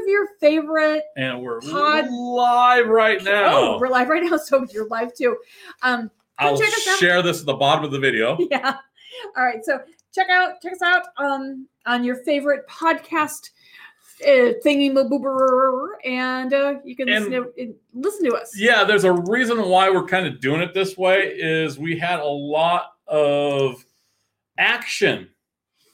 of 0.00 0.06
your 0.06 0.28
favorite. 0.40 1.02
and 1.16 1.42
we're 1.42 1.60
Pod- 1.60 2.08
live 2.10 2.86
right 2.88 3.22
now. 3.22 3.56
Oh, 3.56 3.78
we're 3.80 3.88
live 3.88 4.08
right 4.08 4.22
now, 4.22 4.36
so 4.42 4.64
you're 4.72 4.88
live 4.88 5.12
too. 5.14 5.36
Um, 5.82 6.10
I'll 6.38 6.56
check 6.58 6.68
us 6.68 6.86
out. 6.88 6.98
share 6.98 7.22
this 7.22 7.40
at 7.40 7.46
the 7.46 7.54
bottom 7.54 7.84
of 7.84 7.90
the 7.90 7.98
video. 7.98 8.36
yeah. 8.50 8.76
All 9.36 9.44
right. 9.44 9.64
So 9.64 9.80
check 10.14 10.28
out 10.30 10.60
check 10.62 10.72
us 10.72 10.82
out 10.82 11.02
um 11.16 11.66
on 11.86 12.04
your 12.04 12.16
favorite 12.24 12.66
podcast 12.68 13.50
uh, 14.24 14.54
thingy 14.64 14.90
boober 14.92 15.90
and 16.04 16.52
uh, 16.52 16.74
you 16.84 16.96
can 16.96 17.08
And- 17.08 17.24
listen 17.26 17.52
to, 17.56 17.74
listen 17.94 18.30
to 18.30 18.36
us. 18.36 18.52
Yeah, 18.56 18.84
there's 18.84 19.04
a 19.04 19.12
reason 19.12 19.62
why 19.68 19.90
we're 19.90 20.06
kind 20.06 20.26
of 20.26 20.40
doing 20.40 20.60
it 20.60 20.74
this 20.74 20.96
way 20.96 21.34
is 21.36 21.78
we 21.78 21.98
had 21.98 22.18
a 22.20 22.24
lot 22.26 22.92
of 23.06 23.84
action 24.58 25.28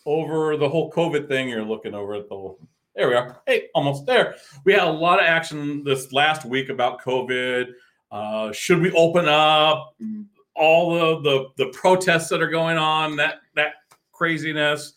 over 0.07 0.57
the 0.57 0.69
whole 0.69 0.91
COVID 0.91 1.29
thing. 1.29 1.49
You're 1.49 1.65
looking 1.65 1.95
over 1.95 2.15
at 2.15 2.29
the 2.29 2.55
there 2.95 3.09
we 3.09 3.15
are. 3.15 3.41
Hey, 3.47 3.69
almost 3.75 4.07
there. 4.07 4.37
We 4.65 4.73
had 4.73 4.85
a 4.85 4.91
lot 4.91 5.19
of 5.19 5.27
action 5.27 5.83
this 5.85 6.13
last 6.13 6.45
week 6.45 6.69
about 6.69 7.01
COVID. 7.03 7.67
Uh, 8.11 8.53
should 8.53 8.81
we 8.81 8.93
open 8.93 9.29
up? 9.29 9.95
Mhm. 10.01 10.27
All 10.57 10.95
the, 10.95 11.21
the 11.57 11.65
the 11.65 11.71
protests 11.73 12.29
that 12.29 12.41
are 12.41 12.49
going 12.49 12.79
on, 12.79 13.17
that 13.17 13.39
that 13.57 13.73
craziness, 14.13 14.93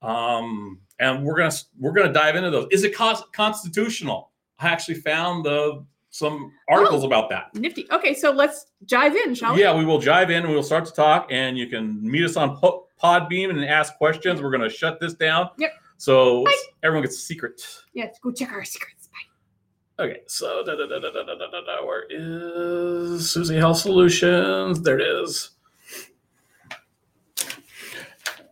um, 0.00 0.80
and 1.00 1.22
we're 1.22 1.36
gonna 1.36 1.52
we're 1.78 1.92
gonna 1.92 2.12
dive 2.12 2.34
into 2.34 2.50
those. 2.50 2.68
Is 2.70 2.82
it 2.84 2.94
cons- 2.94 3.22
constitutional? 3.34 4.30
I 4.58 4.68
actually 4.68 4.94
found 5.00 5.44
the 5.44 5.84
some 6.08 6.50
articles 6.68 7.04
about 7.04 7.28
that. 7.30 7.54
Nifty. 7.54 7.86
Okay, 7.90 8.14
so 8.14 8.30
let's 8.30 8.66
dive 8.86 9.14
in, 9.16 9.34
shall 9.34 9.54
we? 9.54 9.60
Yeah, 9.60 9.76
we 9.76 9.84
will 9.84 9.98
dive 10.00 10.30
in. 10.30 10.48
We'll 10.48 10.62
start 10.62 10.86
to 10.86 10.92
talk, 10.92 11.26
and 11.30 11.58
you 11.58 11.66
can 11.68 12.02
meet 12.02 12.24
us 12.24 12.36
on 12.36 12.56
Po- 12.56 12.86
Podbean 13.02 13.50
and 13.50 13.64
ask 13.64 13.96
questions. 13.96 14.40
We're 14.42 14.50
going 14.50 14.62
to 14.62 14.68
shut 14.70 15.00
this 15.00 15.14
down. 15.14 15.48
Yep. 15.58 15.72
So 16.02 16.42
Bye. 16.42 16.52
everyone 16.82 17.04
gets 17.04 17.16
a 17.16 17.20
secret. 17.20 17.62
Yeah, 17.94 18.08
go 18.24 18.32
check 18.32 18.50
our 18.50 18.64
secrets. 18.64 19.08
Bye. 19.08 20.04
Okay, 20.04 20.22
so 20.26 20.64
da, 20.66 20.74
da, 20.74 20.88
da, 20.88 20.98
da, 20.98 21.12
da, 21.12 21.22
da, 21.22 21.36
da, 21.36 21.60
da, 21.60 21.86
where 21.86 22.06
is 22.10 23.30
Susie 23.30 23.54
Health 23.54 23.78
Solutions? 23.78 24.82
There 24.82 24.98
it 24.98 25.06
is. 25.06 25.50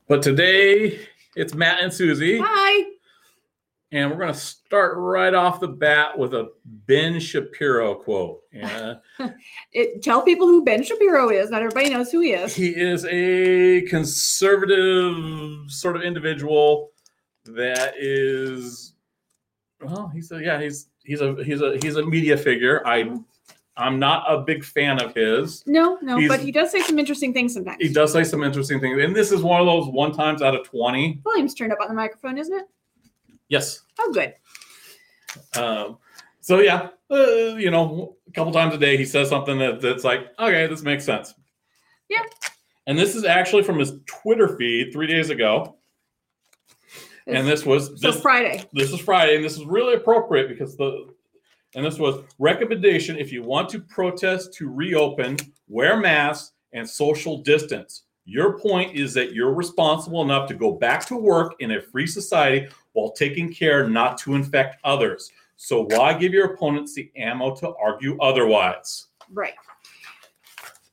But 0.07 0.23
today 0.23 1.01
it's 1.35 1.53
Matt 1.53 1.83
and 1.83 1.93
Susie, 1.93 2.39
Hi. 2.41 2.85
and 3.91 4.13
we're 4.13 4.19
going 4.19 4.33
to 4.33 4.39
start 4.39 4.97
right 4.99 5.35
off 5.35 5.59
the 5.59 5.67
bat 5.67 6.17
with 6.17 6.35
a 6.35 6.51
Ben 6.65 7.19
Shapiro 7.19 7.97
quote. 7.97 8.43
Yeah. 8.53 8.95
It, 9.73 10.03
tell 10.03 10.23
people 10.23 10.49
who 10.49 10.65
Ben 10.65 10.83
Shapiro 10.83 11.31
is. 11.31 11.51
Not 11.51 11.63
everybody 11.63 11.91
knows 11.91 12.11
who 12.11 12.21
he 12.21 12.33
is. 12.33 12.55
He 12.55 12.71
is 12.71 13.05
a 13.07 13.83
conservative 13.83 15.71
sort 15.71 15.95
of 15.97 16.03
individual 16.03 16.91
that 17.57 17.95
is 17.99 18.95
well, 19.83 20.09
he's 20.09 20.31
a 20.33 20.43
yeah, 20.43 20.61
he's 20.61 20.89
he's 21.05 21.21
a 21.21 21.35
he's 21.45 21.61
a 21.63 21.79
he's 21.83 21.97
a 21.97 22.05
media 22.05 22.37
figure. 22.37 22.87
I 22.87 23.19
I'm 23.77 23.99
not 23.99 24.25
a 24.29 24.43
big 24.43 24.63
fan 24.65 25.01
of 25.03 25.15
his. 25.15 25.65
No, 25.67 25.99
no, 26.03 26.19
He's- 26.19 26.29
but 26.29 26.41
he 26.41 26.53
does 26.53 26.71
say 26.71 26.81
some 26.83 26.99
interesting 26.99 27.33
things 27.33 27.55
sometimes. 27.55 27.79
He 27.81 27.89
does 27.93 28.13
say 28.13 28.25
some 28.25 28.43
interesting 28.43 28.79
things, 28.81 29.03
and 29.03 29.17
this 29.17 29.33
is 29.33 29.43
one 29.43 29.61
of 29.61 29.67
those 29.67 29.89
one 29.89 30.13
times 30.13 30.43
out 30.43 30.55
of 30.55 30.67
twenty. 30.67 31.21
Volume's 31.25 31.55
turned 31.55 31.73
up 31.73 31.79
on 31.81 31.89
the 31.89 31.95
microphone, 31.95 32.37
isn't 32.37 32.55
it? 32.55 32.67
Yes. 33.49 33.81
Oh, 33.99 34.13
good. 34.13 34.35
Um, 35.57 35.99
so 36.41 36.61
yeah, 36.61 36.89
uh, 37.11 37.55
you 37.57 37.71
know, 37.71 38.17
a 38.29 38.33
couple 38.33 38.53
times 38.53 38.75
a 38.75 38.79
day 38.79 38.97
he 38.97 39.05
says 39.05 39.29
something 39.29 39.59
that, 39.59 39.81
that's 39.81 40.05
like, 40.05 40.29
okay, 40.39 40.67
this 40.67 40.83
makes 40.83 41.05
sense. 41.05 41.35
Yeah. 42.09 42.23
And 42.87 42.99
this 42.99 43.15
is 43.15 43.25
actually 43.25 43.63
from 43.63 43.79
his 43.79 43.95
Twitter 44.07 44.57
feed 44.57 44.93
three 44.93 45.07
days 45.07 45.31
ago. 45.31 45.77
And 47.27 47.47
this 47.47 47.65
was 47.65 47.87
so 48.01 48.13
this, 48.13 48.21
Friday. 48.21 48.65
this 48.73 48.93
is 48.93 49.01
Friday, 49.01 49.37
and 49.37 49.45
this 49.45 49.57
is 49.57 49.65
really 49.65 49.95
appropriate 49.95 50.49
because 50.49 50.77
the 50.77 51.13
and 51.75 51.85
this 51.85 51.99
was 51.99 52.25
recommendation 52.39 53.17
if 53.17 53.33
you 53.33 53.43
want 53.43 53.69
to 53.71 53.81
protest 53.81 54.53
to 54.55 54.69
reopen, 54.69 55.37
wear 55.69 55.97
masks 55.97 56.53
and 56.73 56.89
social 56.89 57.39
distance. 57.39 58.03
Your 58.25 58.59
point 58.59 58.95
is 58.95 59.15
that 59.15 59.33
you're 59.33 59.55
responsible 59.55 60.23
enough 60.23 60.49
to 60.49 60.55
go 60.55 60.73
back 60.73 61.07
to 61.07 61.17
work 61.17 61.55
in 61.61 61.73
a 61.73 61.81
free 61.81 62.07
society 62.07 62.69
while 62.93 63.13
taking 63.13 63.53
care 63.53 63.89
not 63.89 64.19
to 64.19 64.35
infect 64.35 64.77
others. 64.85 65.31
So 65.57 65.87
why 65.91 66.15
give 66.15 66.33
your 66.33 66.55
opponents 66.55 66.95
the 66.95 67.11
ammo 67.17 67.55
to 67.57 67.75
argue 67.77 68.19
otherwise? 68.21 69.09
Right. 69.33 69.55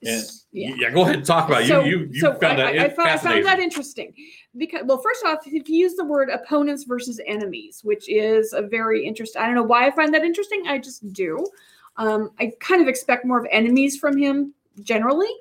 And 0.03 0.23
yeah. 0.51 0.75
yeah, 0.77 0.91
go 0.91 1.01
ahead 1.01 1.15
and 1.15 1.25
talk 1.25 1.49
about 1.49 1.63
it. 1.63 1.67
So- 1.67 1.83
you. 1.83 1.99
You 1.99 2.09
you 2.11 2.19
so 2.19 2.33
found 2.33 2.61
I, 2.61 2.73
that 2.73 2.81
I, 2.81 2.85
I, 2.85 2.89
found, 2.89 3.09
I 3.09 3.17
found 3.17 3.45
that 3.45 3.59
interesting 3.59 4.13
because, 4.55 4.81
well, 4.85 4.99
first 4.99 5.25
off, 5.25 5.39
if 5.47 5.67
you 5.67 5.79
use 5.79 5.95
the 5.95 6.05
word 6.05 6.29
opponents 6.29 6.83
versus 6.83 7.19
enemies, 7.25 7.81
which 7.83 8.07
is 8.07 8.53
a 8.53 8.61
very 8.61 9.05
interesting, 9.05 9.41
I 9.41 9.47
don't 9.47 9.55
know 9.55 9.63
why 9.63 9.87
I 9.87 9.91
find 9.91 10.13
that 10.13 10.23
interesting. 10.23 10.67
I 10.67 10.77
just 10.77 11.11
do. 11.13 11.43
Um, 11.97 12.29
I 12.39 12.51
kind 12.59 12.81
of 12.81 12.87
expect 12.87 13.25
more 13.25 13.39
of 13.39 13.47
enemies 13.49 13.97
from 13.97 14.17
him 14.17 14.53
generally. 14.83 15.31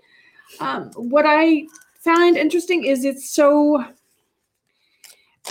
Um, 0.61 0.91
what 0.95 1.27
I 1.27 1.67
find 1.99 2.39
interesting 2.39 2.85
is 2.85 3.05
it's 3.05 3.29
so, 3.29 3.85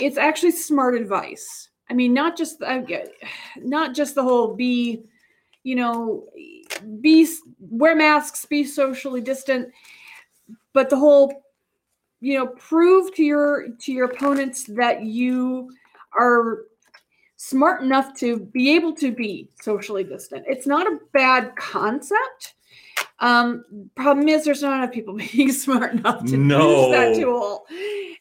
it's 0.00 0.18
actually 0.18 0.50
smart 0.50 0.96
advice. 0.96 1.68
I 1.88 1.94
mean, 1.94 2.12
not 2.12 2.36
just 2.36 2.58
get, 2.88 3.12
not 3.56 3.94
just 3.94 4.16
the 4.16 4.22
whole 4.24 4.54
be, 4.54 5.04
you 5.66 5.74
know, 5.74 6.28
be 7.00 7.26
wear 7.58 7.96
masks, 7.96 8.44
be 8.44 8.62
socially 8.62 9.20
distant, 9.20 9.68
but 10.72 10.88
the 10.88 10.96
whole, 10.96 11.42
you 12.20 12.38
know, 12.38 12.46
prove 12.46 13.12
to 13.16 13.24
your 13.24 13.70
to 13.80 13.92
your 13.92 14.04
opponents 14.04 14.62
that 14.64 15.02
you 15.02 15.68
are 16.16 16.66
smart 17.34 17.82
enough 17.82 18.16
to 18.18 18.38
be 18.38 18.76
able 18.76 18.94
to 18.94 19.10
be 19.10 19.50
socially 19.60 20.04
distant. 20.04 20.44
It's 20.46 20.68
not 20.68 20.86
a 20.86 21.00
bad 21.12 21.56
concept. 21.56 22.54
Um, 23.18 23.64
problem 23.94 24.28
is 24.28 24.44
there's 24.44 24.62
not 24.62 24.76
enough 24.76 24.92
people 24.92 25.14
being 25.32 25.52
smart 25.52 25.94
enough 25.94 26.24
to 26.26 26.36
use 26.36 26.90
that 26.92 27.14
tool. 27.16 27.64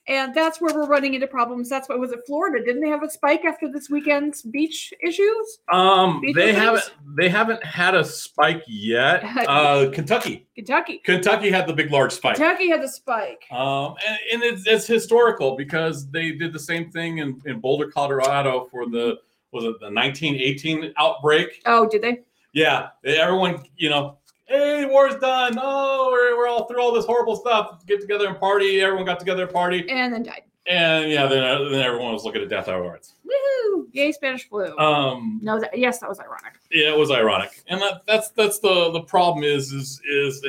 And 0.07 0.35
that's 0.35 0.61
where 0.61 0.73
we're 0.73 0.85
running 0.85 1.15
into 1.15 1.25
problems. 1.25 1.67
That's 1.67 1.89
why 1.89 1.95
was 1.95 2.11
it 2.11 2.19
Florida? 2.27 2.63
Didn't 2.63 2.81
they 2.81 2.89
have 2.89 3.01
a 3.01 3.09
spike 3.09 3.43
after 3.43 3.67
this 3.67 3.89
weekend's 3.89 4.43
beach 4.43 4.93
issues? 5.01 5.57
Um, 5.71 6.21
Beach 6.21 6.35
they 6.35 6.51
events? 6.51 6.59
haven't 6.89 7.17
they 7.17 7.27
haven't 7.27 7.63
had 7.63 7.95
a 7.95 8.03
spike 8.03 8.63
yet. 8.67 9.23
Uh, 9.45 9.89
Kentucky, 9.91 10.47
Kentucky. 10.55 10.97
Kentucky 10.99 11.49
had 11.49 11.67
the 11.67 11.73
big 11.73 11.91
large 11.91 12.11
spike. 12.11 12.35
Kentucky 12.35 12.69
had 12.69 12.81
the 12.81 12.87
spike. 12.87 13.45
Um, 13.51 13.95
and, 14.07 14.17
and 14.33 14.43
it's, 14.43 14.65
it's 14.65 14.87
historical 14.87 15.55
because 15.55 16.09
they 16.09 16.31
did 16.31 16.51
the 16.51 16.59
same 16.59 16.89
thing 16.91 17.19
in, 17.19 17.41
in 17.45 17.59
Boulder, 17.59 17.89
Colorado 17.89 18.67
for 18.71 18.85
the 18.87 19.17
was 19.51 19.63
it 19.63 19.79
the 19.79 19.91
1918 19.91 20.93
outbreak? 20.97 21.61
Oh, 21.65 21.87
did 21.87 22.01
they? 22.01 22.21
Yeah, 22.53 22.89
everyone, 23.05 23.63
you 23.77 23.89
know, 23.89 24.17
hey, 24.47 24.85
war's 24.85 25.15
done. 25.15 25.57
Oh, 25.61 26.09
we're, 26.11 26.37
we're 26.37 26.47
all 26.47 26.65
through 26.65 26.81
all 26.81 26.93
this 26.93 27.05
horrible 27.05 27.35
stuff. 27.35 27.85
Get 27.85 28.01
together 28.01 28.27
and 28.27 28.39
party. 28.39 28.81
Everyone 28.81 29.05
got 29.05 29.19
together 29.19 29.43
and 29.43 29.51
party, 29.53 29.85
And 29.89 30.13
then 30.13 30.23
died. 30.23 30.43
and 30.67 31.09
yeah, 31.11 31.25
then 31.27 31.43
uh, 31.43 31.69
then 31.69 31.81
everyone 31.81 32.13
was 32.13 32.23
looking 32.23 32.41
at 32.41 32.49
death 32.49 32.67
awards. 32.67 33.13
Woohoo! 33.25 33.85
Yay, 33.91 34.11
Spanish 34.11 34.47
flu. 34.49 34.75
Um, 34.77 35.39
no, 35.43 35.59
that, 35.59 35.77
yes, 35.77 35.99
that 35.99 36.09
was 36.09 36.19
ironic. 36.19 36.53
yeah, 36.71 36.89
it 36.91 36.97
was 36.97 37.11
ironic, 37.11 37.63
and 37.67 37.81
that, 37.81 38.01
that's 38.05 38.29
that's 38.31 38.59
the 38.59 38.91
the 38.91 39.01
problem 39.01 39.43
is 39.43 39.71
is 39.71 40.01
is 40.11 40.45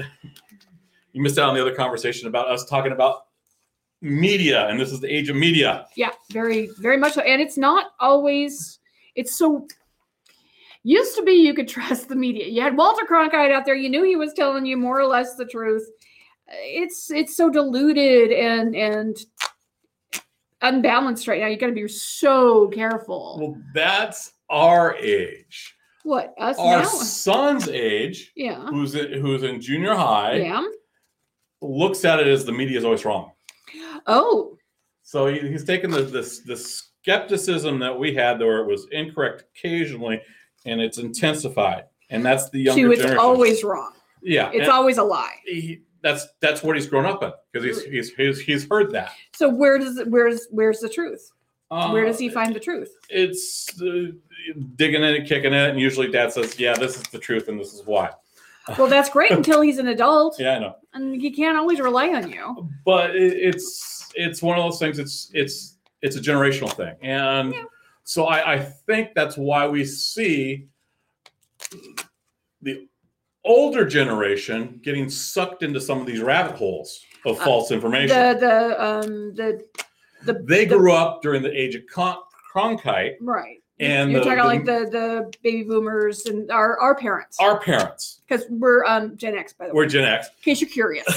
you 1.13 1.23
missed 1.23 1.39
out 1.39 1.49
on 1.49 1.55
the 1.55 1.61
other 1.61 1.75
conversation 1.75 2.29
about 2.29 2.49
us 2.49 2.65
talking 2.67 2.93
about 2.93 3.27
media, 4.03 4.69
and 4.69 4.79
this 4.79 4.93
is 4.93 5.01
the 5.01 5.09
age 5.13 5.29
of 5.31 5.37
media. 5.37 5.87
Yeah, 5.97 6.11
very, 6.31 6.69
very 6.79 6.97
much 6.99 7.15
so. 7.15 7.23
And 7.23 7.41
it's 7.41 7.57
not 7.57 7.93
always. 8.01 8.79
It's 9.15 9.37
so. 9.39 9.67
Used 10.89 11.17
to 11.17 11.23
be 11.25 11.33
you 11.33 11.53
could 11.53 11.67
trust 11.77 12.09
the 12.09 12.15
media. 12.15 12.47
You 12.47 12.63
had 12.63 12.77
Walter 12.77 13.05
Cronkite 13.11 13.51
out 13.53 13.65
there. 13.65 13.75
You 13.75 13.89
knew 13.89 14.05
he 14.05 14.15
was 14.15 14.33
telling 14.35 14.65
you 14.65 14.77
more 14.77 15.01
or 15.01 15.07
less 15.07 15.35
the 15.35 15.45
truth. 15.45 15.85
It's 16.49 17.11
it's 17.11 17.37
so 17.37 17.51
diluted 17.51 18.31
and 18.31 18.77
and 18.77 19.17
unbalanced 20.63 21.27
right 21.29 21.41
now. 21.41 21.49
You 21.49 21.57
got 21.59 21.67
to 21.67 21.73
be 21.73 21.89
so 21.89 22.69
careful. 22.69 23.37
Well, 23.41 23.63
that's 23.75 24.33
our 24.49 24.95
age. 24.97 25.75
what 26.05 26.35
us 26.39 26.57
Our 26.59 26.79
now? 26.79 26.85
son's 26.85 27.69
age, 27.69 28.33
Yeah, 28.37 28.65
who's 28.69 28.95
in, 28.95 29.21
who's 29.21 29.43
in 29.43 29.61
junior 29.61 29.95
high, 29.97 30.35
yeah. 30.37 30.63
looks 31.61 32.05
at 32.05 32.21
it 32.21 32.29
as 32.29 32.45
the 32.45 32.53
media 32.53 32.79
is 32.79 32.85
always 32.85 33.05
wrong. 33.05 33.33
Oh, 34.07 34.57
So 35.03 35.27
he, 35.27 35.41
he's 35.41 35.65
taken 35.65 35.91
the 35.91 36.03
this 36.03 36.41
the 36.41 36.57
skepticism 36.57 37.81
that 37.81 37.99
we 37.99 38.15
had, 38.15 38.39
where 38.39 38.59
it 38.59 38.67
was 38.69 38.87
incorrect 38.93 39.43
occasionally, 39.57 40.21
and 40.67 40.81
it's 40.81 40.99
intensified. 40.99 41.85
And 42.11 42.25
that's 42.25 42.51
the 42.51 42.61
younger 42.61 42.81
she 42.81 42.85
was 42.87 42.99
generation. 42.99 43.19
always 43.25 43.65
wrong. 43.65 43.93
yeah. 44.23 44.49
It's 44.53 44.61
and 44.63 44.69
always 44.71 44.99
a 44.99 45.03
lie. 45.03 45.35
he, 45.45 45.81
that's 46.03 46.27
that's 46.41 46.63
what 46.63 46.77
he's 46.77 46.87
grown 46.87 47.05
up 47.07 47.23
in 47.25 47.33
because 47.53 47.65
he's, 47.67 47.83
he's 47.85 48.11
he's 48.15 48.41
he's 48.41 48.69
heard 48.71 48.93
that. 48.93 49.11
So 49.35 49.49
where 49.49 49.79
does 49.79 50.01
where's 50.07 50.47
where's 50.51 50.79
the 50.81 50.89
truth? 50.89 51.33
Where 51.69 52.05
does 52.05 52.19
he 52.21 52.29
find 52.29 52.55
the 52.55 52.61
truth? 52.61 52.93
It's 53.09 53.69
uh, 53.83 54.13
digging 54.77 55.03
in 55.03 55.15
and 55.17 55.27
kicking 55.27 55.53
it, 55.53 55.71
and 55.71 55.81
usually 55.81 56.09
dad 56.13 56.33
says, 56.33 56.61
"Yeah, 56.61 56.75
this 56.75 56.95
is 56.97 57.03
the 57.05 57.19
truth, 57.19 57.49
and 57.49 57.59
this 57.59 57.75
is 57.75 57.83
why." 57.85 58.11
Well, 58.79 58.87
that's 58.89 59.11
great 59.11 59.31
until 59.41 59.61
he's 59.63 59.79
an 59.79 59.89
adult, 59.89 60.39
Yeah, 60.39 60.57
I 60.57 60.59
know. 60.61 60.77
and 60.95 61.21
he 61.21 61.31
can't 61.33 61.57
always 61.57 61.81
rely 61.81 62.11
on 62.11 62.31
you. 62.31 62.69
but 62.85 63.17
it, 63.17 63.33
it's 63.33 64.09
it's 64.15 64.43
one 64.43 64.57
of 64.59 64.65
those 64.65 64.79
things. 64.79 65.01
It's 65.01 65.29
it's 65.35 65.79
it's 66.03 66.15
a 66.15 66.21
generational 66.21 66.73
thing, 66.73 66.95
and 67.03 67.53
Yeah. 67.53 67.63
So 68.09 68.27
I, 68.27 68.55
I 68.55 68.59
think 68.61 69.11
that's 69.17 69.37
why 69.37 69.67
we 69.67 69.85
see 69.85 70.69
the 72.63 72.87
older 73.45 73.85
generation 73.85 74.79
getting 74.83 75.11
sucked 75.11 75.65
into 75.65 75.81
some 75.81 76.01
of 76.01 76.07
these 76.07 76.21
rabbit 76.21 76.55
holes 76.55 77.01
of 77.25 77.39
Uh, 77.41 77.45
false 77.45 77.73
information. 77.73 78.17
The 78.17 78.39
the 78.39 78.85
um 78.85 79.35
the 79.35 79.61
the 80.25 80.35
they 80.45 80.65
the- 80.67 80.77
grew 80.79 80.93
up 80.93 81.21
during 81.21 81.43
the 81.43 81.51
age 81.53 81.75
of 81.75 81.83
Con- 81.89 82.19
Cronkite, 82.55 83.17
right. 83.21 83.57
and 83.81 84.13
You're 84.13 84.21
the- 84.21 84.27
talking 84.37 84.45
like 84.45 84.65
the 84.65 84.89
the 84.89 85.33
baby 85.43 85.65
boomers 85.65 86.27
and 86.27 86.49
our 86.53 86.79
our 86.79 86.95
parents. 86.95 87.37
our 87.41 87.59
parents 87.59 88.21
because 88.29 88.47
we're 88.49 88.85
um 88.85 89.17
Gen 89.17 89.37
X 89.37 89.53
by 89.53 89.67
the 89.67 89.73
way. 89.73 89.79
We're 89.79 89.87
Gen 89.87 90.05
X. 90.05 90.29
In 90.29 90.43
case 90.45 90.61
you're 90.61 90.71
curious, 90.71 91.09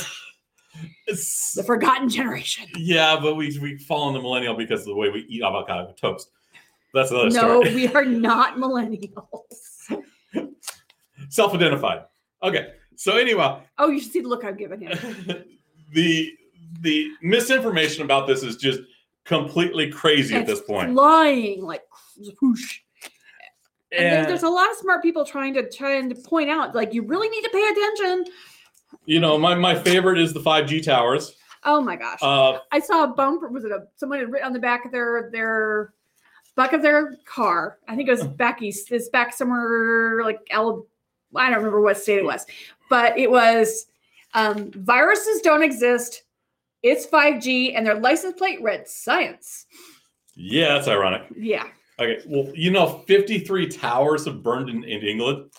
the 1.55 1.63
forgotten 1.63 2.09
generation. 2.09 2.65
yeah, 2.77 3.15
but 3.21 3.35
we 3.35 3.55
we 3.59 3.77
fall 3.77 4.07
in 4.07 4.15
the 4.15 4.21
millennial 4.21 4.55
because 4.55 4.79
of 4.81 4.87
the 4.87 4.95
way 4.95 5.09
we 5.11 5.19
eat 5.29 5.43
avocado 5.43 5.93
toast. 5.93 6.31
That's 6.93 7.11
another 7.11 7.29
No, 7.29 7.61
story. 7.63 7.75
we 7.75 7.87
are 7.89 8.05
not 8.05 8.57
millennials. 8.57 9.43
Self-identified. 11.29 12.03
Okay. 12.43 12.69
So 12.95 13.17
anyway, 13.17 13.61
Oh, 13.77 13.89
you 13.89 13.99
should 13.99 14.11
see 14.11 14.21
the 14.21 14.27
look 14.27 14.43
I'm 14.43 14.57
giving 14.57 14.81
him. 14.81 14.97
the 15.93 16.31
the 16.81 17.07
misinformation 17.21 18.03
about 18.03 18.27
this 18.27 18.43
is 18.43 18.55
just 18.57 18.79
completely 19.25 19.89
crazy 19.91 20.35
at 20.35 20.47
this 20.47 20.61
point. 20.61 20.93
Lying 20.93 21.61
like 21.63 21.81
whoosh. 22.41 22.79
And, 23.91 24.05
And 24.05 24.27
there's 24.29 24.43
a 24.43 24.49
lot 24.49 24.69
of 24.69 24.77
smart 24.77 25.01
people 25.01 25.25
trying 25.25 25.53
to 25.55 25.69
trying 25.69 26.09
to 26.09 26.15
point 26.15 26.49
out 26.49 26.75
like 26.75 26.93
you 26.93 27.03
really 27.03 27.29
need 27.29 27.41
to 27.43 27.49
pay 27.49 27.67
attention. 27.69 28.33
you 29.05 29.19
know, 29.19 29.37
my 29.37 29.55
my 29.55 29.75
favorite 29.75 30.19
is 30.19 30.33
the 30.33 30.39
5G 30.41 30.83
towers. 30.83 31.35
Oh 31.65 31.81
my 31.81 31.95
gosh. 31.97 32.19
Uh, 32.21 32.59
I 32.71 32.79
saw 32.79 33.03
a 33.03 33.07
bumper. 33.07 33.49
Was 33.49 33.65
it 33.65 33.71
a 33.71 33.83
someone 33.97 34.19
had 34.19 34.31
written 34.31 34.47
on 34.47 34.53
the 34.53 34.59
back 34.59 34.85
of 34.85 34.91
their 34.91 35.29
their 35.31 35.93
back 36.59 36.73
of 36.73 36.81
their 36.81 37.15
car? 37.25 37.77
I 37.87 37.95
think 37.95 38.09
it 38.09 38.11
was 38.11 38.27
back 38.27 38.61
east. 38.61 38.91
It's 38.91 39.09
back 39.09 39.33
somewhere 39.33 40.21
like 40.23 40.39
Al. 40.51 40.85
I 41.35 41.47
don't 41.49 41.57
remember 41.57 41.81
what 41.81 41.97
state 41.97 42.19
it 42.19 42.25
was, 42.25 42.45
but 42.89 43.17
it 43.17 43.31
was 43.31 43.87
um, 44.33 44.71
viruses 44.71 45.41
don't 45.41 45.63
exist. 45.63 46.23
It's 46.83 47.05
5G, 47.07 47.73
and 47.75 47.85
their 47.85 47.99
license 47.99 48.35
plate 48.37 48.61
read 48.61 48.87
science. 48.87 49.65
yeah, 50.35 50.75
that's 50.75 50.87
ironic. 50.87 51.23
Yeah, 51.35 51.67
Okay. 51.99 52.21
Well, 52.27 52.51
you 52.55 52.71
know, 52.71 53.03
53 53.07 53.67
towers 53.67 54.25
have 54.25 54.41
burned 54.41 54.69
in, 54.69 54.83
in 54.83 55.01
England. 55.01 55.51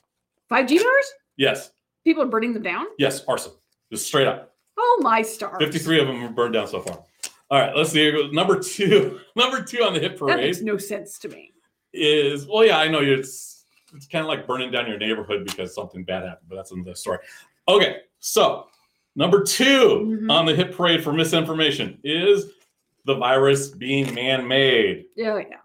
5G 0.50 0.78
towers. 0.78 1.12
Yes. 1.36 1.70
People 2.04 2.22
are 2.22 2.26
burning 2.26 2.54
them 2.54 2.62
down. 2.62 2.86
Yes, 2.98 3.22
arson. 3.28 3.52
Just 3.92 4.06
straight 4.06 4.26
up. 4.26 4.54
Oh 4.78 5.00
my 5.02 5.20
stars! 5.20 5.56
53 5.60 6.00
of 6.00 6.06
them 6.06 6.20
have 6.20 6.34
burned 6.34 6.54
down 6.54 6.66
so 6.66 6.80
far. 6.80 7.04
All 7.50 7.58
right, 7.60 7.74
let's 7.74 7.90
see. 7.90 8.30
Number 8.32 8.60
two, 8.60 9.20
number 9.36 9.62
two 9.62 9.82
on 9.82 9.92
the 9.92 10.00
hit 10.00 10.16
parade. 10.16 10.38
That 10.38 10.42
makes 10.42 10.60
no 10.60 10.76
sense 10.78 11.18
to 11.20 11.28
me. 11.28 11.52
is 11.92 12.46
well, 12.46 12.64
yeah, 12.64 12.78
I 12.78 12.88
know. 12.88 13.00
It's 13.00 13.64
it's 13.94 14.06
kind 14.06 14.22
of 14.24 14.28
like 14.28 14.46
burning 14.46 14.70
down 14.70 14.86
your 14.86 14.98
neighborhood 14.98 15.44
because 15.44 15.74
something 15.74 16.04
bad 16.04 16.22
happened, 16.22 16.48
but 16.48 16.56
that's 16.56 16.70
another 16.70 16.94
story. 16.94 17.18
Okay, 17.68 17.96
so 18.20 18.66
number 19.16 19.42
2 19.42 19.64
Mhm. 20.22 20.30
on 20.30 20.46
the 20.46 20.54
hit 20.54 20.72
parade 20.76 21.02
for 21.02 21.12
misinformation 21.12 21.98
is 22.04 22.52
the 23.04 23.16
virus 23.16 23.68
being 23.70 24.14
man-made. 24.14 25.06
Yeah, 25.16 25.38
yeah. 25.38 25.56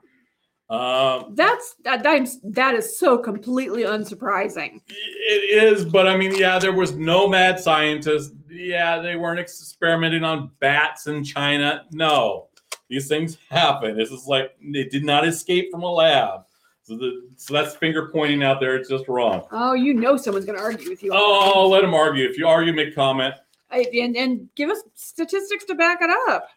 Um, 0.68 1.36
That's 1.36 1.76
that. 1.84 2.02
That's, 2.02 2.40
that 2.42 2.74
is 2.74 2.98
so 2.98 3.20
completely 3.20 3.84
unsurprising. 3.84 4.82
It 4.88 5.64
is, 5.64 5.86
but 5.86 6.08
I 6.08 6.18
mean, 6.18 6.34
yeah, 6.36 6.58
there 6.58 6.74
was 6.74 6.94
no 6.96 7.28
mad 7.28 7.60
scientist. 7.60 8.34
Yeah, 8.56 9.00
they 9.00 9.16
weren't 9.16 9.40
experimenting 9.40 10.24
on 10.24 10.52
bats 10.60 11.08
in 11.08 11.24
China. 11.24 11.86
No, 11.92 12.48
these 12.90 13.08
things 13.08 13.38
happen. 13.50 13.98
This 13.98 14.12
is 14.12 14.26
like 14.28 14.56
they 14.62 14.86
did 14.86 15.04
not 15.04 15.28
escape 15.28 15.70
from 15.72 15.84
a 15.84 15.92
lab. 15.92 16.42
So, 16.84 16.96
the, 16.98 17.28
so 17.36 17.54
that's 17.54 17.76
finger 17.76 18.10
pointing 18.14 18.44
out 18.44 18.60
there. 18.60 18.76
It's 18.76 18.90
just 18.90 19.08
wrong. 19.08 19.44
Oh, 19.52 19.74
you 19.74 19.94
know 19.96 20.18
someone's 20.18 20.46
going 20.46 20.58
to 20.58 20.64
argue 20.64 20.88
with 20.90 21.02
you. 21.02 21.12
Oh, 21.14 21.68
let 21.68 21.82
them 21.82 21.96
argue. 21.96 22.30
If 22.30 22.38
you 22.38 22.48
argue, 22.48 22.74
make 22.74 22.94
comment 22.94 23.34
I- 23.72 23.88
and 24.02 24.16
and 24.16 24.48
give 24.56 24.70
us 24.70 24.84
statistics 24.94 25.66
to 25.66 25.76
back 25.76 26.00
it 26.02 26.12
up 26.30 26.48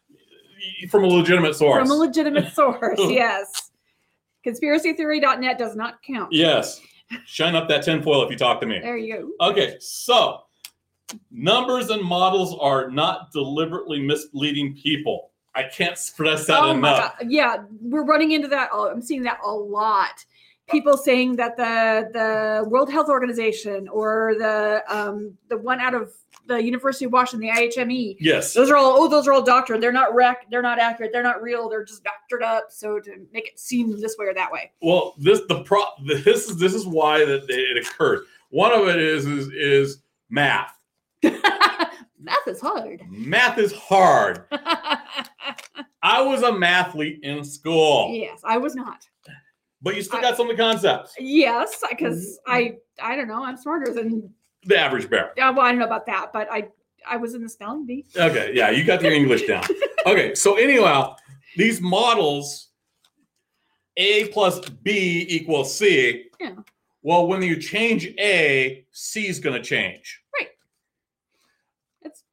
from 0.91 1.05
a 1.05 1.07
legitimate 1.07 1.55
source. 1.57 1.81
from 1.81 1.91
a 1.91 1.95
legitimate 1.95 2.53
source. 2.53 2.99
yes. 2.99 3.71
Conspiracytheory.net 4.47 5.59
does 5.59 5.75
not 5.77 6.03
count. 6.03 6.33
yes, 6.33 6.81
shine 7.27 7.55
up 7.57 7.69
that 7.69 7.83
tinfoil 7.83 8.23
if 8.25 8.31
you 8.31 8.37
talk 8.37 8.61
to 8.61 8.67
me. 8.67 8.79
There 8.81 8.97
you 8.97 9.35
go. 9.39 9.49
Okay, 9.51 9.77
so 9.81 10.43
numbers 11.31 11.91
and 11.91 12.03
models 12.03 12.57
are 12.61 12.91
not 12.91 13.33
deliberately 13.33 14.01
misleading 14.01 14.75
people. 14.75 15.31
I 15.55 15.65
can't 15.65 15.99
stress 15.99 16.47
that 16.47 16.63
oh 16.63 16.71
enough. 16.71 17.17
Yeah, 17.27 17.65
we're 17.81 18.05
running 18.05 18.33
into 18.33 18.49
that. 18.49 18.71
I'm 18.73 19.03
seeing 19.03 19.23
that 19.25 19.41
a 19.45 19.51
lot. 19.51 20.25
People 20.69 20.97
saying 20.97 21.37
that 21.37 21.57
the 21.57 22.11
the 22.13 22.69
World 22.69 22.91
Health 22.93 23.09
Organization 23.09 23.89
or 23.89 24.35
the 24.39 24.83
um 24.89 25.37
the 25.49 25.57
one 25.57 25.81
out 25.81 25.95
of 25.95 26.13
the 26.47 26.63
University 26.63 27.05
of 27.05 27.13
Washington, 27.13 27.47
the 27.49 27.61
IHME, 27.61 28.17
Yes. 28.21 28.55
those 28.55 28.71
are 28.71 28.77
all 28.77 29.03
oh 29.03 29.09
those 29.09 29.27
are 29.27 29.33
all 29.33 29.43
doctored. 29.43 29.81
They're 29.81 29.93
not 29.93 30.15
rec. 30.15 30.47
They're 30.51 30.63
not 30.63 30.79
accurate. 30.79 31.11
They're 31.13 31.23
not 31.23 31.43
real. 31.43 31.69
They're 31.69 31.85
just 31.85 32.05
doctored 32.05 32.43
up 32.43 32.67
so 32.71 33.01
to 33.01 33.27
make 33.33 33.49
it 33.49 33.59
seem 33.59 33.99
this 34.01 34.17
way 34.19 34.27
or 34.27 34.35
that 34.35 34.53
way. 34.53 34.71
Well, 34.83 35.15
this 35.19 35.41
the 35.49 35.63
pro 35.63 35.83
this 36.07 36.49
is 36.49 36.59
this 36.59 36.75
is 36.75 36.87
why 36.87 37.25
that 37.25 37.47
it 37.49 37.87
occurs. 37.87 38.21
One 38.51 38.73
of 38.73 38.87
it 38.89 38.97
is 38.97 39.27
is 39.27 39.49
is 39.49 40.03
math. 40.31 40.78
Math 42.21 42.47
is 42.47 42.61
hard. 42.61 43.03
Math 43.11 43.59
is 43.59 43.73
hard. 43.73 44.45
I 46.03 46.23
was 46.23 46.43
a 46.43 46.51
mathlete 46.51 47.21
in 47.23 47.45
school, 47.45 48.11
yes, 48.13 48.41
I 48.45 48.57
was 48.57 48.75
not. 48.75 49.05
but 49.83 49.97
you 49.97 50.03
still 50.03 50.21
got 50.21 50.37
some 50.37 50.49
of 50.51 50.57
the 50.57 50.63
concepts. 50.63 51.15
Yes, 51.19 51.83
because 51.89 52.39
mm-hmm. 52.49 52.53
I 52.53 53.13
I 53.13 53.17
don't 53.17 53.29
know. 53.29 53.45
I'm 53.45 53.57
smarter 53.57 53.93
than 53.93 54.33
The 54.65 54.79
average 54.79 55.11
bear. 55.11 55.33
yeah, 55.37 55.51
well, 55.51 55.67
I 55.67 55.71
don't 55.71 55.79
know 55.79 55.87
about 55.87 56.07
that, 56.07 56.33
but 56.33 56.51
I 56.51 56.69
I 57.09 57.17
was 57.17 57.35
in 57.35 57.43
the 57.43 57.49
spelling 57.49 57.87
bee. 57.87 58.05
Okay, 58.17 58.53
yeah, 58.55 58.71
you 58.71 58.85
got 58.85 59.03
your 59.03 59.13
English 59.13 59.47
down. 59.47 59.65
Okay, 60.07 60.35
so 60.35 60.55
anyhow, 60.55 61.17
these 61.57 61.83
models, 61.83 62.69
A 63.99 64.29
plus 64.29 64.61
B 64.83 65.27
equals 65.29 65.77
C. 65.77 66.31
Yeah. 66.41 66.55
Well, 67.03 67.27
when 67.27 67.43
you 67.43 67.57
change 67.61 68.07
A, 68.19 68.87
C 68.93 69.27
is 69.27 69.39
going 69.39 69.61
to 69.61 69.63
change. 69.63 70.23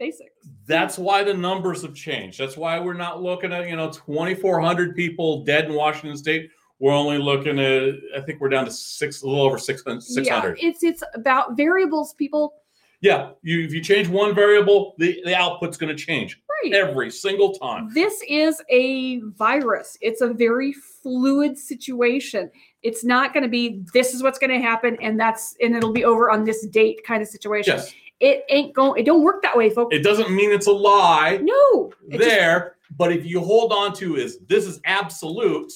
It's 0.05 0.17
basic. 0.17 0.33
That's 0.67 0.97
why 0.97 1.23
the 1.23 1.33
numbers 1.33 1.81
have 1.83 1.93
changed. 1.93 2.39
That's 2.39 2.57
why 2.57 2.79
we're 2.79 2.93
not 2.93 3.21
looking 3.21 3.53
at, 3.53 3.69
you 3.69 3.75
know, 3.75 3.89
2,400 3.91 4.95
people 4.95 5.43
dead 5.43 5.65
in 5.65 5.73
Washington 5.73 6.17
state. 6.17 6.49
We're 6.79 6.93
only 6.93 7.17
looking 7.17 7.59
at, 7.59 7.93
I 8.17 8.21
think 8.21 8.41
we're 8.41 8.49
down 8.49 8.65
to 8.65 8.71
six, 8.71 9.21
a 9.21 9.27
little 9.27 9.43
over 9.43 9.57
600. 9.57 10.01
600. 10.01 10.57
Yeah, 10.59 10.69
it's 10.69 10.83
it's 10.83 11.03
about 11.13 11.55
variables, 11.55 12.13
people. 12.15 12.55
Yeah, 13.01 13.31
you, 13.43 13.63
if 13.63 13.73
you 13.73 13.81
change 13.81 14.07
one 14.07 14.33
variable, 14.33 14.95
the, 14.97 15.21
the 15.25 15.35
output's 15.35 15.77
going 15.77 15.95
to 15.95 16.01
change 16.03 16.41
Right. 16.63 16.73
every 16.73 17.11
single 17.11 17.53
time. 17.53 17.89
This 17.93 18.23
is 18.27 18.61
a 18.69 19.19
virus. 19.19 19.97
It's 20.01 20.21
a 20.21 20.33
very 20.33 20.73
fluid 20.73 21.57
situation. 21.57 22.49
It's 22.81 23.03
not 23.03 23.33
going 23.33 23.43
to 23.43 23.49
be 23.49 23.83
this 23.93 24.13
is 24.13 24.23
what's 24.23 24.39
going 24.39 24.51
to 24.51 24.59
happen 24.65 24.97
and 25.01 25.19
that's 25.19 25.55
and 25.61 25.75
it'll 25.75 25.91
be 25.91 26.05
over 26.05 26.31
on 26.31 26.43
this 26.43 26.65
date 26.67 27.01
kind 27.05 27.21
of 27.21 27.27
situation. 27.27 27.75
Yes, 27.75 27.93
It 28.19 28.45
ain't 28.49 28.73
going. 28.73 29.01
It 29.01 29.05
don't 29.05 29.23
work 29.23 29.41
that 29.43 29.57
way, 29.57 29.69
folks. 29.69 29.95
it 29.95 30.03
doesn't 30.03 30.31
mean 30.31 30.51
it's 30.51 30.67
a 30.67 30.71
lie. 30.71 31.37
no. 31.41 31.91
It 32.09 32.17
just- 32.17 32.23
there, 32.29 32.75
but 32.97 33.11
if 33.11 33.25
you 33.25 33.39
hold 33.41 33.71
on 33.73 33.93
to 33.95 34.15
is 34.15 34.39
this 34.47 34.65
is 34.65 34.79
absolute, 34.85 35.71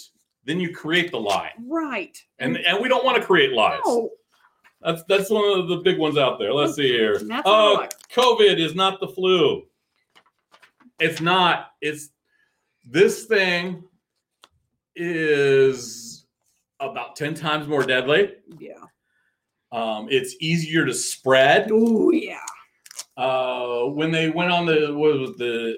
then 0.46 0.60
you 0.60 0.74
create 0.74 1.12
the 1.12 1.20
lie. 1.20 1.52
right. 1.68 2.18
And 2.40 2.58
and 2.58 2.82
we 2.82 2.88
don't 2.88 3.04
want 3.04 3.18
to 3.18 3.24
create 3.24 3.52
lies. 3.52 3.82
no. 3.86 4.10
That's 4.82 5.04
that's 5.10 5.30
one 5.30 5.60
of 5.60 5.68
the 5.68 5.78
big 5.78 6.00
ones 6.00 6.18
out 6.18 6.40
there. 6.40 6.54
Let's 6.54 6.76
see 6.76 6.88
here. 6.88 7.18
Oh, 7.20 7.26
not 7.26 7.46
uh, 7.46 7.88
COVID 8.14 8.58
is 8.58 8.76
not 8.76 9.02
the 9.02 9.08
flu. 9.10 9.64
It's 11.02 11.20
not. 11.20 11.72
It's 11.82 12.10
this 12.86 13.26
thing 13.26 13.84
is 14.96 16.26
about 16.80 17.16
10 17.16 17.34
times 17.34 17.68
more 17.68 17.84
deadly. 17.84 18.34
yeah. 18.58 18.74
Um, 19.72 20.08
it's 20.10 20.36
easier 20.40 20.86
to 20.86 20.94
spread. 20.94 21.70
Oh 21.72 22.12
yeah. 22.12 22.40
Uh, 23.18 23.86
when 23.86 24.12
they 24.12 24.30
went 24.30 24.52
on 24.52 24.66
the 24.66 24.94
what 24.96 25.20
was 25.20 25.38
the 25.38 25.78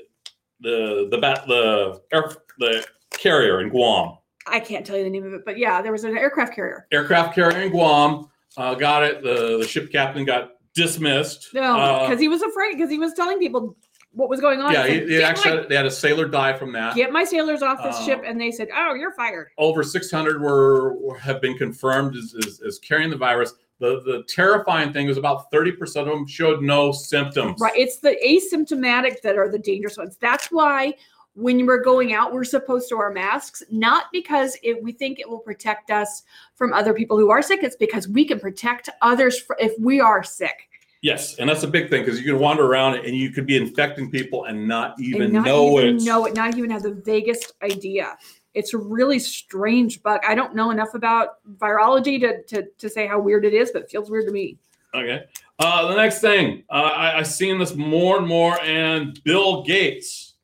the 0.62 1.08
the 1.12 1.18
bat 1.18 1.44
the 1.48 2.02
air, 2.14 2.32
the 2.60 2.86
carrier 3.12 3.62
in 3.62 3.70
Guam, 3.70 4.18
I 4.48 4.60
can't 4.60 4.86
tell 4.86 4.96
you 4.98 5.04
the 5.04 5.10
name 5.10 5.26
of 5.26 5.34
it, 5.34 5.42
but 5.46 5.58
yeah, 5.58 5.82
there 5.82 5.92
was 5.92 6.04
an 6.04 6.18
aircraft 6.18 6.54
carrier. 6.56 6.88
aircraft 6.92 7.34
carrier 7.36 7.60
in 7.62 7.72
Guam, 7.72 8.28
uh, 8.58 8.76
got 8.76 9.04
it. 9.04 9.24
The 9.24 9.58
the 9.60 9.68
ship 9.68 9.92
captain 9.92 10.24
got 10.24 10.52
dismissed. 10.74 11.54
No, 11.54 11.78
Uh, 11.80 12.06
because 12.08 12.20
he 12.22 12.28
was 12.28 12.42
afraid 12.44 12.76
because 12.78 12.90
he 12.90 12.98
was 13.00 13.14
telling 13.14 13.40
people 13.40 13.76
what 14.14 14.30
was 14.30 14.40
going 14.40 14.62
on. 14.62 14.72
yeah, 14.74 14.84
said, 14.84 15.02
he 15.04 15.08
"Get 15.08 15.24
actually 15.24 15.58
my- 15.62 15.68
they 15.68 15.76
had 15.76 15.86
a 15.86 15.92
sailor 15.92 16.28
die 16.28 16.54
from 16.54 16.72
that. 16.74 16.96
get 16.96 17.12
my 17.12 17.24
sailors 17.24 17.62
off 17.62 17.82
this 17.84 17.96
Uh, 17.98 18.06
ship, 18.06 18.22
and 18.26 18.40
they 18.40 18.52
said, 18.52 18.68
"Oh, 18.76 18.94
you're 18.94 19.14
fired." 19.14 19.48
Over 19.58 19.84
600 19.84 20.42
were 20.42 20.94
were- 20.94 21.18
have 21.18 21.42
been 21.42 21.58
confirmed 21.58 22.16
as, 22.16 22.36
as, 22.46 22.62
as 22.62 22.78
carrying 22.80 23.10
the 23.10 23.18
virus. 23.18 23.54
The 23.82 24.00
the 24.06 24.24
terrifying 24.28 24.94
thing 24.94 25.08
is 25.08 25.18
about 25.18 25.52
30% 25.52 25.82
of 26.02 26.06
them 26.06 26.28
showed 26.28 26.62
no 26.62 26.92
symptoms. 26.92 27.60
Right. 27.60 27.76
It's 27.76 27.98
the 27.98 28.16
asymptomatic 28.24 29.22
that 29.24 29.38
are 29.38 29.50
the 29.50 29.58
dangerous 29.58 29.98
ones. 29.98 30.18
That's 30.22 30.52
why 30.52 30.94
when 31.34 31.66
we're 31.66 31.84
going 31.84 32.14
out, 32.14 32.32
we're 32.32 32.44
supposed 32.44 32.90
to 32.90 32.98
wear 32.98 33.10
masks, 33.10 33.64
not 33.72 34.06
because 34.12 34.56
it, 34.62 34.84
we 34.84 34.92
think 34.92 35.20
it 35.20 35.28
will 35.28 35.40
protect 35.40 35.90
us 35.90 36.24
from 36.54 36.74
other 36.74 36.94
people 36.94 37.18
who 37.18 37.32
are 37.32 37.42
sick. 37.42 37.64
It's 37.64 37.76
because 37.76 38.08
we 38.08 38.24
can 38.24 38.40
protect 38.40 38.90
others 39.02 39.44
if 39.58 39.74
we 39.80 40.00
are 40.00 40.24
sick. 40.24 40.70
Yes, 41.02 41.38
and 41.38 41.50
that's 41.50 41.64
a 41.64 41.68
big 41.68 41.90
thing 41.90 42.06
because 42.06 42.20
you 42.20 42.32
can 42.32 42.40
wander 42.40 42.64
around 42.64 42.98
and 42.98 43.16
you 43.16 43.32
could 43.32 43.48
be 43.48 43.58
infecting 43.58 44.12
people 44.12 44.46
and 44.46 44.68
not 44.68 45.00
even 45.02 45.24
and 45.24 45.34
not 45.34 45.46
know 45.46 45.80
even 45.80 45.96
it. 45.96 46.04
know 46.04 46.26
it, 46.26 46.36
not 46.36 46.56
even 46.56 46.70
have 46.70 46.84
the 46.84 46.94
vaguest 46.94 47.54
idea. 47.64 48.16
It's 48.54 48.74
a 48.74 48.78
really 48.78 49.20
strange 49.20 50.04
bug. 50.04 50.22
I 50.28 50.36
don't 50.36 50.56
know 50.56 50.72
enough 50.72 50.94
about 50.94 51.44
virology 51.58 52.20
to, 52.20 52.44
to, 52.44 52.68
to 52.78 52.90
say 52.90 53.08
how 53.08 53.20
weird 53.20 53.46
it 53.46 53.54
is, 53.54 53.72
but 53.72 53.84
it 53.84 53.90
feels 53.90 54.10
weird 54.10 54.26
to 54.28 54.32
me. 54.32 54.58
Okay. 54.94 55.24
Uh, 55.60 55.88
the 55.88 55.96
next 55.96 56.20
thing, 56.20 56.64
uh, 56.70 56.74
I, 56.74 57.18
I've 57.18 57.28
seen 57.28 57.58
this 57.58 57.76
more 57.76 58.18
and 58.18 58.28
more, 58.28 58.60
and 58.62 59.22
Bill 59.24 59.64
Gates. 59.64 60.36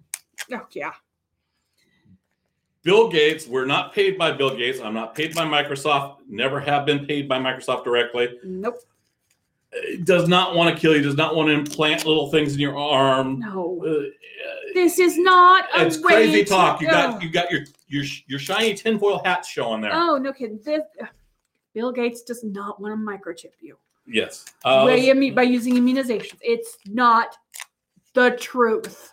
Oh, 0.52 0.66
yeah. 0.72 0.94
Bill 2.84 3.10
Gates, 3.10 3.46
we're 3.46 3.66
not 3.66 3.94
paid 3.94 4.18
by 4.18 4.32
Bill 4.32 4.56
Gates. 4.56 4.80
I'm 4.80 4.94
not 4.94 5.14
paid 5.14 5.36
by 5.36 5.44
Microsoft. 5.44 6.20
Never 6.30 6.62
have 6.62 6.86
been 6.86 7.06
paid 7.06 7.28
by 7.28 7.38
Microsoft 7.38 7.84
directly. 7.84 8.38
Nope. 8.46 8.78
It 9.72 10.06
does 10.06 10.28
not 10.28 10.56
want 10.56 10.74
to 10.74 10.80
kill 10.82 10.96
you. 10.96 11.02
Does 11.02 11.16
not 11.16 11.36
want 11.36 11.48
to 11.50 11.54
implant 11.54 12.06
little 12.06 12.32
things 12.32 12.54
in 12.54 12.60
your 12.60 12.78
arm. 12.78 13.40
No. 13.40 13.84
Uh, 13.86 14.10
This 14.74 14.98
is 15.00 15.18
not 15.18 15.66
a 15.76 15.86
it's 15.86 15.98
crazy 16.00 16.44
to 16.44 16.50
talk. 16.50 16.82
You 16.82 16.88
go. 16.88 16.94
got 16.94 17.22
you 17.24 17.30
got 17.30 17.52
your 17.52 17.62
your 17.88 18.04
your 18.28 18.40
shiny 18.40 18.74
tinfoil 18.74 19.22
hat 19.24 19.46
showing 19.46 19.82
there. 19.82 19.92
Oh, 19.94 20.18
no 20.18 20.32
kidding. 20.34 20.60
This, 20.64 20.82
Bill 21.74 21.92
Gates 21.92 22.22
does 22.24 22.44
not 22.44 22.82
want 22.82 22.94
to 22.94 22.98
microchip 22.98 23.52
you 23.60 23.78
Yes. 24.08 24.46
Uh, 24.64 24.86
by, 24.86 25.32
by 25.36 25.42
using 25.44 25.76
immunizations. 25.76 26.38
It's 26.42 26.78
not 26.88 27.36
the 28.14 28.32
truth. 28.40 29.12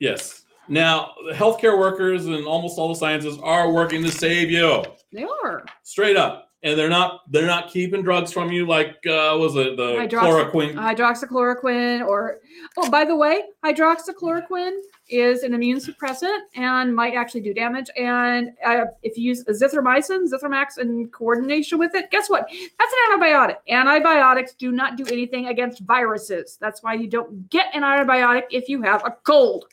yes. 0.00 0.42
Now, 0.70 1.12
the 1.26 1.32
healthcare 1.34 1.78
workers 1.78 2.26
and 2.26 2.44
almost 2.44 2.78
all 2.78 2.88
the 2.90 2.94
sciences 2.94 3.38
are 3.42 3.72
working 3.72 4.02
to 4.02 4.10
save 4.10 4.50
you. 4.50 4.82
They 5.12 5.24
are. 5.44 5.64
straight 5.82 6.16
up 6.16 6.47
and 6.62 6.78
they're 6.78 6.88
not 6.88 7.20
they're 7.30 7.46
not 7.46 7.70
keeping 7.70 8.02
drugs 8.02 8.32
from 8.32 8.50
you 8.50 8.66
like 8.66 8.96
uh 9.06 9.36
was 9.38 9.54
it 9.56 9.76
the 9.76 9.92
Hydroxy- 9.92 10.50
chloroquine 10.50 10.74
Hydroxychloroquine, 10.74 12.06
or 12.06 12.40
oh, 12.76 12.90
by 12.90 13.04
the 13.04 13.14
way, 13.14 13.42
hydroxychloroquine 13.64 14.78
is 15.08 15.42
an 15.42 15.54
immune 15.54 15.78
suppressant 15.78 16.38
and 16.54 16.94
might 16.94 17.14
actually 17.14 17.40
do 17.40 17.54
damage. 17.54 17.88
And 17.96 18.50
uh, 18.64 18.86
if 19.02 19.16
you 19.16 19.24
use 19.24 19.44
azithromycin, 19.44 20.28
Zithromax, 20.30 20.78
in 20.78 21.08
coordination 21.08 21.78
with 21.78 21.94
it, 21.94 22.10
guess 22.10 22.28
what? 22.28 22.48
That's 22.50 22.92
an 22.92 23.20
antibiotic. 23.20 23.56
Antibiotics 23.68 24.54
do 24.54 24.72
not 24.72 24.96
do 24.96 25.06
anything 25.06 25.46
against 25.46 25.80
viruses. 25.80 26.58
That's 26.60 26.82
why 26.82 26.94
you 26.94 27.08
don't 27.08 27.48
get 27.50 27.74
an 27.74 27.82
antibiotic 27.82 28.44
if 28.50 28.68
you 28.68 28.82
have 28.82 29.04
a 29.04 29.16
cold. 29.24 29.66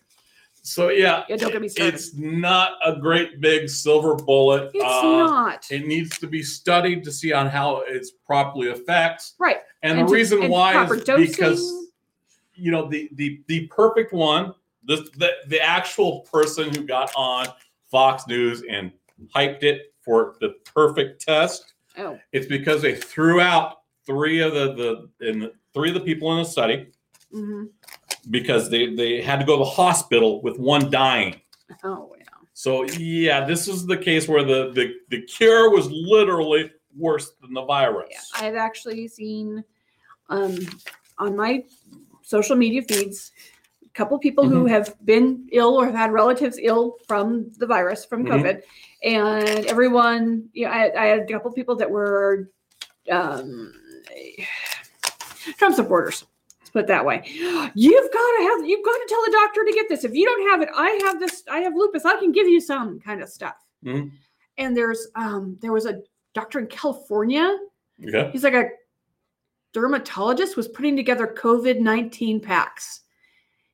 So 0.65 0.89
yeah 0.89 1.23
Yeah, 1.29 1.35
don't 1.37 1.51
get 1.51 1.61
me 1.61 1.67
started. 1.69 1.93
it's 1.93 2.15
not 2.15 2.71
a 2.83 2.95
great 2.99 3.39
big 3.39 3.69
silver 3.69 4.15
bullet 4.15 4.71
It's 4.73 4.83
uh, 4.83 5.01
not 5.03 5.67
it 5.69 5.85
needs 5.85 6.17
to 6.19 6.27
be 6.27 6.41
studied 6.41 7.03
to 7.03 7.11
see 7.11 7.31
on 7.33 7.47
how 7.47 7.83
it's 7.87 8.11
properly 8.25 8.69
affects 8.71 9.35
right. 9.39 9.57
and, 9.83 9.99
And 9.99 10.07
the 10.07 10.11
to- 10.11 10.15
reason 10.15 10.41
and 10.43 10.51
why 10.51 10.83
is 10.83 11.03
dosing. 11.03 11.27
because 11.27 11.61
you 12.55 12.71
know 12.71 12.89
the 12.89 13.09
the 13.13 13.41
the 13.47 13.67
perfect 13.67 14.11
one 14.11 14.53
the, 14.85 14.97
the 15.17 15.29
the 15.47 15.61
actual 15.61 16.21
person 16.21 16.73
who 16.73 16.83
got 16.83 17.11
on 17.15 17.47
fox 17.91 18.25
news 18.27 18.63
and 18.69 18.91
hyped 19.35 19.61
it 19.63 19.93
for 20.01 20.35
the 20.41 20.49
perfect 20.73 21.21
test 21.21 21.73
Oh, 21.97 22.19
It's 22.33 22.45
because 22.47 22.81
they 22.81 22.93
threw 22.93 23.39
out 23.39 23.77
three 24.05 24.41
of 24.41 24.53
the 24.53 24.73
the 25.19 25.29
in 25.29 25.39
the, 25.39 25.53
three 25.73 25.89
of 25.89 25.93
the 25.93 26.01
people 26.01 26.31
in 26.33 26.39
the 26.43 26.49
study 26.49 26.87
mhm. 27.33 27.69
Because 28.31 28.69
they 28.69 28.93
they 28.95 29.21
had 29.21 29.39
to 29.39 29.45
go 29.45 29.53
to 29.57 29.63
the 29.63 29.69
hospital 29.69 30.41
with 30.41 30.57
one 30.59 30.89
dying. 30.89 31.39
oh, 31.83 32.13
yeah. 32.17 32.23
So 32.53 32.83
yeah, 32.85 33.45
this 33.45 33.67
is 33.67 33.85
the 33.85 33.97
case 33.97 34.27
where 34.27 34.43
the 34.43 34.71
the, 34.73 34.95
the 35.09 35.21
cure 35.23 35.69
was 35.69 35.89
literally 35.91 36.71
worse 36.97 37.31
than 37.41 37.53
the 37.53 37.63
virus. 37.65 38.07
Yeah, 38.11 38.45
I've 38.47 38.55
actually 38.55 39.07
seen 39.07 39.63
um, 40.29 40.57
on 41.17 41.35
my 41.35 41.63
social 42.21 42.55
media 42.55 42.81
feeds 42.83 43.31
a 43.85 43.89
couple 43.89 44.17
people 44.19 44.45
Mm-hmm. 44.45 44.53
who 44.57 44.65
have 44.67 44.95
been 45.05 45.47
ill 45.51 45.75
or 45.75 45.85
have 45.85 45.95
had 45.95 46.11
relatives 46.13 46.57
ill 46.61 46.95
from 47.07 47.51
the 47.57 47.67
virus 47.67 48.05
from 48.05 48.23
Mhm. 48.25 48.29
COVID, 48.31 48.61
and 49.03 49.65
everyone. 49.67 50.49
You 50.53 50.65
know, 50.65 50.71
I, 50.71 51.03
I 51.03 51.05
had 51.07 51.19
a 51.29 51.33
couple 51.33 51.51
people 51.51 51.75
that 51.75 51.91
were 51.91 52.49
um, 53.11 53.73
Trump 55.57 55.75
supporters. 55.75 56.25
Put 56.75 56.83
it 56.83 56.87
that 56.87 57.05
way. 57.05 57.21
You've 57.25 58.11
got 58.11 58.31
to 58.37 58.43
have. 58.43 58.67
You've 58.67 58.83
got 58.83 58.91
to 58.97 59.05
tell 59.07 59.23
the 59.23 59.31
doctor 59.31 59.63
to 59.63 59.71
get 59.71 59.87
this. 59.87 60.03
If 60.03 60.13
you 60.13 60.25
don't 60.25 60.49
have 60.51 60.61
it, 60.61 60.67
I 60.75 60.89
have 61.05 61.21
this. 61.21 61.41
I 61.49 61.59
have 61.59 61.73
lupus. 61.73 62.03
I 62.03 62.17
can 62.19 62.33
give 62.33 62.49
you 62.49 62.59
some 62.59 62.99
kind 62.99 63.23
of 63.23 63.29
stuff. 63.29 63.55
Mhm. 63.85 64.11
And 64.57 64.75
there's 64.75 65.07
um, 65.15 65.57
there 65.61 65.71
was 65.71 65.85
a 65.85 66.01
doctor 66.33 66.59
in 66.59 66.67
California 66.67 67.57
Okay. 68.05 68.29
he's 68.33 68.43
like 68.43 68.53
a 68.53 68.71
dermatologist 69.71 70.57
was 70.57 70.67
putting 70.67 70.97
together 70.97 71.27
covid-19 71.27 72.41
packs 72.43 73.01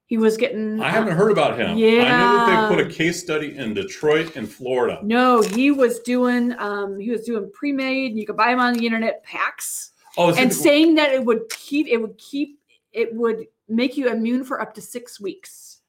he 0.06 0.18
was 0.18 0.38
getting 0.38 0.80
I 0.80 0.90
haven't 0.90 1.16
heard 1.16 1.32
about 1.32 1.58
him. 1.58 1.76
Yeah. 1.78 2.04
I 2.04 2.20
know 2.20 2.38
that 2.38 2.70
they 2.70 2.76
put 2.76 2.86
a 2.86 2.90
case 2.96 3.20
study 3.20 3.58
in 3.58 3.74
Detroit 3.74 4.36
and 4.36 4.48
Florida. 4.48 5.00
no 5.02 5.42
he 5.42 5.72
was 5.72 6.00
doing 6.02 6.54
um 6.60 7.00
he 7.00 7.10
was 7.10 7.24
doing 7.26 7.50
pre-made 7.52 8.16
you 8.16 8.28
could 8.28 8.38
buy 8.38 8.52
them 8.52 8.60
on 8.60 8.74
the 8.76 8.86
internet 8.86 9.24
packs 9.24 9.88
Oh, 10.18 10.32
and 10.36 10.54
saying 10.54 10.96
that 10.96 11.14
it 11.14 11.24
would 11.26 11.48
keep 11.50 11.88
it 11.88 11.98
would 11.98 12.16
keep 12.20 12.60
it 12.94 13.14
would 13.14 13.46
make 13.68 13.98
you 13.98 14.10
immune 14.10 14.44
for 14.44 14.62
up 14.62 14.74
to 14.76 14.82
six 14.82 15.20
weeks 15.20 15.80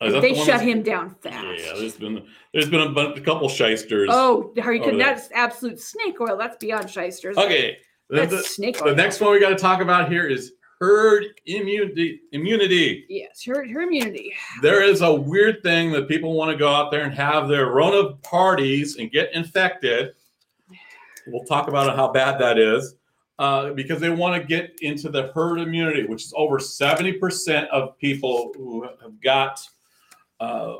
that 0.00 0.20
they 0.20 0.34
the 0.34 0.44
shut 0.44 0.60
him 0.60 0.82
down 0.82 1.14
fast 1.22 1.64
Yeah, 1.64 1.72
there's 1.78 1.96
been 1.96 2.26
there's 2.52 2.68
been 2.68 2.82
a, 2.82 2.90
bunch, 2.90 3.16
a 3.18 3.22
couple 3.22 3.48
shysters. 3.48 4.08
oh 4.12 4.52
Harry, 4.58 4.78
you 4.78 4.84
there. 4.84 4.96
that's 4.98 5.30
absolute 5.32 5.80
snake 5.80 6.20
oil 6.20 6.36
that's 6.36 6.56
beyond 6.58 6.90
shysters 6.90 7.36
Okay. 7.38 7.78
The, 8.10 8.16
that's 8.16 8.30
the- 8.32 8.42
snake 8.42 8.82
oil 8.82 8.90
the 8.90 8.96
next 8.96 9.20
one 9.20 9.32
we 9.32 9.40
got 9.40 9.50
to 9.50 9.56
talk 9.56 9.80
about 9.80 10.10
here 10.10 10.26
is 10.26 10.52
herd 10.80 11.24
immunity. 11.46 12.20
Immunity. 12.32 13.06
yes 13.08 13.42
herd, 13.44 13.70
her 13.70 13.82
immunity 13.82 14.34
There 14.60 14.82
is 14.82 15.00
a 15.00 15.12
weird 15.14 15.62
thing 15.62 15.90
that 15.92 16.08
people 16.08 16.34
want 16.34 16.50
to 16.50 16.56
go 16.58 16.68
out 16.68 16.90
there 16.90 17.04
and 17.04 17.14
have 17.14 17.48
their 17.48 17.68
Rona 17.70 18.14
parties 18.16 18.96
and 18.96 19.10
get 19.10 19.32
infected. 19.32 20.12
We'll 21.26 21.44
talk 21.44 21.68
about 21.68 21.96
how 21.96 22.12
bad 22.12 22.38
that 22.40 22.58
is 22.58 22.96
uh, 23.38 23.72
because 23.72 24.00
they 24.00 24.10
want 24.10 24.40
to 24.40 24.46
get 24.46 24.78
into 24.82 25.08
the 25.08 25.32
herd 25.34 25.58
immunity, 25.58 26.06
which 26.06 26.24
is 26.24 26.32
over 26.36 26.58
70% 26.58 27.66
of 27.68 27.98
people 27.98 28.52
who 28.56 28.82
have 29.02 29.20
got 29.20 29.66
uh, 30.40 30.76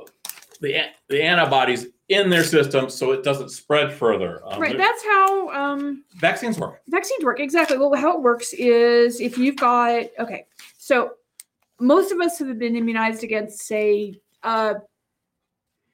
the, 0.61 0.85
the 1.09 1.23
antibodies 1.23 1.87
in 2.09 2.29
their 2.29 2.45
system 2.45 2.91
so 2.91 3.13
it 3.13 3.25
doesn't 3.25 3.51
spread 3.51 3.93
further. 3.93 4.43
Um, 4.47 4.61
right 4.61 4.77
that's 4.77 5.03
how 5.05 5.49
um 5.51 6.05
vaccines 6.17 6.59
work. 6.59 6.83
vaccines 6.89 7.25
work 7.25 7.41
exactly 7.41 7.79
well 7.79 7.95
how 7.95 8.15
it 8.15 8.21
works 8.21 8.53
is 8.53 9.21
if 9.21 9.39
you've 9.39 9.57
got 9.57 10.05
okay 10.19 10.47
so 10.77 11.13
most 11.81 12.13
of 12.13 12.21
us 12.21 12.39
have 12.39 12.59
been 12.59 12.77
immunized 12.77 13.25
against 13.25 13.63
say 13.63 14.21
uh 14.43 14.75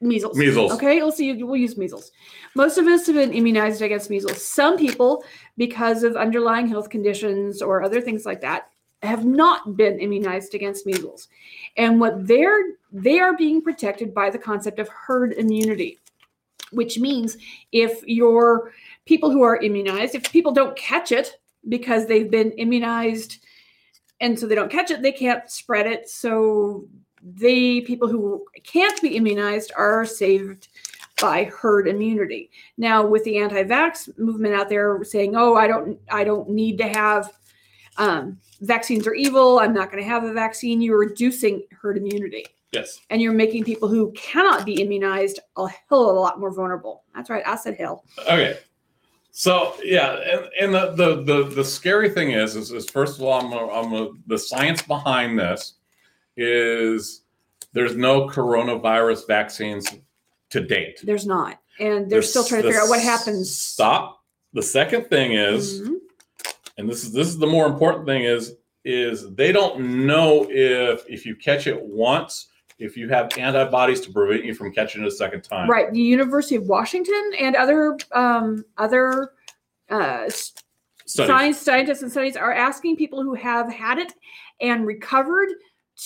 measles 0.00 0.36
Measles. 0.36 0.72
okay 0.72 1.02
let's 1.02 1.16
see 1.16 1.42
we'll 1.42 1.56
use 1.56 1.76
measles 1.76 2.12
most 2.54 2.78
of 2.78 2.86
us 2.86 3.06
have 3.06 3.16
been 3.16 3.32
immunized 3.32 3.82
against 3.82 4.10
measles 4.10 4.44
some 4.44 4.76
people 4.76 5.22
because 5.56 6.02
of 6.02 6.16
underlying 6.16 6.66
health 6.66 6.88
conditions 6.88 7.60
or 7.60 7.82
other 7.82 8.00
things 8.00 8.24
like 8.24 8.40
that 8.40 8.70
have 9.02 9.24
not 9.24 9.76
been 9.76 9.98
immunized 9.98 10.54
against 10.54 10.86
measles 10.86 11.28
and 11.76 12.00
what 12.00 12.26
they're 12.26 12.60
they 12.92 13.20
are 13.20 13.36
being 13.36 13.60
protected 13.60 14.14
by 14.14 14.30
the 14.30 14.38
concept 14.38 14.78
of 14.78 14.88
herd 14.88 15.32
immunity 15.34 15.98
which 16.70 16.98
means 16.98 17.36
if 17.72 18.02
your 18.04 18.72
people 19.06 19.30
who 19.30 19.42
are 19.42 19.56
immunized, 19.56 20.14
if 20.14 20.30
people 20.30 20.52
don't 20.52 20.76
catch 20.76 21.12
it 21.12 21.40
because 21.68 22.06
they've 22.06 22.30
been 22.30 22.52
immunized 22.52 23.44
and 24.20 24.38
so 24.38 24.46
they 24.46 24.54
don't 24.54 24.70
catch 24.70 24.90
it, 24.90 25.02
they 25.02 25.12
can't 25.12 25.50
spread 25.50 25.86
it. 25.86 26.08
So 26.08 26.86
the 27.22 27.82
people 27.82 28.08
who 28.08 28.44
can't 28.64 29.00
be 29.02 29.16
immunized 29.16 29.72
are 29.76 30.04
saved 30.04 30.68
by 31.20 31.44
herd 31.44 31.86
immunity. 31.86 32.50
Now 32.78 33.06
with 33.06 33.24
the 33.24 33.38
anti-vax 33.38 34.18
movement 34.18 34.54
out 34.54 34.68
there 34.68 35.02
saying, 35.04 35.36
"Oh, 35.36 35.54
I 35.54 35.66
don't 35.66 35.98
I 36.10 36.24
don't 36.24 36.48
need 36.48 36.78
to 36.78 36.88
have 36.88 37.32
um, 37.98 38.38
vaccines 38.62 39.06
are 39.06 39.14
evil. 39.14 39.58
I'm 39.58 39.74
not 39.74 39.90
going 39.90 40.02
to 40.02 40.08
have 40.08 40.24
a 40.24 40.32
vaccine." 40.32 40.80
You're 40.80 40.98
reducing 40.98 41.64
herd 41.72 41.98
immunity 41.98 42.46
Yes. 42.72 43.00
and 43.10 43.20
you're 43.20 43.32
making 43.32 43.64
people 43.64 43.88
who 43.88 44.12
cannot 44.12 44.64
be 44.64 44.80
immunized 44.80 45.40
a 45.56 45.66
hell 45.68 46.08
of 46.08 46.16
a 46.16 46.20
lot 46.20 46.38
more 46.38 46.52
vulnerable. 46.54 47.02
That's 47.14 47.28
right. 47.28 47.42
I 47.46 47.56
said 47.56 47.76
hell. 47.76 48.04
Okay. 48.20 48.58
So 49.32 49.74
yeah, 49.84 50.12
and, 50.12 50.48
and 50.60 50.74
the, 50.74 50.92
the 50.94 51.22
the 51.22 51.54
the 51.54 51.64
scary 51.64 52.10
thing 52.10 52.32
is, 52.32 52.56
is, 52.56 52.72
is 52.72 52.88
first 52.88 53.18
of 53.18 53.24
all, 53.24 53.40
I'm, 53.40 53.52
a, 53.52 53.68
I'm 53.68 53.92
a, 53.92 54.10
the 54.26 54.38
science 54.38 54.82
behind 54.82 55.38
this 55.38 55.74
is 56.40 57.22
there's 57.72 57.94
no 57.96 58.26
coronavirus 58.28 59.26
vaccines 59.28 59.86
to 60.48 60.60
date. 60.60 61.00
There's 61.04 61.26
not. 61.26 61.60
And 61.78 62.10
they're 62.10 62.22
still 62.22 62.44
trying 62.44 62.62
to 62.62 62.68
figure 62.68 62.80
out 62.80 62.88
what 62.88 63.00
happens. 63.00 63.54
Stop. 63.54 64.22
The 64.52 64.62
second 64.62 65.08
thing 65.08 65.32
is, 65.34 65.82
Mhm. 65.82 65.96
and 66.78 66.88
this 66.88 67.04
is 67.04 67.12
this 67.12 67.28
is 67.28 67.38
the 67.38 67.46
more 67.46 67.66
important 67.66 68.06
thing 68.06 68.24
is 68.24 68.56
is 68.84 69.32
they 69.34 69.52
don't 69.52 70.06
know 70.06 70.46
if 70.50 71.04
if 71.08 71.24
you 71.26 71.36
catch 71.36 71.66
it 71.66 71.80
once 71.80 72.48
if 72.78 72.96
you 72.96 73.08
have 73.10 73.28
antibodies 73.36 74.00
to 74.00 74.10
prevent 74.10 74.42
you 74.44 74.54
from 74.54 74.72
catching 74.72 75.02
it 75.02 75.06
a 75.06 75.10
second 75.10 75.42
time. 75.42 75.68
Right. 75.68 75.92
The 75.92 76.00
University 76.00 76.56
of 76.56 76.66
Washington 76.66 77.32
and 77.38 77.54
other 77.54 77.96
um, 78.12 78.64
other 78.78 79.32
uh, 79.90 80.28
Studies. 80.30 80.54
science 81.28 81.58
scientists 81.58 82.02
and 82.02 82.10
studies 82.10 82.36
are 82.36 82.52
asking 82.52 82.96
people 82.96 83.22
who 83.22 83.34
have 83.34 83.70
had 83.72 83.98
it 83.98 84.14
and 84.60 84.86
recovered 84.86 85.48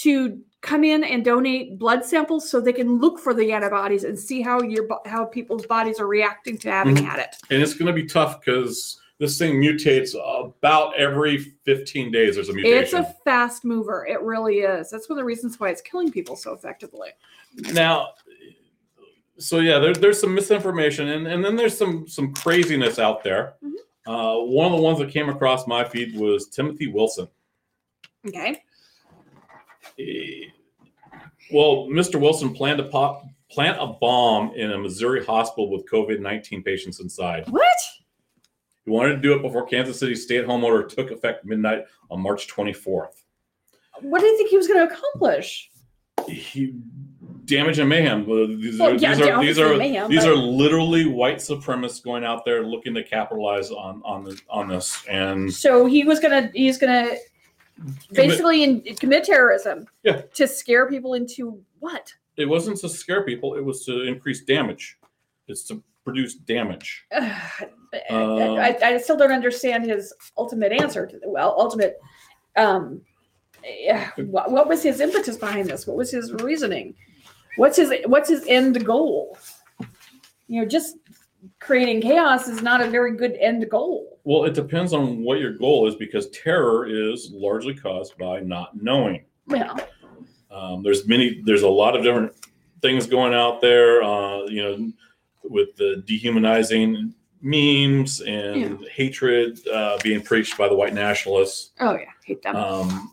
to 0.03 0.41
come 0.61 0.83
in 0.83 1.05
and 1.05 1.25
donate 1.25 1.79
blood 1.79 2.05
samples 2.05 2.49
so 2.49 2.61
they 2.61 2.73
can 2.73 2.99
look 2.99 3.19
for 3.19 3.35
the 3.35 3.53
antibodies 3.53 4.05
and 4.05 4.19
see 4.19 4.41
how 4.43 4.61
your 4.63 4.87
how 5.07 5.25
people's 5.25 5.67
bodies 5.67 6.01
are 6.01 6.07
reacting 6.07 6.57
to 6.59 6.71
having 6.71 6.97
Mhm. 6.97 7.05
had 7.05 7.19
it. 7.21 7.37
And 7.51 7.63
it's 7.63 7.75
going 7.75 7.87
to 7.87 7.93
be 7.93 8.07
tough 8.07 8.41
because 8.41 8.99
this 9.19 9.39
thing 9.39 9.61
mutates 9.61 10.15
about 10.45 10.97
every 10.97 11.39
15 11.39 12.11
days. 12.11 12.35
There's 12.35 12.49
a 12.49 12.53
mutation. 12.55 12.83
It's 12.83 12.93
a 13.11 13.15
fast 13.25 13.65
mover. 13.65 14.07
It 14.07 14.21
really 14.23 14.59
is. 14.61 14.91
That's 14.91 15.09
one 15.09 15.17
of 15.19 15.21
the 15.21 15.25
reasons 15.27 15.61
why 15.61 15.69
it's 15.69 15.83
killing 15.83 16.11
people 16.11 16.35
so 16.35 16.53
effectively. 16.53 17.11
now 17.73 18.09
so 19.39 19.59
yeah 19.61 19.79
there, 19.79 19.93
there's 19.95 20.21
some 20.21 20.35
misinformation 20.35 21.09
and, 21.09 21.27
and 21.29 21.45
then 21.45 21.55
there's 21.57 21.77
some 21.77 22.07
some 22.09 22.33
craziness 22.35 22.99
out 22.99 23.23
there 23.25 23.55
Mhm. 23.65 23.73
uh, 24.07 24.45
one 24.45 24.67
of 24.73 24.77
the 24.77 24.83
ones 24.83 24.99
that 24.99 25.09
came 25.11 25.29
across 25.29 25.67
my 25.69 25.85
feed 25.85 26.17
was 26.17 26.49
timothy 26.49 26.87
wilson 26.89 27.29
Okay. 28.27 28.63
Well 31.53 31.87
mr 31.89 32.19
wilson 32.21 32.55
planned 32.55 32.79
to 32.79 32.85
pop, 32.85 33.23
plant 33.51 33.77
a 33.81 33.87
bomb 33.87 34.53
in 34.55 34.71
a 34.73 34.79
missouri 34.79 35.25
hospital 35.25 35.71
with 35.71 35.85
covid-19 35.91 36.65
patients 36.65 37.01
inside 37.01 37.45
What? 37.49 37.67
he 38.85 38.91
wanted 38.91 39.17
to 39.17 39.21
do 39.21 39.35
it 39.35 39.43
before 39.43 39.67
kansas 39.67 39.99
city's 39.99 40.23
stay-at-home 40.25 40.65
order 40.65 40.87
took 40.87 41.11
effect 41.11 41.45
midnight 41.45 41.85
on 42.11 42.21
march 42.21 42.49
24th 42.49 43.25
What 44.01 44.21
do 44.21 44.27
you 44.27 44.37
think 44.37 44.51
he 44.51 44.57
was 44.57 44.67
going 44.67 44.87
to 44.89 44.95
accomplish? 44.95 45.71
he 46.29 46.75
damage 47.45 47.79
and 47.79 47.89
mayhem. 47.91 48.25
These 48.59 48.79
Well, 48.81 48.93
are 48.93 48.95
yeah, 48.95 49.15
these 49.15 49.21
are 49.27 49.41
these 49.43 49.59
are 49.59 49.77
mayhem, 49.77 50.09
these 50.11 50.25
but- 50.25 50.31
are 50.31 50.35
literally 50.37 51.05
white 51.05 51.37
supremacists 51.37 52.03
going 52.03 52.25
out 52.25 52.47
there 52.47 52.65
looking 52.65 52.95
to 52.95 53.03
capitalize 53.05 53.71
on 53.71 54.01
on 54.05 54.25
the, 54.25 54.41
on 54.49 54.67
this 54.69 55.05
and 55.11 55.53
So 55.53 55.85
he 55.85 56.05
was 56.05 56.21
gonna 56.21 56.51
he's 56.55 56.79
gonna 56.79 57.11
basically 58.13 58.63
in, 58.63 58.83
commit 58.97 59.25
terrorism. 59.25 59.87
Yeah. 60.03 60.23
To 60.35 60.47
scare 60.47 60.89
people 60.89 61.15
into 61.15 61.61
what? 61.81 62.13
it 62.37 62.47
wasn't 62.47 62.79
to 62.79 62.89
scare 62.89 63.23
people; 63.23 63.55
it 63.55 63.65
was 63.65 63.85
to 63.87 64.03
increase 64.03 64.43
damage. 64.43 64.99
It's 65.47 65.65
to 65.65 65.83
produce 66.05 66.35
damage. 66.35 67.07
Uh, 68.11 68.55
I, 68.55 68.77
I 68.83 68.99
still 68.99 69.17
don't 69.17 69.31
understand 69.31 69.85
his 69.85 70.13
ultimate 70.37 70.73
answer 70.73 71.07
to 71.07 71.17
the 71.21 71.31
well 71.31 71.55
ultimate. 71.57 72.01
Um, 72.57 73.03
yeah, 73.65 74.11
what, 74.17 74.51
what 74.51 74.67
was 74.67 74.83
his 74.83 74.99
impetus 74.99 75.37
behind 75.37 75.69
this? 75.69 75.87
What 75.87 75.97
was 75.97 76.11
his 76.11 76.33
reasoning? 76.33 76.97
What's 77.57 77.77
his 77.77 77.93
what's 78.07 78.29
his 78.29 78.45
end 78.49 78.85
goal? 78.85 79.39
You 80.49 80.63
know, 80.63 80.67
just 80.67 80.97
creating 81.61 82.01
chaos 82.01 82.49
is 82.49 82.63
not 82.63 82.81
a 82.81 82.91
very 82.91 83.17
good 83.17 83.37
end 83.39 83.71
goal. 83.71 84.14
Well, 84.25 84.45
it 84.45 84.55
depends 84.55 84.93
on 84.93 85.23
what 85.23 85.39
your 85.39 85.53
goal 85.53 85.87
is 85.87 85.95
because 85.97 86.31
terror 86.31 86.87
is 86.87 87.31
largely 87.33 87.75
caused 87.75 88.17
by 88.17 88.41
not 88.41 88.83
knowing. 88.83 89.25
Yeah. 89.47 89.77
Um, 90.51 90.83
there's 90.83 91.07
many. 91.07 91.43
There's 91.45 91.63
a 91.63 91.69
lot 91.69 91.97
of 91.97 92.03
different 92.03 92.33
things 92.81 93.07
going 93.07 93.35
out 93.35 93.61
there. 93.61 94.03
Uh, 94.03 94.45
you 94.45 94.63
know, 94.63 94.93
with 95.43 95.77
the 95.77 96.03
dehumanizing 96.07 97.15
memes 97.43 98.23
and 98.23 98.83
hatred 98.89 99.61
uh, 99.69 99.99
being 100.03 100.23
preached 100.23 100.57
by 100.57 100.69
the 100.69 100.75
white 100.75 100.95
nationalists. 100.95 101.73
Oh 101.81 101.93
yeah, 101.93 102.11
hate 102.25 102.43
them. 102.43 102.57
Um, 102.57 103.13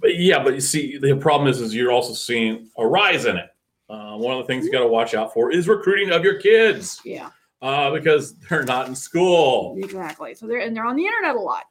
but 0.00 0.16
yeah, 0.16 0.42
but 0.42 0.54
you 0.54 0.60
see, 0.60 0.96
the 0.96 1.14
problem 1.16 1.48
is, 1.48 1.60
is 1.60 1.74
you're 1.74 1.92
also 1.92 2.14
seeing 2.14 2.70
a 2.78 2.86
rise 2.86 3.26
in 3.26 3.36
it. 3.36 3.50
Uh, 3.90 4.16
one 4.16 4.36
of 4.36 4.38
the 4.38 4.46
things 4.46 4.64
you 4.64 4.72
got 4.72 4.80
to 4.80 4.86
watch 4.86 5.14
out 5.14 5.34
for 5.34 5.50
is 5.52 5.68
recruiting 5.68 6.12
of 6.12 6.24
your 6.24 6.36
kids 6.36 7.00
yeah, 7.04 7.30
uh, 7.62 7.90
because 7.90 8.34
they're 8.48 8.64
not 8.64 8.88
in 8.88 8.94
school. 8.94 9.76
exactly. 9.78 10.34
So 10.34 10.46
they're 10.46 10.60
and 10.60 10.76
they're 10.76 10.84
on 10.86 10.96
the 10.96 11.04
internet 11.06 11.36
a 11.36 11.40
lot. 11.40 11.64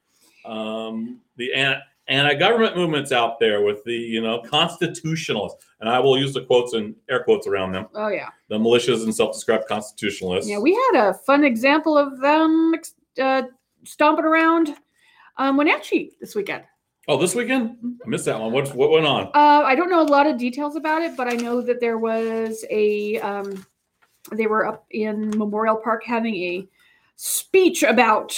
um, 0.46 1.20
the 1.38 1.54
an- 1.54 1.82
anti-government 2.08 2.76
movements 2.76 3.12
out 3.12 3.40
there 3.40 3.62
with 3.64 3.84
the 3.84 3.94
you 3.94 4.22
know 4.22 4.42
constitutionalists, 4.42 5.64
and 5.80 5.90
I 5.90 6.00
will 6.00 6.18
use 6.18 6.34
the 6.34 6.42
quotes 6.42 6.74
and 6.74 6.96
air 7.10 7.24
quotes 7.24 7.46
around 7.48 7.72
them, 7.74 7.88
Oh 7.96 8.08
yeah. 8.10 8.30
the 8.50 8.58
militias 8.58 9.04
and 9.04 9.14
self-described 9.14 9.68
constitutionalists. 9.68 10.50
Yeah, 10.50 10.60
we 10.60 10.74
had 10.74 11.10
a 11.10 11.14
fun 11.14 11.44
example 11.44 11.98
of 11.98 12.20
them 12.20 12.74
uh, 13.22 13.44
stomping 13.86 14.26
around 14.26 14.76
um, 15.38 15.56
Wenatchee 15.58 16.12
this 16.20 16.36
weekend. 16.36 16.64
oh, 17.08 17.18
this 17.18 17.36
weekend 17.36 17.78
I 18.06 18.10
missed 18.10 18.26
that 18.26 18.40
one. 18.40 18.52
What 18.52 18.74
what 18.76 18.90
went 18.92 19.06
on? 19.06 19.28
Uh, 19.28 19.64
I 19.66 19.76
don't 19.76 19.90
know 19.90 20.02
a 20.02 20.12
lot 20.18 20.26
of 20.28 20.38
details 20.38 20.76
about 20.76 21.02
it, 21.04 21.16
but 21.16 21.28
I 21.28 21.36
know 21.36 21.62
that 21.62 21.80
there 21.80 21.98
was 21.98 22.66
a. 22.70 23.20
Um, 23.20 23.66
they 24.32 24.48
were 24.48 24.66
up 24.66 24.86
in 24.92 25.30
Memorial 25.38 25.78
Park 25.78 26.04
having 26.06 26.36
a 26.36 26.68
speech 27.16 27.84
about, 27.84 28.36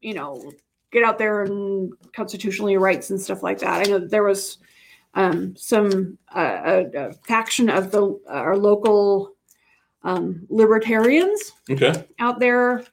you 0.00 0.14
know, 0.14 0.52
get 0.90 1.02
out 1.02 1.18
there 1.18 1.42
and 1.42 1.92
constitutional 2.14 2.74
rights 2.76 3.10
and 3.10 3.20
stuff 3.20 3.42
like 3.42 3.58
that. 3.58 3.86
I 3.86 3.90
know 3.90 3.98
there 3.98 4.22
was 4.22 4.58
um, 5.14 5.54
some 5.56 6.18
uh, 6.34 6.60
a, 6.64 7.08
a 7.08 7.12
faction 7.12 7.68
of 7.68 7.90
the 7.90 8.18
our 8.28 8.56
local 8.56 9.34
um, 10.02 10.46
libertarians 10.48 11.52
Okay, 11.70 12.04
out 12.18 12.40
there 12.40 12.84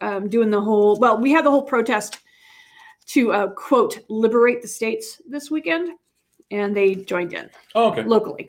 um, 0.00 0.28
doing 0.28 0.50
the 0.50 0.60
whole 0.60 0.98
well 0.98 1.18
we 1.18 1.32
had 1.32 1.44
the 1.44 1.50
whole 1.50 1.62
protest 1.62 2.18
to 3.06 3.32
uh, 3.32 3.48
quote 3.48 4.00
liberate 4.08 4.62
the 4.62 4.68
states 4.68 5.20
this 5.28 5.50
weekend 5.50 5.90
and 6.50 6.76
they 6.76 6.94
joined 6.94 7.32
in 7.32 7.48
oh, 7.74 7.90
okay. 7.90 8.02
locally 8.02 8.48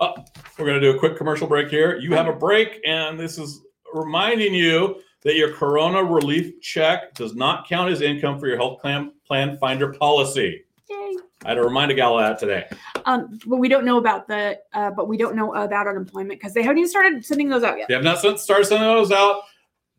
We're 0.00 0.66
going 0.66 0.80
to 0.80 0.80
do 0.80 0.96
a 0.96 0.98
quick 0.98 1.16
commercial 1.16 1.46
break 1.46 1.68
here. 1.68 1.96
You 1.98 2.12
have 2.14 2.26
a 2.28 2.32
break, 2.32 2.80
and 2.86 3.18
this 3.18 3.38
is 3.38 3.62
reminding 3.92 4.54
you 4.54 5.00
that 5.22 5.36
your 5.36 5.52
Corona 5.52 6.02
relief 6.04 6.60
check 6.60 7.14
does 7.14 7.34
not 7.34 7.68
count 7.68 7.90
as 7.90 8.00
income 8.00 8.38
for 8.38 8.46
your 8.46 8.56
health 8.56 8.80
plan, 8.80 9.12
plan 9.26 9.56
finder 9.58 9.92
policy. 9.92 10.64
Yay. 10.88 11.16
I 11.44 11.48
had 11.48 11.54
to 11.54 11.62
remind 11.62 11.90
a 11.90 11.94
gal 11.94 12.18
of 12.18 12.24
that 12.24 12.38
today. 12.38 12.66
um 13.06 13.38
but 13.46 13.56
we 13.56 13.68
don't 13.68 13.84
know 13.84 13.98
about 13.98 14.26
the 14.28 14.58
uh, 14.72 14.90
but 14.90 15.08
we 15.08 15.16
don't 15.16 15.34
know 15.36 15.52
about 15.54 15.86
unemployment 15.88 16.38
because 16.40 16.54
they 16.54 16.62
haven't 16.62 16.78
even 16.78 16.88
started 16.90 17.24
sending 17.24 17.48
those 17.48 17.62
out 17.64 17.76
yet 17.76 17.88
They 17.88 17.94
have 17.94 18.04
not 18.04 18.20
sent, 18.20 18.38
started 18.40 18.66
sending 18.66 18.88
those 18.88 19.10
out, 19.12 19.42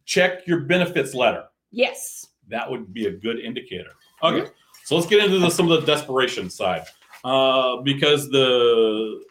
check 0.06 0.48
your 0.48 0.62
benefits 0.62 1.14
letter. 1.14 1.44
yes 1.72 2.28
That 2.48 2.70
would 2.72 2.94
be 2.94 3.08
a 3.08 3.12
good 3.12 3.40
indicator. 3.40 3.92
Okay, 4.24 4.50
so 4.86 4.96
let's 4.96 5.08
get 5.08 5.24
into 5.24 5.40
the, 5.40 5.50
some 5.50 5.70
of 5.70 5.80
the 5.82 5.86
desperation 5.86 6.50
side, 6.50 6.86
uh, 7.24 7.78
because 7.82 8.30
the 8.30 9.22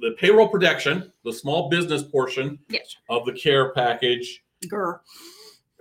the 0.00 0.12
payroll 0.18 0.48
protection, 0.48 1.12
the 1.24 1.32
small 1.32 1.68
business 1.68 2.02
portion 2.02 2.58
yes 2.68 2.96
of 3.08 3.24
the 3.26 3.32
care 3.32 3.72
package, 3.72 4.42
Grr. 4.66 5.00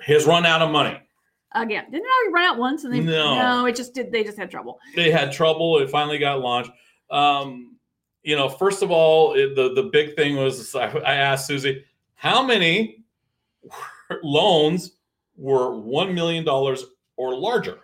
has 0.01 0.25
run 0.25 0.45
out 0.45 0.61
of 0.61 0.71
money. 0.71 0.99
again 1.53 1.85
didn't 1.91 2.05
it 2.05 2.09
already 2.21 2.33
run 2.33 2.45
out 2.45 2.57
once 2.57 2.83
and 2.83 2.93
they 2.93 2.99
No. 2.99 3.35
no 3.35 3.65
it 3.65 3.75
just 3.75 3.93
did 3.93 4.11
they 4.11 4.23
just 4.23 4.37
had 4.37 4.49
trouble 4.51 4.79
they 4.95 5.11
had 5.11 5.31
trouble. 5.31 5.79
It 5.79 5.89
finally 5.89 6.17
got 6.17 6.39
launched. 6.41 6.71
Um, 7.09 7.77
you 8.23 8.35
know, 8.37 8.47
first 8.49 8.81
of 8.81 8.89
all, 8.91 9.33
it, 9.33 9.53
the 9.55 9.73
the 9.73 9.83
big 9.83 10.15
thing 10.15 10.35
was 10.37 10.73
I, 10.75 10.87
I 10.99 11.15
asked 11.15 11.45
Susie 11.47 11.83
how 12.15 12.41
many 12.41 13.03
loans 14.23 14.93
were 15.35 15.75
one 15.77 16.13
million 16.13 16.43
dollars 16.45 16.85
or 17.17 17.35
larger. 17.35 17.79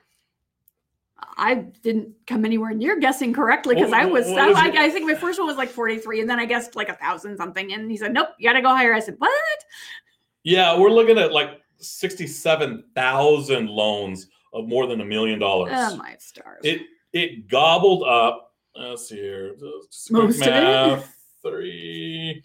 I 1.38 1.56
didn't 1.56 2.14
come 2.28 2.46
anywhere 2.46 2.74
near 2.74 3.00
guessing 3.00 3.34
correctly 3.34 3.76
because 3.76 3.94
I 3.94 4.06
was, 4.06 4.28
I, 4.28 4.48
was 4.48 4.58
I. 4.58 4.68
I 4.86 4.90
think 4.90 5.06
my 5.06 5.16
first 5.16 5.40
one 5.40 5.48
was 5.48 5.58
like 5.58 5.70
43 5.70 6.22
and 6.22 6.30
then 6.30 6.40
I 6.40 6.46
guessed 6.46 6.76
like 6.76 6.90
a 6.90 6.96
thousand 6.96 7.38
something 7.38 7.72
and 7.74 7.90
he 7.90 7.98
said 7.98 8.14
nope 8.14 8.30
you 8.38 8.50
gotta 8.50 8.62
go 8.62 8.70
higher 8.70 8.94
I 8.94 9.00
said 9.00 9.16
what 9.20 9.32
Yeah, 10.44 10.78
we're 10.78 10.90
looking 10.92 11.18
at 11.18 11.32
like 11.32 11.62
sixty-seven 11.78 12.84
thousand 12.96 13.70
loans 13.70 14.28
of 14.54 14.68
more 14.68 14.88
than 14.88 15.02
a 15.02 15.06
million 15.06 15.40
dollars. 15.40 15.72
oh 15.74 15.96
my 15.96 16.16
stars 16.20 16.62
It 16.64 16.82
it 17.14 17.48
gobbled 17.48 18.04
up. 18.04 18.54
Let's 18.76 19.10
see 19.10 19.16
here. 19.16 19.56
Most 20.12 20.42
of 20.42 20.48
it? 20.48 20.52
math. 20.52 21.16
Three. 21.42 22.44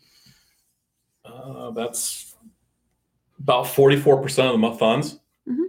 Uh, 1.24 1.70
that's 1.72 2.34
about 3.38 3.68
forty-four 3.68 4.22
percent 4.22 4.54
of 4.54 4.60
the 4.60 4.78
funds. 4.78 5.18
Mhm. 5.48 5.66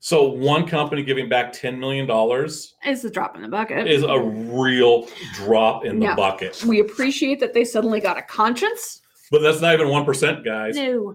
So 0.00 0.28
one 0.28 0.66
company 0.66 1.02
giving 1.02 1.28
back 1.28 1.52
ten 1.52 1.78
million 1.78 2.06
dollars 2.06 2.74
is 2.86 3.04
a 3.04 3.10
drop 3.10 3.34
in 3.36 3.42
the 3.42 3.48
bucket. 3.48 3.88
is 3.88 4.04
a 4.04 4.20
real 4.20 5.08
drop 5.34 5.84
in 5.84 5.98
the 5.98 6.14
bucket. 6.16 6.62
we 6.64 6.80
appreciate 6.80 7.40
that 7.40 7.52
they 7.52 7.64
suddenly 7.64 8.00
got 8.00 8.16
a 8.16 8.22
conscience. 8.22 9.02
But 9.30 9.42
that's 9.42 9.60
not 9.60 9.74
even 9.74 9.88
one 9.88 10.04
percent, 10.04 10.44
guys. 10.44 10.76
no. 10.76 11.14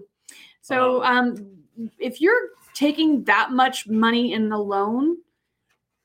So 0.60 1.02
um 1.04 1.46
if 1.98 2.20
you're 2.20 2.50
taking 2.74 3.24
that 3.24 3.52
much 3.52 3.86
money 3.88 4.32
in 4.32 4.48
the 4.48 4.58
loan 4.58 5.16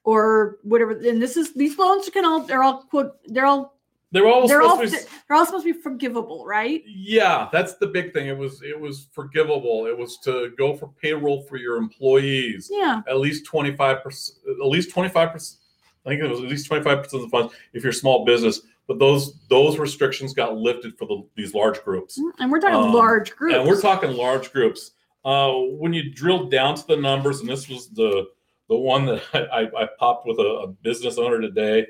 or 0.04 0.58
whatever 0.64 0.92
and 0.92 1.22
this 1.22 1.36
is 1.38 1.54
these 1.54 1.78
loans 1.78 2.10
can 2.10 2.26
all 2.26 2.42
they're 2.42 2.64
all 2.64 2.84
quote 2.84 3.14
they're 3.26 3.46
all 3.46 3.79
They're 4.12 4.28
all 4.28 4.48
they're 4.48 4.62
supposed 4.62 4.94
all 4.96 5.00
to 5.00 5.06
be. 5.06 5.12
they're 5.28 5.38
all 5.38 5.46
supposed 5.46 5.66
to 5.66 5.74
be 5.74 5.80
forgivable 5.82 6.46
right 6.46 6.82
Yeah, 6.88 7.48
that's 7.52 7.76
the 7.76 7.88
big 7.88 8.12
thing. 8.14 8.28
It 8.28 8.38
was 8.38 8.62
it 8.64 8.80
was 8.80 9.08
forgivable. 9.12 9.86
It 9.86 9.98
was 9.98 10.18
to 10.24 10.52
go 10.58 10.76
for 10.76 10.88
payroll 11.02 11.44
for 11.44 11.58
your 11.58 11.78
employees. 11.78 12.70
yeah 12.72 13.02
At 13.08 13.20
least 13.20 13.46
twenty 13.46 13.76
five 13.76 14.02
percent. 14.04 14.40
At 14.50 14.68
least 14.68 14.92
twenty 14.92 15.10
five 15.10 15.32
percent. 15.32 15.60
I 16.06 16.10
think 16.10 16.24
it 16.24 16.28
was 16.28 16.40
at 16.40 16.48
least 16.50 16.66
twenty 16.68 16.84
five 16.84 17.04
percent 17.04 17.24
of 17.24 17.30
the 17.30 17.38
funds 17.38 17.54
if 17.74 17.84
you're 17.84 17.92
a 17.92 17.94
small 17.94 18.26
business. 18.26 18.62
but 18.88 18.98
those 18.98 19.40
those 19.50 19.78
restrictions 19.78 20.34
got 20.34 20.56
lifted 20.58 20.98
for 20.98 21.06
the, 21.06 21.22
these 21.36 21.54
large 21.54 21.84
groups. 21.84 22.20
And 22.40 22.52
we're 22.52 22.60
talking 22.62 22.76
Um, 22.76 22.94
large 22.94 23.36
groups. 23.36 23.56
And 23.56 23.68
we're 23.68 23.80
talking 23.82 24.12
large 24.14 24.52
groups. 24.52 24.92
Uh, 25.26 25.52
when 25.54 25.94
you 25.94 26.12
drill 26.12 26.46
down 26.50 26.74
to 26.76 26.88
the 26.88 26.96
numbers, 26.98 27.42
and 27.42 27.50
this 27.50 27.70
was 27.70 27.90
the 27.90 28.26
the 28.70 28.76
one 28.76 29.06
that 29.06 29.22
I, 29.34 29.40
I, 29.62 29.84
I 29.84 29.88
popped 30.00 30.26
with 30.26 30.40
a, 30.40 30.62
a 30.64 30.68
business 30.68 31.18
owner 31.20 31.40
today, 31.42 31.86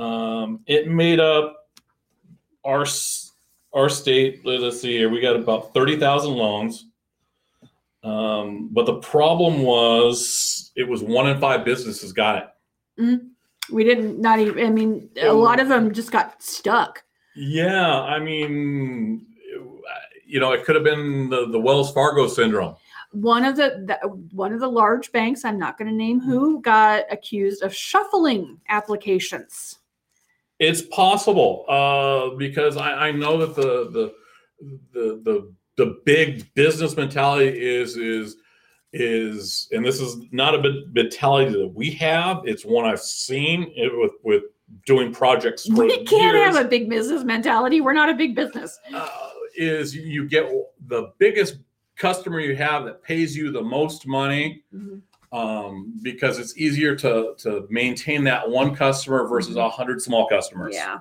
um, 0.00 0.60
it 0.66 0.88
made 0.88 1.20
up 1.20 1.68
our 2.64 2.86
our 3.72 3.88
state. 3.88 4.44
Let's 4.44 4.80
see 4.80 4.96
here, 4.96 5.10
we 5.10 5.20
got 5.20 5.36
about 5.36 5.74
thirty 5.74 5.96
thousand 5.96 6.34
loans. 6.34 6.86
Um, 8.02 8.70
but 8.72 8.86
the 8.86 8.98
problem 9.00 9.62
was 9.62 10.72
it 10.74 10.88
was 10.88 11.02
one 11.02 11.28
in 11.28 11.38
five 11.38 11.66
businesses 11.66 12.12
got 12.12 12.50
it. 12.98 13.20
we 13.70 13.84
didn't 13.84 14.20
not 14.20 14.38
even. 14.38 14.64
I 14.64 14.70
mean, 14.70 15.10
a 15.20 15.32
lot 15.32 15.60
of 15.60 15.68
them 15.68 15.92
just 15.92 16.10
got 16.10 16.42
stuck. 16.42 17.02
Yeah, 17.36 18.00
I 18.00 18.18
mean, 18.18 19.26
you 20.26 20.40
know, 20.40 20.52
it 20.52 20.64
could 20.64 20.76
have 20.76 20.84
been 20.84 21.28
the, 21.28 21.48
the 21.50 21.60
Wells 21.60 21.92
Fargo 21.92 22.26
syndrome. 22.26 22.76
One 23.12 23.44
of 23.44 23.56
the, 23.56 23.84
the 23.86 24.08
one 24.32 24.52
of 24.52 24.60
the 24.60 24.68
large 24.68 25.12
banks, 25.12 25.44
I'm 25.44 25.58
not 25.58 25.76
going 25.76 25.88
to 25.88 25.94
name 25.94 26.20
who, 26.20 26.62
got 26.62 27.04
accused 27.10 27.62
of 27.62 27.74
shuffling 27.74 28.60
applications. 28.68 29.79
It's 30.60 30.82
possible 30.82 31.64
uh, 31.68 32.36
because 32.36 32.76
I, 32.76 33.08
I 33.08 33.12
know 33.12 33.38
that 33.38 33.56
the 33.56 33.90
the 33.90 34.14
the 34.92 35.22
the 35.24 35.54
the 35.76 36.00
big 36.04 36.52
business 36.54 36.96
mentality 36.96 37.48
is 37.48 37.96
is 37.96 38.36
is 38.92 39.68
and 39.72 39.84
this 39.84 40.00
is 40.00 40.16
not 40.32 40.54
a 40.54 40.58
bit- 40.58 40.92
mentality 40.92 41.52
that 41.52 41.72
we 41.74 41.90
have. 41.92 42.42
It's 42.44 42.64
one 42.64 42.84
I've 42.84 43.00
seen 43.00 43.72
it 43.74 43.90
with 43.96 44.12
with 44.22 44.44
doing 44.84 45.12
projects. 45.12 45.68
We 45.68 46.04
can't 46.04 46.36
years. 46.36 46.56
have 46.56 46.66
a 46.66 46.68
big 46.68 46.90
business 46.90 47.24
mentality. 47.24 47.80
We're 47.80 47.94
not 47.94 48.10
a 48.10 48.14
big 48.14 48.34
business. 48.34 48.78
uh, 48.92 49.08
is 49.56 49.96
you 49.96 50.28
get 50.28 50.50
the 50.86 51.12
biggest 51.18 51.56
customer 51.96 52.40
you 52.40 52.54
have 52.54 52.84
that 52.84 53.02
pays 53.02 53.36
you 53.36 53.50
the 53.50 53.62
most 53.62 54.06
money 54.06 54.62
um, 55.32 55.94
because 56.02 56.38
it's 56.38 56.56
easier 56.58 56.94
to 56.96 57.34
to 57.38 57.66
maintain 57.70 58.24
that 58.24 58.48
one 58.48 58.74
customer 58.74 59.26
versus 59.28 59.56
a 59.56 59.68
hundred 59.68 60.02
small 60.02 60.28
customers. 60.28 60.74
Yeah, 60.74 60.98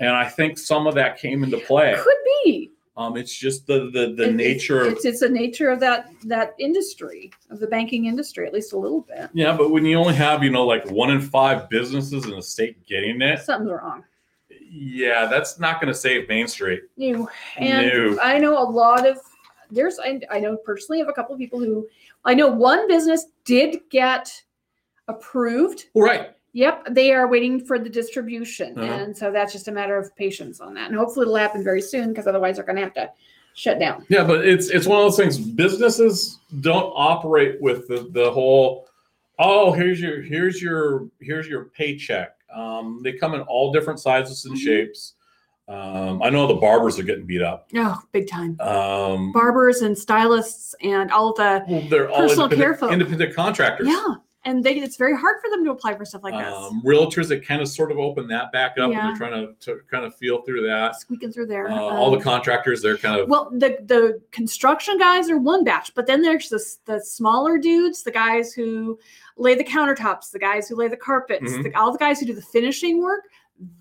and 0.00 0.10
I 0.10 0.28
think 0.28 0.58
some 0.58 0.86
of 0.86 0.94
that 0.96 1.18
came 1.18 1.42
into 1.44 1.58
play. 1.58 1.94
could 1.98 2.14
be. 2.44 2.70
Um, 2.94 3.16
it's 3.16 3.34
just 3.34 3.66
the 3.66 3.90
the, 3.90 4.12
the 4.14 4.28
It- 4.28 4.34
nature 4.34 4.82
of 4.82 4.92
It's, 4.92 5.04
it's 5.06 5.20
the 5.20 5.28
nature 5.30 5.70
of 5.70 5.80
that 5.80 6.10
that 6.24 6.54
industry 6.58 7.30
of 7.50 7.58
the 7.60 7.66
banking 7.66 8.04
industry, 8.04 8.46
at 8.46 8.52
least 8.52 8.74
a 8.74 8.78
little 8.78 9.00
bit. 9.00 9.30
yeah. 9.32 9.56
But 9.56 9.70
when 9.70 9.86
you 9.86 9.96
only 9.96 10.14
have 10.14 10.42
you 10.44 10.50
know 10.50 10.66
like 10.66 10.90
one 10.90 11.10
in 11.10 11.20
five 11.20 11.70
businesses 11.70 12.24
in 12.26 12.32
the 12.32 12.42
state 12.42 12.84
getting 12.86 13.22
it, 13.22 13.40
Something's 13.40 13.70
wrong. 13.72 14.04
yeah, 14.70 15.24
that's 15.26 15.58
not 15.58 15.80
going 15.80 15.88
to 15.92 15.98
save 15.98 16.28
Main 16.28 16.46
Street. 16.46 16.82
You 16.96 17.28
and. 17.56 18.20
I 18.20 18.36
know 18.38 18.58
a 18.58 18.68
lot 18.68 19.06
of 19.06 19.18
there's 19.72 19.98
I, 19.98 20.20
I 20.30 20.38
know 20.38 20.56
personally 20.56 21.00
of 21.00 21.08
a 21.08 21.12
couple 21.12 21.34
of 21.34 21.38
people 21.38 21.58
who 21.58 21.88
I 22.24 22.34
know 22.34 22.48
one 22.48 22.86
business 22.86 23.26
did 23.44 23.80
get 23.90 24.30
approved. 25.08 25.86
Right. 25.94 26.30
Yep, 26.54 26.88
they 26.90 27.12
are 27.12 27.28
waiting 27.28 27.64
for 27.64 27.78
the 27.78 27.88
distribution, 27.88 28.78
Uh-huh. 28.78 28.92
and 28.92 29.16
so 29.16 29.32
that's 29.32 29.52
just 29.54 29.68
a 29.68 29.72
matter 29.72 29.96
of 29.96 30.14
patience 30.16 30.60
on 30.60 30.74
that. 30.74 30.88
And 30.90 30.96
hopefully 30.98 31.24
it'll 31.24 31.36
happen 31.36 31.64
very 31.64 31.80
soon 31.80 32.10
because 32.10 32.26
otherwise 32.26 32.56
they're 32.56 32.64
going 32.66 32.76
to 32.76 32.82
have 32.82 32.92
to 32.94 33.10
shut 33.54 33.78
down. 33.78 34.04
Yeah, 34.10 34.22
but 34.24 34.44
it's 34.46 34.68
it's 34.68 34.86
one 34.86 34.98
of 34.98 35.04
those 35.04 35.16
things. 35.16 35.38
Businesses 35.38 36.38
don't 36.60 36.92
operate 36.94 37.60
with 37.62 37.88
the, 37.88 38.06
the 38.12 38.30
whole, 38.30 38.86
oh, 39.38 39.72
here's 39.72 39.98
your 39.98 40.20
here's 40.20 40.60
your 40.60 41.08
here's 41.22 41.48
your 41.48 41.64
paycheck. 41.66 42.36
Um, 42.54 43.00
they 43.02 43.14
come 43.14 43.32
in 43.32 43.40
all 43.42 43.72
different 43.72 43.98
sizes 43.98 44.44
and 44.44 44.54
Mhm. 44.54 44.58
shapes. 44.60 45.14
Um, 45.72 46.22
I 46.22 46.28
know 46.30 46.46
the 46.46 46.54
barbers 46.54 46.98
are 46.98 47.02
getting 47.02 47.24
beat 47.26 47.42
up. 47.42 47.68
Oh, 47.74 47.98
big 48.12 48.28
time. 48.28 48.60
Um, 48.60 49.32
Barbers 49.32 49.80
and 49.82 49.96
stylists 49.96 50.74
and 50.82 51.10
all 51.10 51.32
the 51.32 51.64
well, 51.68 51.82
they're 51.88 52.10
all 52.10 52.20
personal 52.20 52.48
care 52.48 52.72
independent, 52.72 53.02
independent 53.02 53.34
contractors. 53.34 53.88
yeah, 53.88 54.14
and 54.44 54.62
they 54.62 54.74
it's 54.74 54.96
very 54.96 55.16
hard 55.16 55.40
for 55.40 55.48
them 55.50 55.64
to 55.64 55.70
apply 55.70 55.94
for 55.94 56.04
stuff 56.04 56.22
like 56.24 56.34
this. 56.34 56.52
um, 56.52 56.82
realtors 56.84 57.28
that 57.28 57.46
kind 57.46 57.62
of 57.62 57.68
sort 57.68 57.90
of 57.92 57.98
open 57.98 58.26
that 58.28 58.50
back 58.52 58.72
up 58.78 58.90
Yeah. 58.90 58.98
and 59.00 59.08
they're 59.08 59.28
trying 59.28 59.46
to, 59.46 59.54
to 59.74 59.80
kind 59.90 60.04
of 60.04 60.14
feel 60.16 60.42
through 60.42 60.66
that. 60.66 60.96
Squeaking 61.00 61.32
through 61.32 61.46
there. 61.46 61.70
Uh, 61.70 61.76
all 61.78 62.10
the 62.10 62.20
contractors, 62.20 62.82
they're 62.82 62.98
kind 62.98 63.20
of 63.20 63.28
Well, 63.28 63.48
the 63.52 63.78
the 63.86 64.20
construction 64.32 64.98
guys 64.98 65.30
are 65.30 65.38
one 65.38 65.64
batch, 65.64 65.94
but 65.94 66.06
then 66.06 66.20
there's 66.22 66.48
the 66.48 66.62
the 66.84 67.00
smaller 67.00 67.56
dudes, 67.56 68.02
the 68.02 68.10
guys 68.10 68.52
who 68.52 68.98
lay 69.38 69.54
the 69.54 69.64
countertops, 69.64 70.30
the 70.32 70.38
guys 70.38 70.68
who 70.68 70.76
lay 70.76 70.88
the 70.88 70.96
carpets, 70.96 71.50
Mhm. 71.52 71.62
the, 71.62 71.74
all 71.74 71.92
the 71.92 71.98
guys 71.98 72.20
who 72.20 72.26
do 72.26 72.34
the 72.34 72.42
finishing 72.42 73.00
work. 73.02 73.24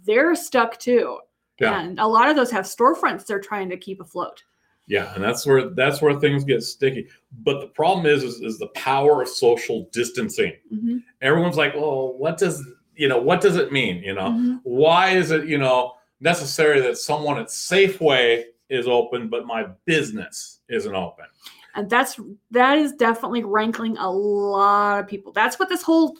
They're 0.05 0.35
stuck 0.35 0.77
too, 0.77 1.17
Yeah. 1.61 1.81
and 1.81 1.99
a 1.99 2.07
lot 2.07 2.29
of 2.29 2.35
those 2.35 2.51
have 2.51 2.65
storefronts 2.65 3.25
they're 3.25 3.39
trying 3.39 3.69
to 3.69 3.77
keep 3.77 4.01
afloat. 4.01 4.43
Yeah, 4.87 5.13
and 5.15 5.23
that's 5.23 5.45
where 5.45 5.69
that's 5.69 6.01
where 6.01 6.19
things 6.19 6.43
get 6.43 6.63
sticky. 6.63 7.07
But 7.43 7.61
the 7.61 7.67
problem 7.67 8.05
is, 8.05 8.23
is, 8.23 8.41
is 8.41 8.57
the 8.57 8.67
power 8.69 9.21
of 9.21 9.29
social 9.29 9.87
distancing. 9.93 10.53
Mhm, 10.73 11.03
Everyone's 11.21 11.55
like, 11.55 11.75
"Well, 11.75 12.17
what 12.17 12.37
does 12.37 12.65
you 12.95 13.07
know? 13.07 13.17
What 13.19 13.41
does 13.41 13.55
it 13.55 13.71
mean? 13.71 14.03
You 14.03 14.15
know, 14.15 14.29
mhm. 14.31 14.59
why 14.63 15.11
is 15.11 15.31
it 15.31 15.45
you 15.47 15.57
know 15.57 15.93
necessary 16.19 16.81
that 16.81 16.97
someone 16.97 17.37
at 17.37 17.47
Safeway 17.47 18.43
is 18.69 18.87
open, 18.87 19.29
but 19.29 19.45
my 19.45 19.67
business 19.85 20.59
isn't 20.67 20.93
open?" 20.95 21.25
And 21.73 21.89
that's 21.89 22.19
that 22.49 22.77
is 22.77 22.91
definitely 22.93 23.43
rankling 23.43 23.97
a 23.97 24.11
lot 24.11 24.99
of 24.99 25.07
people. 25.07 25.31
That's 25.31 25.57
what 25.57 25.69
this 25.69 25.83
whole 25.83 26.17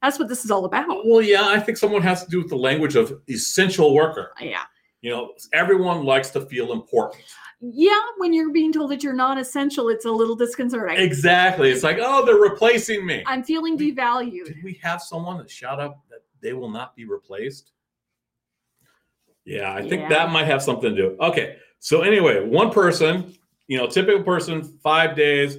that's 0.00 0.18
what 0.18 0.28
this 0.28 0.44
is 0.44 0.50
all 0.50 0.64
about. 0.64 1.06
Well, 1.06 1.20
yeah, 1.20 1.48
I 1.48 1.60
think 1.60 1.76
someone 1.76 2.02
has 2.02 2.24
to 2.24 2.30
do 2.30 2.38
with 2.38 2.48
the 2.48 2.56
language 2.56 2.96
of 2.96 3.20
essential 3.28 3.94
worker. 3.94 4.32
Yeah. 4.40 4.62
You 5.06 5.12
know, 5.12 5.34
everyone 5.52 6.02
likes 6.02 6.30
to 6.30 6.40
feel 6.40 6.72
important. 6.72 7.22
Yeah, 7.60 7.96
when 8.18 8.32
you're 8.32 8.50
being 8.50 8.72
told 8.72 8.90
that 8.90 9.04
you're 9.04 9.12
non-essential, 9.12 9.88
it's 9.88 10.04
a 10.04 10.10
little 10.10 10.34
disconcerting. 10.34 10.96
Exactly. 10.96 11.70
It's 11.70 11.84
like, 11.84 11.98
oh, 12.00 12.26
they're 12.26 12.34
replacing 12.40 13.06
me. 13.06 13.22
I'm 13.24 13.44
feeling 13.44 13.78
devalued. 13.78 14.46
Did 14.46 14.64
we 14.64 14.80
have 14.82 15.00
someone 15.00 15.38
that 15.38 15.48
shout 15.48 15.78
up 15.78 16.02
that 16.10 16.22
they 16.42 16.54
will 16.54 16.68
not 16.68 16.96
be 16.96 17.04
replaced? 17.04 17.70
Yeah, 19.44 19.72
I 19.72 19.80
think 19.88 20.02
Yeah. 20.02 20.08
that 20.08 20.30
might 20.32 20.46
have 20.46 20.60
something 20.60 20.92
to 20.92 20.96
do. 20.96 21.16
Okay, 21.20 21.58
so 21.78 22.02
anyway, 22.02 22.44
one 22.44 22.72
person, 22.72 23.32
you 23.68 23.78
know, 23.78 23.86
typical 23.86 24.24
person, 24.24 24.64
five 24.82 25.14
days, 25.14 25.58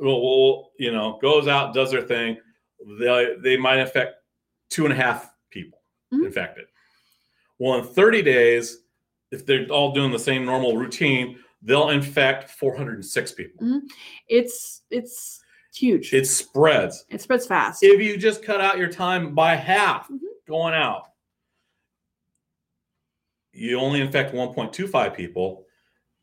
will, 0.00 0.22
will 0.22 0.72
you 0.78 0.92
know, 0.92 1.18
goes 1.20 1.46
out, 1.46 1.74
does 1.74 1.90
their 1.90 2.00
thing. 2.00 2.38
They 2.98 3.36
they 3.42 3.58
might 3.58 3.80
affect 3.80 4.14
two 4.70 4.84
and 4.84 4.94
a 4.94 4.96
half 4.96 5.30
people 5.50 5.82
Mhm. 6.10 6.24
infected. 6.24 6.64
Well, 7.58 7.78
in 7.78 7.84
30 7.84 8.22
days, 8.22 8.78
if 9.30 9.44
they're 9.44 9.66
all 9.68 9.92
doing 9.92 10.10
the 10.12 10.18
same 10.18 10.44
normal 10.44 10.76
routine, 10.76 11.38
they'll 11.62 11.90
infect 11.90 12.50
406 12.50 13.32
people. 13.32 13.80
It's 14.28 14.82
it's 14.90 15.42
huge. 15.74 16.12
It 16.14 16.26
spreads. 16.26 17.04
it 17.10 17.20
spreads 17.20 17.46
fast. 17.46 17.82
if 17.82 18.00
you 18.00 18.16
just 18.16 18.42
cut 18.42 18.60
out 18.60 18.78
your 18.78 18.88
time 18.90 19.34
by 19.34 19.54
half 19.54 20.08
Mhm. 20.08 20.18
going 20.46 20.74
out, 20.74 21.04
you 23.52 23.78
only 23.78 24.00
infect 24.00 24.34
1.25 24.34 25.14
people, 25.14 25.66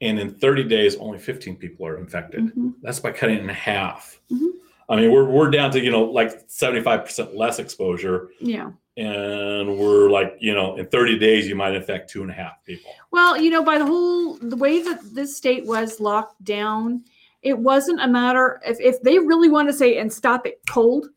and 0.01 0.19
in 0.19 0.35
30 0.35 0.63
days, 0.63 0.95
only 0.97 1.19
15 1.19 1.55
people 1.57 1.85
are 1.85 1.97
infected. 1.97 2.45
Mhm. 2.55 2.75
That's 2.81 2.99
by 2.99 3.11
cutting 3.11 3.37
it 3.37 3.41
in 3.43 3.49
half. 3.49 4.19
Mhm. 4.31 4.51
I 4.87 4.95
mean, 4.97 5.11
we're, 5.11 5.25
we're 5.29 5.49
down 5.49 5.71
to, 5.71 5.79
you 5.81 5.91
know, 5.91 6.03
like 6.03 6.47
75% 6.49 7.35
less 7.35 7.59
exposure, 7.59 8.29
Yeah. 8.39 8.71
And 8.97 9.77
we're 9.77 10.09
like, 10.09 10.37
you 10.39 10.53
know, 10.53 10.77
in 10.77 10.85
30 10.87 11.19
days, 11.19 11.47
you 11.47 11.55
might 11.55 11.75
infect 11.75 12.09
two 12.09 12.21
and 12.21 12.31
a 12.31 12.33
half 12.33 12.63
people. 12.65 12.91
Well, 13.11 13.37
you 13.37 13.49
know, 13.49 13.63
by 13.63 13.77
the 13.77 13.85
whole 13.85 14.35
the 14.35 14.55
way 14.55 14.81
that 14.81 15.01
this 15.13 15.35
state 15.35 15.65
was 15.65 15.99
locked 15.99 16.41
down, 16.43 17.03
it 17.41 17.57
wasn't 17.57 18.01
a 18.01 18.07
matter 18.07 18.61
if 18.65 18.79
if 18.79 19.01
they 19.01 19.19
really 19.19 19.49
wanted 19.49 19.71
to 19.73 19.77
say 19.77 19.97
and 19.97 20.11
stop 20.11 20.47
it 20.47 20.61
cold, 20.69 21.09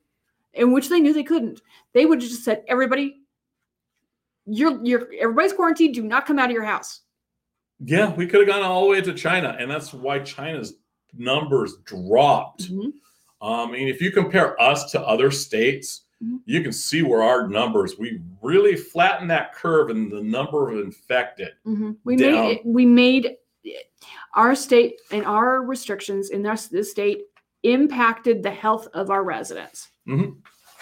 in 0.54 0.72
which 0.72 0.88
they 0.88 1.00
knew 1.00 1.12
they 1.12 1.22
couldn't, 1.22 1.62
they 1.92 2.04
would 2.04 2.20
have 2.20 2.30
just 2.30 2.44
said, 2.44 2.64
everybody, 2.66 3.18
you're 4.46 4.84
you're 4.84 5.08
everybody's 5.20 5.52
quarantined. 5.52 5.94
Do 5.94 6.02
not 6.02 6.26
come 6.26 6.38
out 6.38 6.46
of 6.50 6.54
your 6.54 6.64
house. 6.64 7.02
Yeah, 7.80 8.12
we 8.12 8.26
could 8.26 8.40
have 8.40 8.48
gone 8.48 8.62
all 8.62 8.84
the 8.84 8.90
way 8.90 9.00
to 9.00 9.14
China, 9.14 9.56
and 9.58 9.70
that's 9.70 9.92
why 9.92 10.18
China's 10.18 10.74
numbers 11.16 11.76
dropped. 11.84 12.70
Mhm. 12.72 12.92
Um, 13.40 13.74
and 13.74 13.88
if 13.88 14.00
you 14.00 14.10
compare 14.10 14.60
us 14.60 14.90
to 14.90 15.00
other 15.00 15.30
states, 15.30 16.02
Mhm. 16.22 16.40
you 16.46 16.62
can 16.62 16.72
see 16.72 17.02
where 17.02 17.22
our 17.22 17.46
numbers 17.46 17.96
we 17.96 18.20
really 18.42 18.74
flattened 18.76 19.30
that 19.30 19.54
curve 19.54 19.90
in 19.90 20.08
the 20.08 20.20
number 20.20 20.70
of 20.70 20.80
infected. 20.80 21.50
Mhm. 21.64 21.96
We 22.04 22.16
Down. 22.16 22.32
made 22.32 22.56
it, 22.58 22.66
we 22.66 22.84
made 22.86 23.36
our 24.34 24.54
state 24.54 25.00
and 25.12 25.24
our 25.24 25.62
restrictions 25.62 26.30
in 26.30 26.42
this, 26.42 26.66
this 26.68 26.90
state 26.90 27.22
impacted 27.62 28.42
the 28.42 28.50
health 28.50 28.88
of 28.94 29.10
our 29.10 29.22
residents. 29.24 29.90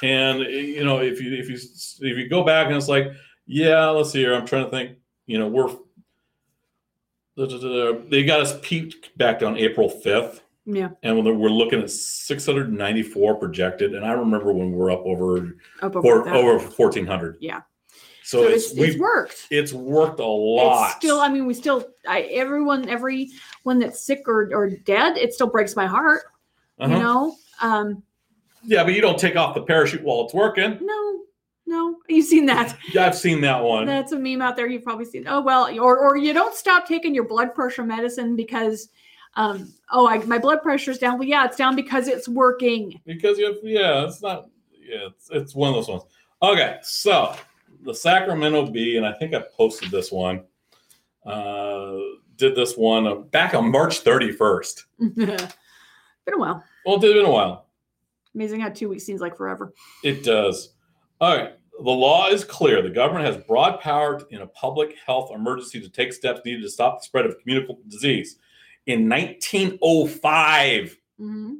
And 0.03 0.43
eh, 0.43 0.49
you 0.49 0.85
know, 0.85 0.99
if 0.99 1.21
you 1.21 1.35
if 1.35 1.49
you 1.49 1.57
if 1.57 2.17
you 2.19 2.29
go 2.29 2.43
back 2.43 2.69
and 2.69 2.77
it's 2.77 2.89
like, 2.89 3.09
yeah, 3.47 3.89
let's 3.89 4.11
see 4.13 4.21
here. 4.21 4.35
I'm 4.35 4.47
trying 4.47 4.65
to 4.65 4.71
think. 4.71 4.99
You 5.27 5.39
know, 5.39 5.49
we're 5.49 5.71
they 8.09 8.25
got 8.25 8.41
us 8.41 8.59
peaked 8.63 9.17
back 9.19 9.43
on 9.43 9.57
April 9.57 9.89
5th. 9.91 10.41
Yeah, 10.69 10.89
And 11.05 11.17
when 11.17 11.39
we're 11.39 11.49
looking 11.49 11.81
at 11.81 11.91
694 11.91 13.37
projected, 13.37 13.95
and 13.95 14.05
I 14.05 14.13
remember 14.13 14.53
when 14.53 14.73
we 14.73 14.77
were 14.77 14.91
up 14.91 15.01
over 15.07 15.57
up 15.81 15.95
over 15.97 16.25
for, 16.25 16.29
over 16.29 16.59
1400. 16.59 17.37
Yeah. 17.41 17.61
So, 18.25 18.43
So, 18.43 18.49
it's, 18.49 18.73
it's, 18.73 18.81
it's 18.81 18.99
worked. 18.99 19.47
it's 19.51 19.73
worked 19.73 20.19
a 20.19 20.25
lot. 20.27 20.87
It's 20.89 20.97
still, 20.97 21.21
I 21.21 21.29
mean, 21.29 21.47
we 21.47 21.55
still, 21.55 21.87
I, 22.09 22.23
everyone, 22.23 22.89
everyone 22.89 23.29
that's 23.79 24.05
sick 24.05 24.23
or, 24.27 24.51
or 24.53 24.69
dead, 24.71 25.17
it 25.17 25.33
still 25.33 25.47
breaks 25.47 25.77
my 25.77 25.87
heart, 25.87 26.23
Uh-huh. 26.81 26.93
you 26.93 26.99
know? 27.01 27.37
Um, 27.63 28.03
Yeah, 28.65 28.83
but 28.83 28.95
you 28.95 29.01
don't 29.01 29.19
take 29.19 29.37
off 29.37 29.55
the 29.55 29.63
parachute 29.63 30.03
while 30.03 30.25
it's 30.25 30.35
working. 30.35 30.79
no, 30.83 31.21
no, 31.69 31.97
you've 32.09 32.27
seen 32.27 32.47
that. 32.47 32.77
Yeah, 32.93 33.07
I've 33.07 33.17
seen 33.17 33.41
that 33.43 33.63
one. 33.63 33.87
That's 33.87 34.11
a 34.11 34.19
meme 34.19 34.43
out 34.43 34.57
there. 34.57 34.67
You've 34.69 34.83
probably 34.85 35.05
seen. 35.05 35.27
Oh 35.29 35.41
well, 35.41 35.69
or 35.79 35.99
or 35.99 36.17
you 36.17 36.33
don't 36.33 36.55
stop 36.55 36.87
taking 36.89 37.15
your 37.15 37.25
blood 37.29 37.55
pressure 37.55 37.85
medicine 37.85 38.35
because, 38.37 38.89
um, 39.37 39.73
oh, 39.93 40.09
I, 40.09 40.19
my 40.25 40.39
blood 40.39 40.63
pressure's 40.63 40.99
down. 40.99 41.19
Well, 41.19 41.29
yeah, 41.29 41.45
it's 41.45 41.57
down 41.57 41.77
because 41.77 42.09
it's 42.09 42.29
working. 42.29 43.01
because 43.07 43.39
you 43.39 43.47
have, 43.47 43.57
yeah, 43.63 44.05
it's 44.05 44.23
not, 44.23 44.49
yeah, 44.73 45.09
it's, 45.09 45.29
it's 45.31 45.55
one 45.55 45.69
of 45.69 45.75
those 45.77 45.89
ones. 45.89 46.03
Okay, 46.43 46.79
so 46.83 47.37
the 47.83 47.95
Sacramento 47.95 48.67
Bee, 48.67 48.97
and 48.97 49.07
I 49.07 49.13
think 49.13 49.35
I 49.35 49.43
posted 49.57 49.91
this 49.91 50.11
one, 50.11 50.43
uh, 51.25 51.97
did 52.37 52.55
this 52.55 52.77
one 52.77 53.07
uh, 53.07 53.15
back 53.17 53.55
on 53.55 53.71
March 53.71 54.03
31st. 54.05 54.85
Been 55.17 56.35
a 56.35 56.39
while. 56.39 56.65
Well, 56.85 56.97
it's 56.97 57.05
been 57.05 57.25
a 57.25 57.31
while. 57.31 57.69
Amazing 58.35 58.61
how 58.61 58.69
two 58.69 58.89
weeks 58.89 59.05
seems 59.05 59.21
like 59.21 59.37
forever. 59.37 59.73
It 60.03 60.25
does. 60.25 60.75
All 61.21 61.37
right. 61.37 61.53
The 61.85 61.91
law 61.91 62.29
is 62.29 62.43
clear. 62.43 62.83
The 62.83 62.91
government 62.91 63.27
has 63.27 63.45
broad 63.45 63.81
power 63.81 64.21
in 64.31 64.41
a 64.41 64.47
public 64.49 64.97
health 65.05 65.31
emergency 65.33 65.81
to 65.81 65.89
take 65.89 66.13
steps 66.13 66.41
needed 66.45 66.63
to 66.63 66.71
stop 66.71 66.99
the 66.99 67.05
spread 67.05 67.27
of 67.27 67.39
communicable 67.41 67.79
disease. 67.87 68.39
In 68.87 69.09
1905, 69.09 70.97
hmm 71.19 71.55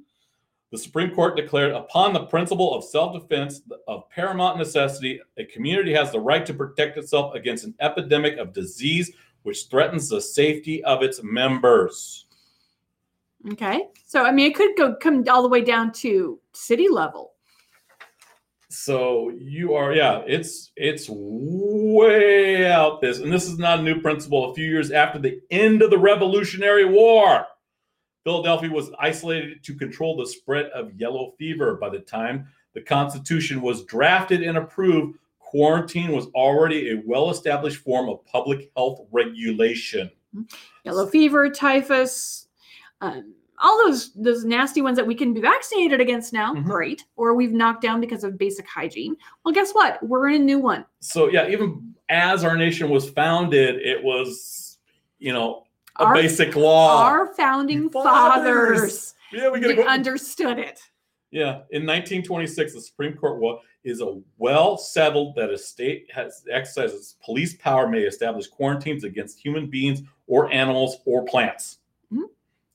the 0.73 0.79
Supreme 0.79 1.15
Court 1.15 1.37
declared 1.37 1.73
upon 1.73 2.13
the 2.13 2.25
principle 2.25 2.75
of 2.75 2.85
self 2.85 3.19
defense 3.19 3.63
of 3.87 4.11
paramount 4.11 4.59
necessity, 4.59 5.21
a 5.39 5.45
community 5.45 5.95
has 5.95 6.11
the 6.11 6.21
right 6.21 6.45
to 6.45 6.53
protect 6.53 6.99
itself 6.99 7.35
against 7.35 7.65
an 7.65 7.75
epidemic 7.81 8.37
of 8.39 8.53
disease 8.53 9.13
which 9.45 9.69
threatens 9.71 10.09
the 10.09 10.21
safety 10.21 10.83
of 10.85 11.03
its 11.03 11.23
members. 11.23 12.27
Okay, 13.53 13.85
so 14.05 14.25
I 14.25 14.33
mean, 14.33 14.51
it 14.51 14.57
could 14.57 14.77
go 14.77 14.97
come 14.97 15.25
all 15.31 15.43
the 15.43 15.49
way 15.49 15.61
down 15.61 15.93
to 15.93 16.41
city 16.53 16.89
level. 16.89 17.35
So 18.77 19.31
you 19.31 19.73
are, 19.75 19.95
yeah, 19.95 20.23
it's 20.27 20.71
it's 20.77 21.07
way 21.09 22.71
out 22.71 23.01
this, 23.01 23.21
and 23.21 23.33
this 23.33 23.47
is 23.47 23.59
not 23.59 23.79
a 23.79 23.83
new 23.83 24.03
principle. 24.03 24.51
A 24.51 24.55
few 24.55 24.69
years 24.69 24.91
after 24.91 25.19
the 25.19 25.41
end 25.51 25.81
of 25.81 25.89
the 25.89 25.99
Revolutionary 25.99 26.85
War, 26.85 27.47
Philadelphia 28.23 28.71
was 28.71 28.91
isolated 29.01 29.65
to 29.65 29.75
control 29.75 30.17
the 30.17 30.27
spread 30.27 30.67
of 30.67 30.93
yellow 30.95 31.33
fever. 31.39 31.77
By 31.77 31.89
the 31.89 32.01
time 32.01 32.49
the 32.75 32.83
Constitution 32.83 33.63
was 33.63 33.85
drafted 33.85 34.43
and 34.43 34.59
approved, 34.59 35.19
quarantine 35.39 36.13
was 36.13 36.27
already 36.35 36.91
a 36.91 37.03
well-established 37.07 37.79
form 37.79 38.11
of 38.11 38.25
public 38.27 38.71
health 38.77 39.07
regulation. 39.11 40.11
Yellow 40.85 41.07
fever, 41.07 41.49
typhus, 41.49 42.49
um, 43.01 43.35
all 43.59 43.79
those 43.87 44.13
those 44.15 44.45
nasty 44.45 44.83
ones 44.83 44.97
that 44.97 45.07
we 45.07 45.15
can 45.15 45.33
be 45.35 45.41
vaccinated 45.41 46.01
against 46.01 46.33
now. 46.33 46.55
Mhm. 46.55 46.65
Great, 46.65 47.05
or 47.17 47.35
we've 47.35 47.53
knocked 47.53 47.83
down 47.83 48.01
because 48.01 48.25
of 48.25 48.37
basic 48.39 48.67
hygiene. 48.69 49.17
Well, 49.45 49.53
guess 49.55 49.73
what? 49.73 50.03
We're 50.03 50.29
in 50.31 50.43
a 50.43 50.45
new 50.45 50.59
one. 50.59 50.85
So 51.01 51.29
yeah, 51.31 51.49
even 51.49 51.95
as 52.09 52.45
our 52.45 52.57
nation 52.57 52.89
was 52.91 53.09
founded, 53.11 53.77
it 53.77 54.03
was, 54.03 54.79
you 55.19 55.33
know, 55.33 55.65
a 55.99 56.05
Our- 56.05 56.15
basic 56.15 56.55
law. 56.57 57.03
Our 57.03 57.35
founding 57.35 57.89
Fathers. 57.91 58.79
fathers, 58.79 59.15
yeah, 59.33 59.49
we 59.51 59.61
go. 59.61 59.83
understood 59.85 60.59
it. 60.59 60.81
Yeah, 61.33 61.63
in 61.71 61.85
1926, 61.85 62.75
the 62.75 62.81
Supreme 62.81 63.15
Court 63.17 63.41
wa- 63.41 63.59
is 63.85 64.01
a 64.01 64.21
well 64.39 64.77
settled 64.77 65.35
that 65.37 65.51
a 65.51 65.59
state 65.59 66.07
has 66.13 66.45
exercises 66.51 67.17
police 67.25 67.57
power 67.57 67.89
may 67.89 68.01
establish 68.03 68.47
quarantines 68.47 69.05
against 69.05 69.39
human 69.39 69.69
beings 69.69 70.03
or 70.27 70.51
animals 70.53 70.99
or 71.05 71.25
plants. 71.25 71.79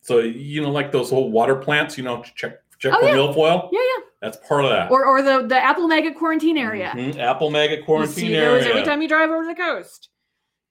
So 0.02 0.20
you 0.20 0.62
know, 0.62 0.72
like 0.72 0.92
those 0.92 1.10
whole 1.10 1.32
water 1.32 1.56
plants, 1.56 1.98
you 1.98 2.04
know, 2.04 2.24
check 2.36 2.60
check 2.80 2.94
Oh, 2.96 3.00
for 3.00 3.06
yeah. 3.08 3.16
milfoil. 3.16 3.70
Yeah, 3.72 3.80
yeah. 3.80 4.04
That's 4.22 4.38
part 4.48 4.64
of 4.66 4.72
that. 4.72 4.92
Or 4.92 5.06
or 5.06 5.22
the 5.22 5.48
the 5.48 5.58
apple 5.58 5.88
maggot 5.88 6.16
quarantine 6.16 6.58
area. 6.58 6.92
Mhm, 6.96 7.18
Apple 7.18 7.50
maggot 7.50 7.80
You 7.80 7.86
quarantine 7.86 8.14
see 8.14 8.36
those 8.36 8.66
every 8.66 8.84
time 8.84 9.02
you 9.02 9.08
drive 9.08 9.30
over 9.30 9.46
the 9.46 9.56
coast. 9.56 10.10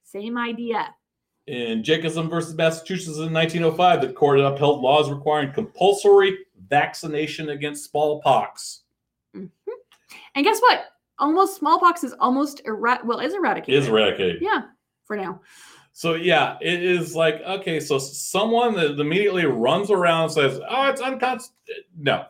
Same 0.03 0.37
idea. 0.37 0.93
In 1.47 1.83
Jacobson 1.83 2.29
versus 2.29 2.53
Massachusetts 2.55 3.17
in 3.17 3.33
1905, 3.33 4.01
the 4.01 4.13
court 4.13 4.39
upheld 4.39 4.81
laws 4.81 5.09
requiring 5.09 5.51
compulsory 5.51 6.37
vaccination 6.69 7.49
against 7.49 7.89
smallpox. 7.89 8.81
And 9.33 10.45
guess 10.45 10.59
what? 10.61 10.85
Almost 11.19 11.57
smallpox 11.57 12.03
is 12.03 12.13
almost 12.19 12.61
errat 12.65 13.03
well 13.05 13.19
is 13.19 13.33
eradicated. 13.33 13.81
Is 13.83 13.89
eradicated. 13.89 14.41
Yeah, 14.41 14.61
for 15.05 15.15
now. 15.17 15.41
So 16.01 16.15
yeah, 16.15 16.57
it 16.61 16.81
is 16.83 17.15
like 17.15 17.43
okay. 17.43 17.79
So 17.79 17.99
someone 17.99 18.73
that 18.73 18.99
immediately 18.99 19.45
runs 19.45 19.91
around 19.91 20.23
and 20.23 20.31
says, 20.31 20.59
"Oh, 20.67 20.89
it's 20.89 20.99
unconstitutional." 20.99 21.83
No, 21.95 22.25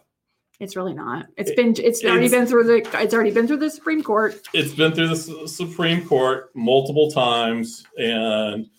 It's 0.59 0.75
really 0.75 0.93
not. 0.93 1.27
It's 1.37 1.51
It- 1.51 1.55
been 1.55 1.73
it's 1.81 2.03
already 2.03 2.27
been 2.27 2.45
through 2.45 2.65
the 2.65 3.01
it's 3.01 3.13
already 3.13 3.31
been 3.31 3.47
through 3.47 3.59
the 3.59 3.69
Supreme 3.69 4.03
Court. 4.03 4.45
it's 4.53 4.73
been 4.73 4.91
through 4.91 5.07
the 5.07 5.47
Supreme 5.47 6.05
Court 6.05 6.51
multiple 6.53 7.09
times, 7.11 7.85
and 7.97 8.69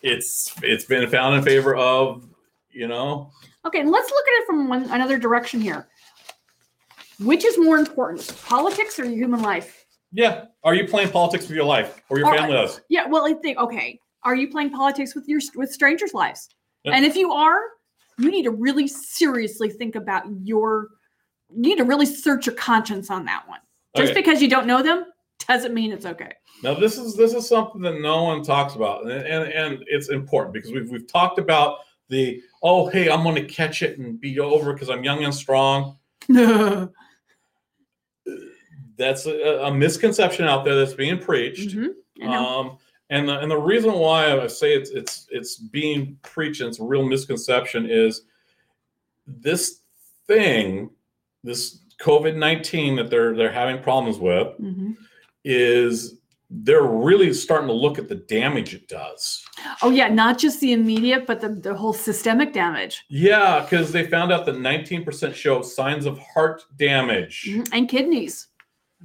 it's 0.00 0.54
it's 0.62 0.84
been 0.84 1.10
found 1.10 1.34
in 1.34 1.42
favor 1.42 1.74
of 1.74 2.24
you 2.70 2.86
know 2.86 3.32
Okay, 3.66 3.80
and 3.80 3.90
let's 3.90 4.08
look 4.12 4.28
at 4.28 4.42
it 4.42 4.46
from 4.46 4.68
one 4.68 4.84
another 4.92 5.18
direction 5.18 5.60
here. 5.60 5.88
Which 7.18 7.44
is 7.44 7.58
more 7.58 7.78
important, 7.78 8.32
politics 8.46 8.96
or 9.00 9.06
human 9.06 9.42
life? 9.42 9.86
yeah. 10.12 10.44
Are 10.62 10.74
you 10.74 10.86
playing 10.86 11.10
politics 11.10 11.48
with 11.48 11.56
your 11.56 11.64
life 11.66 12.00
or 12.08 12.18
your 12.20 12.32
family 12.32 12.52
does? 12.54 12.80
Yeah, 12.88 13.08
well, 13.08 13.26
I 13.26 13.32
think 13.34 13.58
okay. 13.58 13.98
Are 14.24 14.34
you 14.34 14.48
playing 14.48 14.70
politics 14.70 15.14
with 15.14 15.28
your 15.28 15.40
with 15.54 15.72
strangers' 15.72 16.14
lives? 16.14 16.48
Yep. 16.84 16.94
And 16.94 17.04
if 17.04 17.14
you 17.16 17.32
are, 17.32 17.58
you 18.18 18.30
need 18.30 18.44
to 18.44 18.50
really 18.50 18.88
seriously 18.88 19.68
think 19.70 19.94
about 19.96 20.24
your. 20.42 20.88
You 21.50 21.60
need 21.62 21.78
to 21.78 21.84
really 21.84 22.06
search 22.06 22.46
your 22.46 22.54
conscience 22.56 23.10
on 23.10 23.24
that 23.26 23.46
one. 23.48 23.60
Just 23.96 24.12
Okay. 24.12 24.20
because 24.20 24.40
you 24.42 24.48
don't 24.48 24.66
know 24.66 24.82
them 24.82 25.04
doesn't 25.46 25.74
mean 25.74 25.92
it's 25.92 26.06
okay. 26.06 26.32
Now 26.62 26.74
this 26.74 26.96
is 26.98 27.16
this 27.16 27.34
is 27.34 27.46
something 27.48 27.80
that 27.82 28.00
no 28.00 28.22
one 28.24 28.42
talks 28.42 28.74
about, 28.74 29.02
and 29.04 29.12
and, 29.26 29.52
and 29.52 29.84
it's 29.86 30.08
important 30.08 30.54
because 30.54 30.72
we've 30.72 30.90
we've 30.90 31.06
talked 31.06 31.38
about 31.38 31.78
the 32.08 32.42
oh 32.62 32.88
hey 32.88 33.10
I'm 33.10 33.22
going 33.22 33.34
to 33.36 33.44
catch 33.44 33.82
it 33.82 33.98
and 33.98 34.18
be 34.20 34.38
over 34.40 34.72
because 34.72 34.88
I'm 34.90 35.04
young 35.04 35.22
and 35.24 35.34
strong. 35.34 35.98
That's 38.96 39.26
a, 39.26 39.64
a 39.64 39.74
misconception 39.74 40.44
out 40.46 40.64
there 40.64 40.76
that's 40.76 40.94
being 40.94 41.18
preached. 41.18 41.76
Mhm, 41.76 41.88
Um, 42.22 42.78
and 43.10 43.28
the 43.28 43.38
and 43.38 43.50
the 43.50 43.56
reason 43.58 43.92
why 43.92 44.38
I 44.38 44.46
say 44.46 44.74
it's 44.74 44.90
it's 44.90 45.26
it's 45.30 45.56
being 45.56 46.18
preached 46.22 46.60
and 46.60 46.68
it's 46.68 46.80
a 46.80 46.84
real 46.84 47.04
misconception 47.06 47.88
is 47.88 48.22
this 49.26 49.80
thing, 50.26 50.90
this 51.42 51.80
COVID 52.00 52.36
nineteen 52.36 52.96
that 52.96 53.10
they're 53.10 53.34
they're 53.36 53.52
having 53.52 53.82
problems 53.82 54.18
with 54.18 54.48
Mhm. 54.60 54.96
is 55.44 56.18
they're 56.50 56.82
really 56.84 57.32
starting 57.32 57.66
to 57.66 57.72
look 57.74 57.98
at 57.98 58.08
the 58.08 58.14
damage 58.14 58.74
it 58.74 58.86
does. 58.86 59.44
Oh 59.82 59.90
yeah, 59.90 60.08
not 60.08 60.38
just 60.38 60.60
the 60.60 60.72
immediate, 60.72 61.26
but 61.26 61.40
the, 61.40 61.48
the 61.48 61.74
whole 61.74 61.92
systemic 61.92 62.52
damage 62.52 63.02
Yeah, 63.08 63.60
because 63.62 63.90
they 63.92 64.06
found 64.06 64.30
out 64.30 64.46
that 64.46 64.54
19% 64.56 65.34
show 65.34 65.62
signs 65.62 66.06
of 66.06 66.18
heart 66.18 66.62
damage. 66.78 67.46
Mhm, 67.48 67.68
and 67.72 67.88
kidneys. 67.88 68.48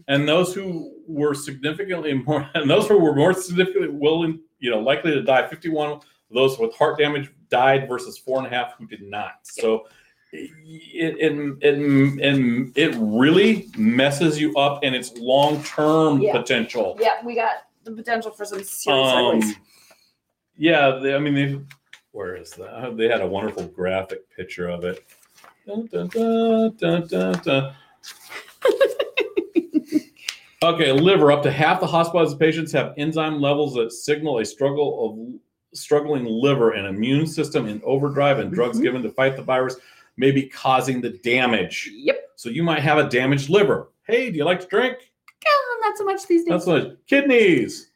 And 0.08 0.28
those 0.28 0.54
who 0.54 0.92
were 1.08 1.34
significantly 1.34 2.14
more, 2.14 2.50
and 2.56 2.70
those 2.70 2.88
who 2.88 2.98
were 3.00 3.16
more 3.16 3.34
significantly 3.34 3.90
willing, 3.90 4.40
you 4.60 4.70
know, 4.72 4.80
likely 4.80 5.12
to 5.12 5.22
die, 5.22 5.48
51 5.48 5.92
of 5.92 6.04
those 6.32 6.58
with 6.60 6.74
heart 6.76 6.98
damage 7.00 7.32
died 7.50 7.88
versus 7.88 8.18
four 8.18 8.38
and 8.38 8.48
a 8.48 8.50
half 8.50 8.74
who 8.78 8.86
did 8.86 9.02
not. 9.02 9.40
So 9.44 9.88
it, 10.32 10.52
it, 10.94 11.60
it, 11.62 12.18
it, 12.20 12.72
it 12.76 12.96
really 13.00 13.68
messes 13.78 14.40
you 14.40 14.56
up 14.56 14.84
in 14.84 14.94
its 14.94 15.18
long 15.18 15.64
term 15.64 16.22
Yeah. 16.22 16.34
potential. 16.34 16.98
Yeah, 17.00 17.24
we 17.26 17.34
got 17.36 17.64
the 17.84 17.92
potential 17.92 18.30
for 18.32 18.46
some 18.46 18.64
serious 18.64 19.46
Um, 19.46 19.56
yeah, 20.58 21.00
they, 21.02 21.16
I 21.16 21.20
mean, 21.20 21.34
they, 21.34 21.60
where 22.12 22.36
is 22.36 22.52
that? 22.52 22.96
They 22.98 23.08
had 23.08 23.22
a 23.22 23.28
wonderful 23.28 23.64
graphic 23.68 24.30
picture 24.36 24.68
of 24.68 24.84
it. 24.84 25.04
Dun, 25.66 25.88
dun, 25.88 26.08
dun. 27.44 27.74
Okay, 30.64 30.92
liver. 30.92 31.32
Up 31.32 31.44
to 31.44 31.52
half 31.52 31.80
the 31.80 31.88
hospitalized 31.88 32.40
patients 32.40 32.72
have 32.72 32.94
enzyme 32.98 33.40
levels 33.42 33.74
that 33.76 33.92
signal 33.92 34.40
a 34.40 34.46
struggle 34.46 35.06
of 35.06 35.78
struggling 35.78 36.26
liver 36.26 36.72
and 36.72 36.88
immune 36.88 37.28
system 37.28 37.68
in 37.68 37.82
overdrive, 37.84 38.40
and 38.40 38.52
drugs 38.52 38.80
Mhm. 38.80 38.84
given 38.84 39.04
to 39.04 39.10
fight 39.10 39.36
the 39.36 39.42
virus 39.44 39.76
may 40.18 40.32
be 40.32 40.44
causing 40.44 41.00
the 41.02 41.12
damage. 41.12 41.90
Yep. 41.94 42.32
So 42.36 42.50
you 42.50 42.64
might 42.64 42.80
have 42.80 42.98
a 42.98 43.08
damaged 43.08 43.50
liver. 43.50 43.90
Hey, 44.08 44.32
do 44.32 44.38
you 44.38 44.44
like 44.46 44.60
to 44.62 44.68
drink? 44.68 44.98
Not 45.82 45.98
so 45.98 46.04
much 46.04 46.28
these 46.28 46.44
days. 46.44 46.50
That's 46.50 46.66
what 46.68 46.98
kidneys. 47.08 47.90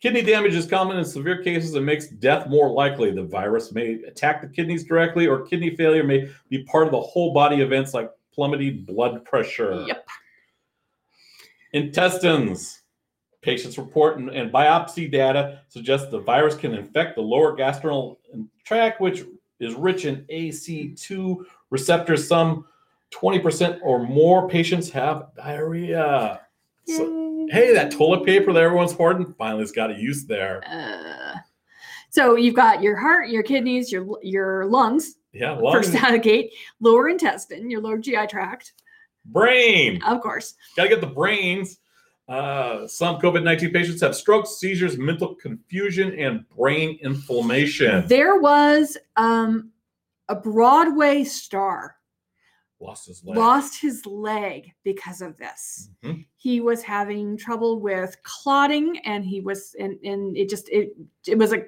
Kidney 0.00 0.22
damage 0.22 0.54
is 0.54 0.66
common 0.66 0.98
in 0.98 1.04
severe 1.04 1.42
cases 1.42 1.74
and 1.74 1.86
makes 1.86 2.08
death 2.08 2.48
more 2.48 2.68
likely. 2.68 3.10
The 3.12 3.22
virus 3.24 3.72
may 3.72 3.94
attack 4.06 4.42
the 4.42 4.46
kidneys 4.46 4.84
directly, 4.84 5.26
or 5.26 5.40
kidney 5.40 5.70
failure 5.74 6.04
may 6.04 6.28
be 6.50 6.62
part 6.64 6.86
of 6.86 6.92
the 6.92 7.00
whole 7.00 7.32
body 7.32 7.60
events 7.62 7.94
like 7.94 8.10
plummeted 8.34 8.84
blood 8.86 9.24
pressure. 9.24 9.84
Yep. 9.86 10.06
Intestines. 11.72 12.80
patients 13.40 13.78
report 13.78 14.18
and, 14.18 14.28
and 14.30 14.52
biopsy 14.52 15.10
data 15.10 15.60
suggests 15.68 16.08
the 16.10 16.18
virus 16.20 16.54
can 16.54 16.74
infect 16.74 17.16
the 17.16 17.22
lower 17.22 17.56
gastrointestinal 17.56 18.16
tract, 18.64 19.00
which 19.00 19.24
is 19.60 19.74
rich 19.74 20.04
in 20.04 20.24
ACE2 20.30 21.44
receptors. 21.70 22.26
Some 22.28 22.66
20% 23.12 23.80
or 23.82 24.02
more 24.02 24.48
patients 24.48 24.90
have 24.90 25.28
diarrhea. 25.36 26.40
So, 26.86 27.46
hey, 27.50 27.72
that 27.74 27.90
toilet 27.92 28.24
paper 28.24 28.52
that 28.52 28.62
everyone's 28.62 28.92
hoarding 28.92 29.34
finally 29.38 29.62
has 29.62 29.72
got 29.72 29.90
a 29.90 29.94
use 29.94 30.24
there. 30.24 30.62
Uh, 30.66 31.38
so 32.10 32.36
you've 32.36 32.54
got 32.56 32.82
your 32.82 32.96
heart, 32.96 33.28
your 33.28 33.42
kidneys, 33.42 33.90
your 33.92 34.06
your 34.22 34.66
lungs, 34.66 35.16
Yeah, 35.32 35.52
lungs, 35.52 35.86
first 35.90 36.02
out 36.02 36.14
of 36.14 36.22
gate, 36.22 36.52
lower 36.80 37.08
intestine, 37.08 37.70
your 37.70 37.80
lower 37.80 37.98
GI 37.98 38.26
tract, 38.28 38.72
brain. 39.26 40.02
of 40.02 40.20
course. 40.20 40.54
Got 40.76 40.84
to 40.84 40.88
get 40.90 41.00
the 41.00 41.06
brains. 41.06 41.78
Uh, 42.28 42.86
some 42.86 43.16
COVID 43.20 43.42
19 43.42 43.72
patients 43.72 44.00
have 44.00 44.14
strokes, 44.14 44.58
seizures, 44.58 44.96
mental 44.96 45.34
confusion, 45.34 46.18
and 46.18 46.48
brain 46.50 46.98
inflammation. 47.02 48.06
There 48.06 48.40
was 48.40 48.96
um, 49.16 49.70
a 50.28 50.34
Broadway 50.36 51.24
star 51.24 51.96
Lost 52.80 53.06
his 53.06 53.22
leg. 53.24 53.36
lost 53.36 53.80
his 53.80 54.04
leg 54.06 54.72
because 54.82 55.20
of 55.20 55.36
this. 55.36 55.90
Mhm. 56.02 56.24
He 56.36 56.60
was 56.60 56.82
having 56.82 57.36
trouble 57.36 57.80
with 57.80 58.16
clotting, 58.24 58.98
and 59.00 59.24
he 59.24 59.40
was, 59.40 59.76
and 59.78 59.98
and 60.04 60.36
it 60.36 60.48
just 60.48 60.68
it 60.68 60.92
it 61.26 61.38
was 61.38 61.52
a 61.52 61.64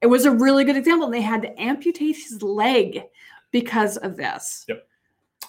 it 0.00 0.06
was 0.06 0.24
a 0.26 0.30
really 0.30 0.64
good 0.64 0.76
example. 0.76 1.06
And 1.06 1.14
they 1.14 1.20
had 1.22 1.42
to 1.42 1.60
amputate 1.60 2.16
his 2.16 2.40
leg 2.42 3.02
because 3.50 3.96
of 3.98 4.16
this. 4.16 4.64
Yep. 4.68 4.86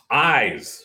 Eyes. 0.10 0.84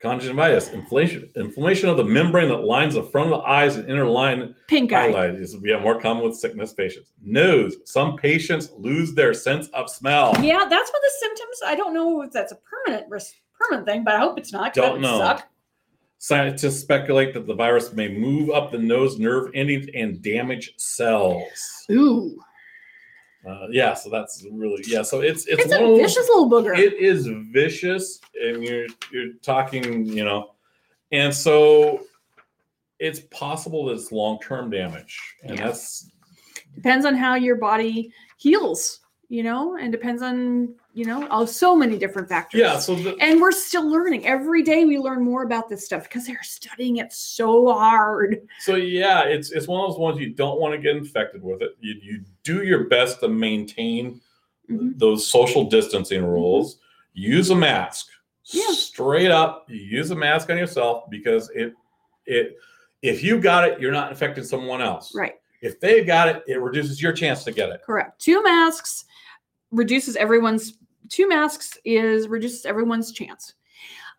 Conjunctivitis, 0.00 0.72
inflammation, 0.72 1.28
inflammation 1.34 1.88
of 1.88 1.96
the 1.96 2.04
membrane 2.04 2.48
that 2.50 2.58
lines 2.62 2.94
the 2.94 3.02
front 3.02 3.32
of 3.32 3.40
the 3.40 3.48
eyes 3.48 3.74
and 3.76 3.90
inner 3.90 4.06
line 4.06 4.54
Pink 4.68 4.92
eye. 4.92 5.10
highlight 5.10 5.34
is 5.34 5.56
yeah, 5.64 5.80
more 5.80 6.00
common 6.00 6.22
with 6.22 6.36
sickness 6.36 6.72
patients. 6.72 7.10
Nose. 7.20 7.76
Some 7.84 8.16
patients 8.16 8.70
lose 8.78 9.12
their 9.14 9.34
sense 9.34 9.66
of 9.68 9.90
smell. 9.90 10.34
Yeah, 10.40 10.58
that's 10.58 10.70
one 10.70 11.00
of 11.00 11.02
the 11.02 11.12
symptoms. 11.18 11.60
I 11.66 11.74
don't 11.74 11.94
know 11.94 12.22
if 12.22 12.30
that's 12.30 12.52
a 12.52 12.56
permanent 12.56 13.10
ris- 13.10 13.34
permanent 13.58 13.88
thing, 13.88 14.04
but 14.04 14.14
I 14.14 14.20
hope 14.20 14.38
it's 14.38 14.52
not. 14.52 14.72
'cause 14.72 14.74
that 14.76 14.80
Don't 14.82 14.92
would 14.92 15.02
know. 15.02 15.18
Suck. 15.18 15.48
Scientists 16.20 16.80
speculate 16.80 17.34
that 17.34 17.46
the 17.46 17.54
virus 17.54 17.92
may 17.92 18.08
move 18.08 18.50
up 18.50 18.70
the 18.70 18.78
nose 18.78 19.18
nerve 19.18 19.50
endings 19.54 19.86
and 19.94 20.20
damage 20.22 20.74
cells. 20.76 21.86
Ooh, 21.90 22.38
Uh, 23.46 23.66
yeah, 23.70 23.94
so 23.94 24.10
that's 24.10 24.44
really 24.52 24.82
yeah. 24.86 25.02
So 25.02 25.20
it's 25.20 25.46
it's, 25.46 25.62
it's 25.62 25.72
a 25.72 25.78
those- 25.78 26.00
vicious 26.00 26.28
little 26.28 26.50
booger. 26.50 26.76
It 26.76 26.94
is 26.94 27.28
vicious, 27.52 28.20
and 28.40 28.62
you're 28.62 28.86
you're 29.12 29.32
talking, 29.42 30.04
you 30.04 30.24
know, 30.24 30.54
and 31.12 31.32
so 31.34 32.04
it's 32.98 33.20
possible 33.30 33.86
that 33.86 33.92
it's 33.94 34.10
long 34.12 34.40
term 34.40 34.70
damage, 34.70 35.20
and 35.44 35.56
Yeah. 35.56 35.66
that's 35.68 36.10
depends 36.74 37.06
on 37.06 37.14
how 37.14 37.36
your 37.36 37.56
body 37.56 38.12
heals, 38.38 39.00
you 39.28 39.42
know, 39.44 39.76
and 39.76 39.92
depends 39.92 40.20
on 40.22 40.74
you 40.98 41.04
know 41.04 41.28
oh, 41.30 41.46
so 41.46 41.76
many 41.76 41.96
different 41.96 42.28
factors. 42.28 42.60
yeah. 42.60 42.78
So 42.78 42.96
the, 42.96 43.16
and 43.20 43.40
we're 43.40 43.52
still 43.52 43.88
learning 43.88 44.26
every 44.26 44.64
day. 44.64 44.84
We 44.84 44.98
learn 44.98 45.22
more 45.22 45.44
about 45.44 45.68
this 45.68 45.84
stuff 45.84 46.02
because 46.02 46.26
they're 46.26 46.42
studying 46.42 46.96
it 46.96 47.12
so 47.12 47.72
hard. 47.72 48.40
so 48.60 48.74
yeah, 48.74 49.22
it's 49.22 49.52
it's 49.52 49.68
one 49.68 49.84
of 49.84 49.90
those 49.90 49.98
ones 50.00 50.18
you 50.20 50.30
don't 50.30 50.60
want 50.60 50.74
to 50.74 50.78
get 50.78 50.96
infected 50.96 51.42
with 51.42 51.62
it. 51.62 51.76
You 51.80 51.94
you 52.02 52.24
do 52.42 52.64
your 52.64 52.84
best 52.88 53.20
to 53.20 53.28
maintain 53.28 54.20
Mhm. 54.68 54.98
those 54.98 55.26
social 55.26 55.64
distancing 55.64 56.22
rules. 56.24 56.78
Use 57.14 57.48
a 57.50 57.54
mask. 57.54 58.08
Yeah. 58.44 58.70
Straight 58.72 59.30
up, 59.30 59.64
you 59.68 59.76
use 59.78 60.10
a 60.10 60.14
mask 60.16 60.50
on 60.50 60.58
yourself 60.58 61.08
because 61.10 61.48
it 61.54 61.72
it 62.26 62.58
if 63.02 63.22
you 63.22 63.38
got 63.40 63.68
it, 63.68 63.80
you're 63.80 63.92
not 63.92 64.10
infecting 64.10 64.44
someone 64.44 64.82
else. 64.82 65.14
Right. 65.14 65.34
If 65.62 65.78
they've 65.80 66.06
got 66.06 66.28
it, 66.28 66.42
it 66.48 66.60
reduces 66.60 67.00
your 67.00 67.12
chance 67.12 67.44
to 67.44 67.52
get 67.52 67.70
it. 67.70 67.82
Correct. 67.82 68.20
Two 68.20 68.42
masks 68.42 69.04
reduces 69.70 70.16
everyone's 70.16 70.74
two 71.08 71.28
masks 71.28 71.78
is 71.84 72.28
reduces 72.28 72.66
everyone's 72.66 73.12
chance. 73.12 73.54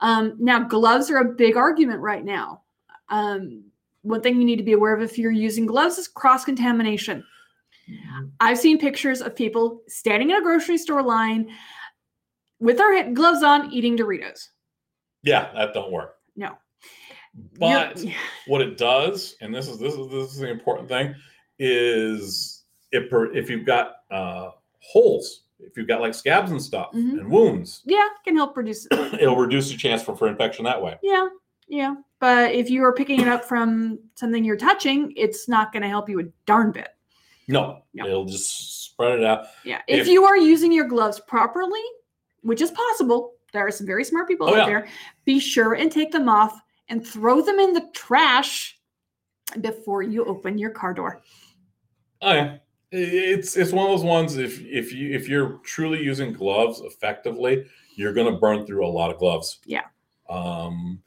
Um, 0.01 0.35
now 0.39 0.59
gloves 0.59 1.09
are 1.09 1.17
a 1.17 1.33
big 1.33 1.57
argument 1.57 1.99
right 1.99 2.23
now. 2.23 2.61
Um, 3.09 3.63
one 4.01 4.21
thing 4.21 4.37
you 4.37 4.45
need 4.45 4.57
to 4.57 4.63
be 4.63 4.73
aware 4.73 4.95
of 4.95 5.01
if 5.01 5.17
you're 5.17 5.31
using 5.31 5.65
gloves 5.65 5.97
is 5.97 6.07
cross 6.07 6.45
contamination. 6.45 7.23
I've 8.39 8.59
seen 8.59 8.77
pictures 8.77 9.21
of 9.21 9.35
people 9.35 9.81
standing 9.87 10.29
in 10.29 10.37
a 10.37 10.41
grocery 10.41 10.77
store 10.77 11.03
line 11.03 11.49
with 12.59 12.77
their 12.77 13.11
gloves 13.11 13.43
on 13.43 13.71
eating 13.71 13.97
Doritos. 13.97 14.49
Yeah, 15.23 15.51
that 15.53 15.73
don't 15.73 15.91
work. 15.91 16.15
No. 16.35 16.57
But 17.57 18.03
what 18.47 18.61
it 18.61 18.77
does, 18.77 19.35
and 19.41 19.53
this 19.53 19.67
is 19.67 19.79
this 19.79 19.93
is 19.93 20.07
this 20.09 20.31
is 20.31 20.37
the 20.37 20.49
important 20.49 20.87
thing, 20.87 21.15
is 21.57 22.63
if 22.91 23.09
per- 23.09 23.33
if 23.33 23.49
you've 23.49 23.65
got 23.65 23.95
uh, 24.11 24.51
holes, 24.79 25.43
if 25.59 25.75
you've 25.77 25.87
got 25.87 26.01
like 26.01 26.13
scabs 26.13 26.51
and 26.51 26.61
stuff 26.61 26.91
Mhm. 26.93 27.19
and 27.19 27.29
wounds, 27.31 27.81
yeah, 27.85 28.07
can 28.23 28.35
help 28.35 28.55
reduce 28.57 28.87
it'll 28.91 29.35
reduce 29.35 29.69
the 29.71 29.77
chance 29.77 30.01
for, 30.01 30.15
for 30.15 30.27
infection 30.27 30.65
that 30.65 30.81
way. 30.81 30.97
Yeah, 31.03 31.27
yeah. 31.67 31.95
But 32.19 32.53
if 32.53 32.69
you 32.69 32.83
are 32.83 32.93
picking 32.93 33.21
it 33.21 33.27
up 33.27 33.45
from 33.45 33.99
something 34.15 34.43
you're 34.43 34.57
touching, 34.57 35.13
it's 35.15 35.47
not 35.47 35.71
going 35.71 35.83
to 35.83 35.89
help 35.89 36.09
you 36.09 36.19
a 36.19 36.23
darn 36.45 36.71
bit. 36.71 36.89
No, 37.47 37.83
No. 37.93 38.05
it'll 38.05 38.25
just 38.25 38.83
spread 38.91 39.19
it 39.19 39.25
out. 39.25 39.47
Yeah. 39.63 39.81
If, 39.87 40.01
If- 40.01 40.07
you 40.07 40.25
are 40.25 40.37
using 40.37 40.71
your 40.71 40.85
gloves 40.85 41.19
properly, 41.21 41.81
which 42.41 42.61
is 42.61 42.71
possible, 42.71 43.33
there 43.53 43.65
are 43.65 43.71
some 43.71 43.87
very 43.87 44.03
smart 44.03 44.27
people 44.27 44.47
Oh, 44.47 44.51
out 44.51 44.57
yeah. 44.57 44.65
there, 44.65 44.87
be 45.25 45.39
sure 45.39 45.73
and 45.75 45.91
take 45.91 46.11
them 46.11 46.27
off 46.29 46.59
and 46.89 47.05
throw 47.05 47.41
them 47.41 47.59
in 47.59 47.73
the 47.73 47.87
trash 47.93 48.79
before 49.61 50.03
you 50.03 50.25
open 50.25 50.57
your 50.57 50.69
car 50.71 50.93
door. 50.93 51.21
Oh 52.21 52.33
yeah. 52.33 52.57
It's 52.91 53.55
it's 53.55 53.71
one 53.71 53.85
of 53.85 53.91
those 53.91 54.03
ones 54.05 54.37
if 54.37 54.59
if 54.61 54.91
you 54.91 55.13
if 55.15 55.27
you're 55.29 55.59
truly 55.63 56.01
using 56.03 56.33
gloves 56.33 56.81
effectively, 56.81 57.65
you're 57.95 58.13
gonna 58.13 58.37
burn 58.37 58.65
through 58.65 58.85
a 58.85 58.89
lot 58.89 59.11
of 59.11 59.17
gloves. 59.19 59.59
Yeah. 59.65 59.83
Um 60.29 61.01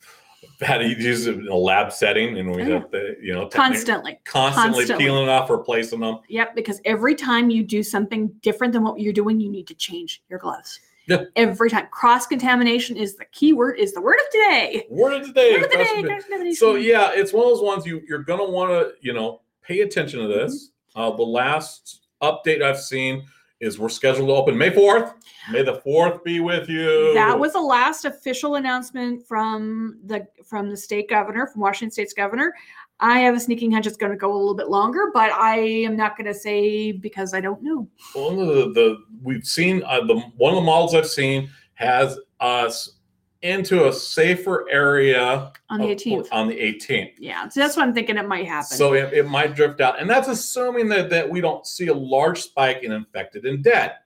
had 0.61 0.79
to 0.79 0.87
use 0.87 1.27
it 1.27 1.35
in 1.39 1.49
a 1.49 1.57
lab 1.57 1.93
setting 1.93 2.39
and 2.39 2.55
we 2.55 2.63
Oh, 2.63 2.67
have 2.79 2.91
to, 2.93 3.17
you 3.21 3.35
know, 3.35 3.49
Constantly. 3.49 4.21
constantly, 4.25 4.81
Constantly. 4.83 5.05
peeling 5.05 5.29
off, 5.29 5.51
replacing 5.51 5.99
them. 5.99 6.19
Yep. 6.29 6.55
Because 6.55 6.81
every 6.85 7.17
time 7.17 7.51
you 7.51 7.65
do 7.65 7.83
something 7.83 8.29
different 8.43 8.73
than 8.73 8.85
what 8.85 9.01
you're 9.01 9.13
doing, 9.13 9.41
you 9.41 9.51
need 9.51 9.67
to 9.67 9.75
change 9.75 10.23
your 10.29 10.39
gloves. 10.39 10.79
Yeah. 11.07 11.25
Every 11.35 11.69
time. 11.69 11.89
Cross 11.91 12.29
contamination 12.29 12.97
is 12.97 13.17
the 13.17 13.25
key 13.27 13.53
word, 13.53 13.77
is 13.77 13.93
the 13.93 14.01
word 14.01 14.15
of 14.25 14.31
today. 14.31 14.87
Word 14.89 15.15
of 15.23 15.27
today. 15.27 15.55
Word 15.55 15.65
of 15.65 15.71
the 15.71 16.39
day. 16.45 16.53
So 16.53 16.77
yeah, 16.77 17.11
it's 17.13 17.33
one 17.33 17.43
of 17.45 17.51
those 17.51 17.63
ones 17.63 17.85
you 17.85 18.01
you're 18.07 18.23
gonna 18.23 18.49
want 18.49 18.71
to 18.71 18.93
you 19.01 19.13
know 19.13 19.41
pay 19.63 19.81
attention 19.81 20.21
to 20.21 20.29
this. 20.29 20.71
Uh, 20.95 21.11
the 21.11 21.23
last 21.23 22.07
update 22.23 22.63
I've 22.63 22.81
seen 22.81 23.27
is 23.61 23.79
we're 23.79 23.89
scheduled 23.89 24.29
to 24.29 24.35
open 24.35 24.59
May 24.59 24.71
fourth. 24.71 25.15
May 25.51 25.63
the 25.63 25.77
fourth 25.77 26.23
be 26.25 26.41
with 26.41 26.69
you. 26.69 27.15
That 27.15 27.39
was 27.39 27.53
the 27.53 27.61
last 27.61 28.05
official 28.05 28.57
announcement 28.57 29.27
from 29.27 29.99
the 30.05 30.27
from 30.45 30.69
the 30.69 30.77
state 30.77 31.09
governor, 31.09 31.47
from 31.47 31.61
Washington 31.61 31.93
State's 31.93 32.13
governor. 32.13 32.53
I 32.99 33.21
have 33.21 33.35
a 33.35 33.41
sneaking 33.41 33.73
hunch 33.73 33.87
it's 33.87 33.97
going 33.97 34.13
to 34.13 34.19
go 34.19 34.33
a 34.33 34.37
little 34.37 34.55
bit 34.55 34.69
longer, 34.69 35.11
but 35.13 35.33
I 35.33 35.59
am 35.59 35.97
not 35.97 36.17
going 36.17 36.27
to 36.27 36.35
say 36.35 36.93
because 36.93 37.35
I 37.35 37.41
don't 37.41 37.63
know. 37.63 37.89
one 38.15 38.39
of 38.39 38.47
the, 38.49 38.73
the 38.73 39.05
we've 39.23 39.47
seen 39.47 39.83
uh, 39.85 40.05
the 40.05 40.19
one 40.37 40.53
of 40.53 40.57
the 40.57 40.67
models 40.67 40.95
I've 40.95 41.07
seen 41.07 41.49
has 41.75 42.19
us 42.41 42.99
into 43.43 43.89
a 43.89 43.93
safer 43.93 44.67
area 44.71 45.53
On 45.69 45.81
the 45.81 45.91
of- 45.93 45.99
18th. 45.99 46.29
On 46.33 46.49
the 46.49 46.55
18th. 46.55 47.15
Yeah, 47.19 47.49
so 47.49 47.61
that's 47.61 47.77
what 47.77 47.87
I'm 47.87 47.95
thinking 47.95 48.17
it 48.17 48.27
might 48.29 48.47
happen. 48.47 48.77
So 48.77 48.95
it, 48.95 49.13
it 49.13 49.27
might 49.29 49.55
drift 49.57 49.81
out, 49.81 50.01
and 50.01 50.09
that's 50.09 50.29
assuming 50.29 50.89
that 50.91 51.11
that 51.11 51.29
we 51.29 51.41
don't 51.41 51.67
see 51.67 51.89
a 51.89 51.95
large 51.95 52.41
spike 52.41 52.83
in 52.85 52.93
infected 52.93 53.45
and 53.45 53.63
dead. 53.63 53.97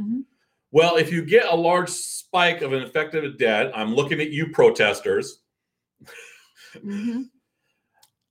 Mhm. 0.00 0.24
Well, 0.70 0.96
if 0.96 1.12
you 1.12 1.24
get 1.24 1.46
a 1.46 1.54
large 1.54 1.88
spike 1.90 2.62
of 2.62 2.72
an 2.72 2.82
infected 2.82 3.24
and 3.24 3.38
dead, 3.38 3.70
I'm 3.74 3.94
looking 3.94 4.20
at 4.20 4.30
you 4.30 4.50
protesters. 4.50 5.40
Mhm. 6.76 7.30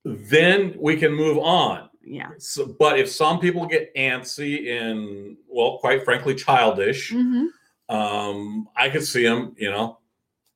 Then 0.04 0.74
we 0.78 0.96
can 0.96 1.12
move 1.12 1.38
on. 1.38 1.88
Yeah. 2.02 2.30
So, 2.38 2.66
but 2.78 2.98
if 2.98 3.08
some 3.10 3.40
people 3.40 3.64
get 3.66 3.94
antsy 3.94 4.70
and, 4.78 5.38
well, 5.48 5.78
quite 5.78 6.04
frankly, 6.04 6.34
childish, 6.34 7.10
Mhm. 7.12 7.46
um, 7.88 8.68
I 8.76 8.90
could 8.90 9.04
see 9.04 9.22
them, 9.22 9.54
you 9.58 9.70
know, 9.70 9.98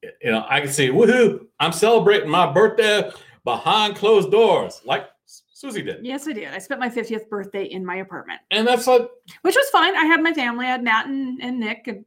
you 0.03 0.31
know, 0.31 0.45
I 0.49 0.61
can 0.61 0.71
see, 0.71 0.89
woohoo, 0.89 1.47
I'm 1.61 1.73
celebrating 1.73 2.29
my 2.29 2.51
birthday 2.51 3.11
behind 3.45 3.97
closed 3.97 4.31
doors, 4.31 4.81
like 4.85 5.09
Susie 5.27 5.83
did. 5.83 6.05
Yes, 6.05 6.29
I 6.29 6.33
did. 6.33 6.49
I 6.55 6.59
spent 6.59 6.81
my 6.81 6.89
50th 6.89 7.29
birthday 7.29 7.65
in 7.65 7.85
my 7.85 7.97
apartment, 7.97 8.41
And 8.51 8.67
that's 8.67 8.87
like, 8.87 9.09
which 9.43 9.57
was 9.57 9.69
fine. 9.71 9.97
I 9.97 10.05
had 10.05 10.23
my 10.23 10.33
family. 10.33 10.67
I 10.67 10.71
had 10.71 10.85
Matt 10.85 11.07
and, 11.07 11.43
and 11.43 11.59
Nick 11.59 11.89
and 11.89 12.05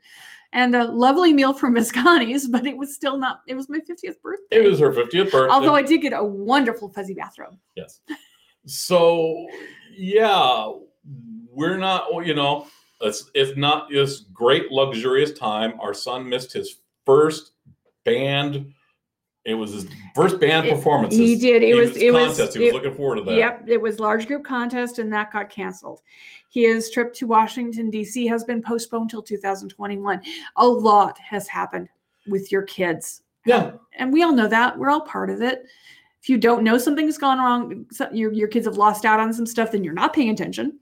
and 0.53 0.75
a 0.75 0.83
lovely 0.85 1.33
meal 1.33 1.53
from 1.53 1.73
Miss 1.75 1.91
Connie's, 1.91 2.47
but 2.47 2.65
it 2.65 2.75
was 2.75 2.93
still 2.93 3.17
not. 3.17 3.41
It 3.47 3.55
was 3.55 3.69
my 3.69 3.79
50th 3.79 4.21
birthday. 4.21 4.57
it 4.57 4.63
was 4.69 4.79
her 4.79 4.91
50th 4.91 5.31
birthday. 5.31 5.53
Although 5.53 5.75
I 5.75 5.81
did 5.81 6.01
get 6.01 6.13
a 6.13 6.23
wonderful 6.23 6.89
fuzzy 6.89 7.13
bathrobe. 7.13 7.57
Yes. 7.75 8.01
So 8.65 9.47
yeah, 9.91 10.71
we're 11.49 11.77
not. 11.77 12.25
You 12.25 12.35
know, 12.35 12.67
it's 13.01 13.29
it's 13.33 13.57
not 13.57 13.89
this 13.89 14.21
great 14.33 14.71
luxurious 14.71 15.33
time. 15.33 15.73
Our 15.81 15.93
son 15.93 16.27
missed 16.27 16.53
his 16.53 16.77
first 17.05 17.50
band 18.03 18.73
It 19.43 19.55
was 19.55 19.73
his 19.73 19.87
first 20.15 20.39
band 20.39 20.67
It- 20.67 20.75
performance. 20.75 21.15
he 21.15 21.35
did. 21.35 21.63
It 21.63 21.73
was- 21.73 21.97
it 21.97 22.13
was- 22.13 22.37
He 22.37 22.43
was 22.43 22.55
it- 22.55 22.73
looking 22.75 22.93
forward 22.93 23.15
to 23.15 23.23
that. 23.23 23.33
Yep, 23.33 23.63
it 23.69 23.81
was 23.81 23.99
large 23.99 24.27
group 24.27 24.43
contest 24.43 24.99
and 24.99 25.11
that 25.13 25.31
got 25.33 25.49
canceled. 25.49 26.01
His 26.51 26.91
trip 26.91 27.11
to 27.15 27.25
Washington 27.25 27.89
D.C. 27.89 28.27
has 28.27 28.43
been 28.43 28.61
postponed 28.61 29.09
till 29.09 29.23
2021. 29.23 30.21
A 30.57 30.67
lot 30.67 31.17
has 31.17 31.47
happened 31.47 31.89
with 32.27 32.51
your 32.51 32.61
kids, 32.61 33.23
Yeah. 33.47 33.71
and 33.93 34.13
we 34.13 34.21
all 34.21 34.31
know 34.31 34.47
that. 34.47 34.77
We're 34.77 34.91
all 34.91 35.01
part 35.01 35.31
of 35.31 35.41
it. 35.41 35.65
If 36.21 36.29
you 36.29 36.37
don't 36.37 36.61
know 36.63 36.77
something's 36.77 37.17
gone 37.17 37.39
wrong, 37.39 37.87
your 38.13 38.31
your 38.31 38.47
kids 38.47 38.67
have 38.67 38.77
lost 38.77 39.05
out 39.05 39.19
on 39.19 39.33
some 39.33 39.47
stuff, 39.47 39.71
then 39.71 39.83
you're 39.83 39.91
not 39.95 40.13
paying 40.13 40.29
attention. 40.29 40.77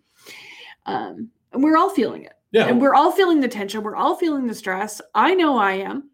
Um, 0.86 1.30
and 1.54 1.64
we're 1.64 1.78
all 1.78 1.90
feeling 1.92 2.24
it, 2.24 2.34
Yeah. 2.52 2.66
and 2.68 2.82
we're 2.82 2.94
all 2.94 3.14
feeling 3.14 3.40
the 3.40 3.48
tension. 3.48 3.84
We're 3.84 3.96
all 3.96 4.16
feeling 4.16 4.48
the 4.48 4.54
stress. 4.54 5.00
I 5.16 5.34
know 5.34 5.58
I 5.58 5.74
am. 5.76 6.10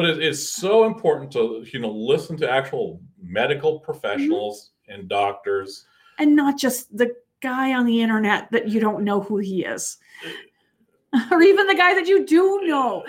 But 0.00 0.08
it, 0.08 0.22
it's 0.22 0.48
so 0.48 0.84
important 0.84 1.30
to 1.32 1.62
you 1.70 1.78
know 1.78 1.90
listen 1.90 2.38
to 2.38 2.50
actual 2.50 3.02
medical 3.22 3.74
mm-hmm. 3.74 3.84
professionals 3.84 4.70
and 4.88 5.10
doctors. 5.10 5.84
and 6.18 6.34
not 6.34 6.58
just 6.58 6.96
the 6.96 7.14
guy 7.42 7.74
on 7.74 7.84
the 7.84 8.00
internet 8.00 8.50
that 8.50 8.66
you 8.66 8.80
don't 8.80 9.04
know 9.04 9.20
who 9.20 9.36
he 9.36 9.62
is 9.62 9.98
or 11.30 11.42
even 11.42 11.66
the 11.66 11.74
guy 11.74 11.92
that 11.92 12.06
you 12.06 12.24
do 12.24 12.62
know 12.64 13.04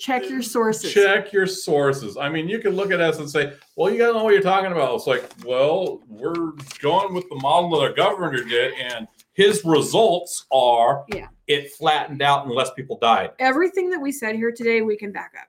check 0.00 0.26
your 0.30 0.40
sources 0.40 0.90
Check 0.90 1.34
your 1.34 1.46
sources. 1.46 2.16
I 2.16 2.30
mean, 2.30 2.48
you 2.48 2.60
can 2.60 2.72
look 2.72 2.90
at 2.92 3.00
us 3.02 3.18
and 3.18 3.28
say, 3.28 3.52
"Well, 3.76 3.92
you 3.92 3.98
gotta 3.98 4.14
know 4.14 4.24
what 4.24 4.32
you're 4.32 4.40
talking 4.40 4.72
about." 4.72 4.94
It's 4.94 5.06
like, 5.06 5.28
well, 5.44 6.00
we're 6.08 6.52
going 6.80 7.12
with 7.12 7.28
the 7.28 7.36
model 7.42 7.68
that 7.72 7.82
our 7.82 7.92
governor 7.92 8.42
did, 8.42 8.72
and 8.72 9.06
his 9.34 9.62
results 9.66 10.46
are 10.50 11.04
Yeah. 11.14 11.28
it 11.46 11.72
flattened 11.72 12.22
out 12.22 12.46
and 12.46 12.54
less 12.54 12.70
people 12.72 12.98
died. 12.98 13.32
everything 13.38 13.90
that 13.90 14.00
we 14.00 14.12
said 14.12 14.34
here 14.34 14.50
today 14.50 14.80
we 14.80 14.96
can 14.96 15.12
back 15.12 15.32
up 15.38 15.48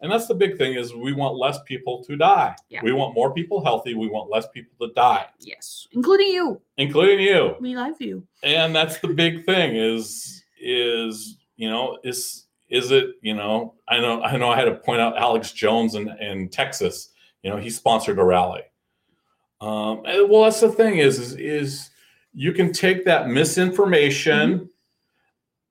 And 0.00 0.10
that's 0.10 0.26
the 0.26 0.34
big 0.34 0.56
thing 0.56 0.74
is 0.74 0.94
we 0.94 1.12
want 1.12 1.36
less 1.36 1.58
people 1.66 2.02
to 2.04 2.16
die. 2.16 2.56
Yeah. 2.70 2.80
We 2.82 2.92
want 2.92 3.14
more 3.14 3.34
people 3.34 3.62
healthy. 3.62 3.94
We 3.94 4.08
want 4.08 4.30
less 4.30 4.46
people 4.48 4.86
to 4.86 4.94
die, 4.94 5.26
yes 5.40 5.80
including 5.92 6.28
you 6.28 6.60
including 6.76 7.20
you. 7.20 7.54
we 7.60 7.74
love 7.76 8.00
you 8.00 8.26
and 8.42 8.74
that's 8.74 8.98
the 8.98 9.08
big 9.08 9.44
thing 9.44 9.76
is 9.76 10.42
is 10.60 11.36
you 11.56 11.68
know 11.68 11.98
is 12.04 12.46
is 12.68 12.90
it 12.90 13.16
you 13.22 13.34
know 13.34 13.74
i 13.88 13.98
know 13.98 14.22
i 14.22 14.36
know 14.36 14.50
i 14.50 14.56
had 14.56 14.66
to 14.66 14.74
point 14.74 15.00
out 15.00 15.16
alex 15.16 15.52
jones 15.52 15.94
in, 15.94 16.08
in 16.20 16.48
texas 16.48 17.10
you 17.42 17.50
know 17.50 17.56
he 17.56 17.70
sponsored 17.70 18.18
a 18.18 18.24
rally 18.24 18.62
um 19.60 20.02
and, 20.06 20.30
well 20.30 20.44
that's 20.44 20.60
the 20.60 20.70
thing 20.70 20.98
is 20.98 21.18
is, 21.18 21.34
is 21.36 21.90
you 22.32 22.52
can 22.52 22.72
take 22.72 23.04
that 23.04 23.28
misinformation 23.28 24.68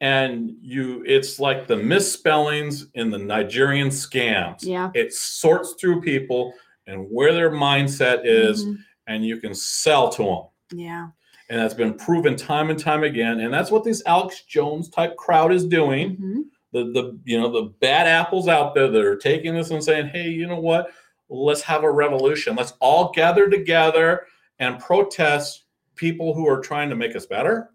and 0.01 0.51
you 0.61 1.03
it's 1.05 1.39
like 1.39 1.67
the 1.67 1.75
misspellings 1.77 2.87
in 2.93 3.09
the 3.11 3.17
nigerian 3.17 3.89
scams. 3.89 4.59
Yeah. 4.61 4.91
It 4.93 5.13
sorts 5.13 5.75
through 5.79 6.01
people 6.01 6.53
and 6.87 7.05
where 7.11 7.33
their 7.33 7.51
mindset 7.51 8.21
is 8.25 8.65
Mhm. 8.65 8.77
and 9.07 9.25
you 9.25 9.37
can 9.37 9.53
sell 9.53 10.09
to 10.09 10.23
them 10.23 10.43
yeah. 10.73 11.07
And 11.49 11.59
that's 11.59 11.73
been 11.73 11.95
proven 11.95 12.35
time 12.35 12.69
and 12.69 12.77
time 12.79 13.03
again 13.03 13.39
and 13.41 13.53
that's 13.53 13.71
what 13.71 13.83
this 13.83 14.01
alex 14.05 14.43
jones 14.43 14.89
type 14.89 15.15
crowd 15.17 15.51
is 15.51 15.65
doing. 15.65 16.17
Mhm. 16.17 16.43
the 16.71 16.83
the 16.93 17.19
you 17.25 17.39
know 17.39 17.49
the 17.51 17.73
bad 17.81 18.05
apples 18.07 18.47
out 18.47 18.75
there 18.75 18.87
that 18.87 19.03
are 19.03 19.15
taking 19.17 19.55
this 19.55 19.71
and 19.71 19.83
saying 19.83 20.07
hey 20.09 20.29
you 20.29 20.45
know 20.47 20.59
what? 20.59 20.91
Let's 21.31 21.61
have 21.63 21.83
a 21.83 21.91
revolution. 21.91 22.55
Let's 22.55 22.73
all 22.79 23.11
gather 23.11 23.49
together 23.49 24.25
and 24.59 24.79
protest 24.79 25.65
people 25.95 26.33
who 26.33 26.47
are 26.47 26.59
trying 26.59 26.89
to 26.89 26.95
make 26.95 27.15
us 27.15 27.25
better 27.27 27.69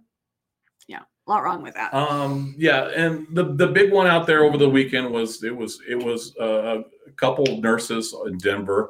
a 1.27 1.31
lot 1.31 1.43
wrong 1.43 1.63
with 1.63 1.75
that 1.75 1.93
um 1.95 2.55
yeah 2.59 2.89
and 2.95 3.27
the 3.31 3.55
the 3.55 3.67
big 3.67 3.93
one 3.93 4.07
out 4.07 4.27
there 4.27 4.45
over 4.45 4.59
the 4.59 4.69
weekend 4.69 5.11
was 5.11 5.43
it 5.43 5.55
was 5.57 5.81
it 5.89 5.95
was 5.97 6.37
uh, 6.39 6.83
a 7.07 7.11
couple 7.13 7.45
nurses 7.61 8.15
in 8.27 8.37
denver 8.39 8.89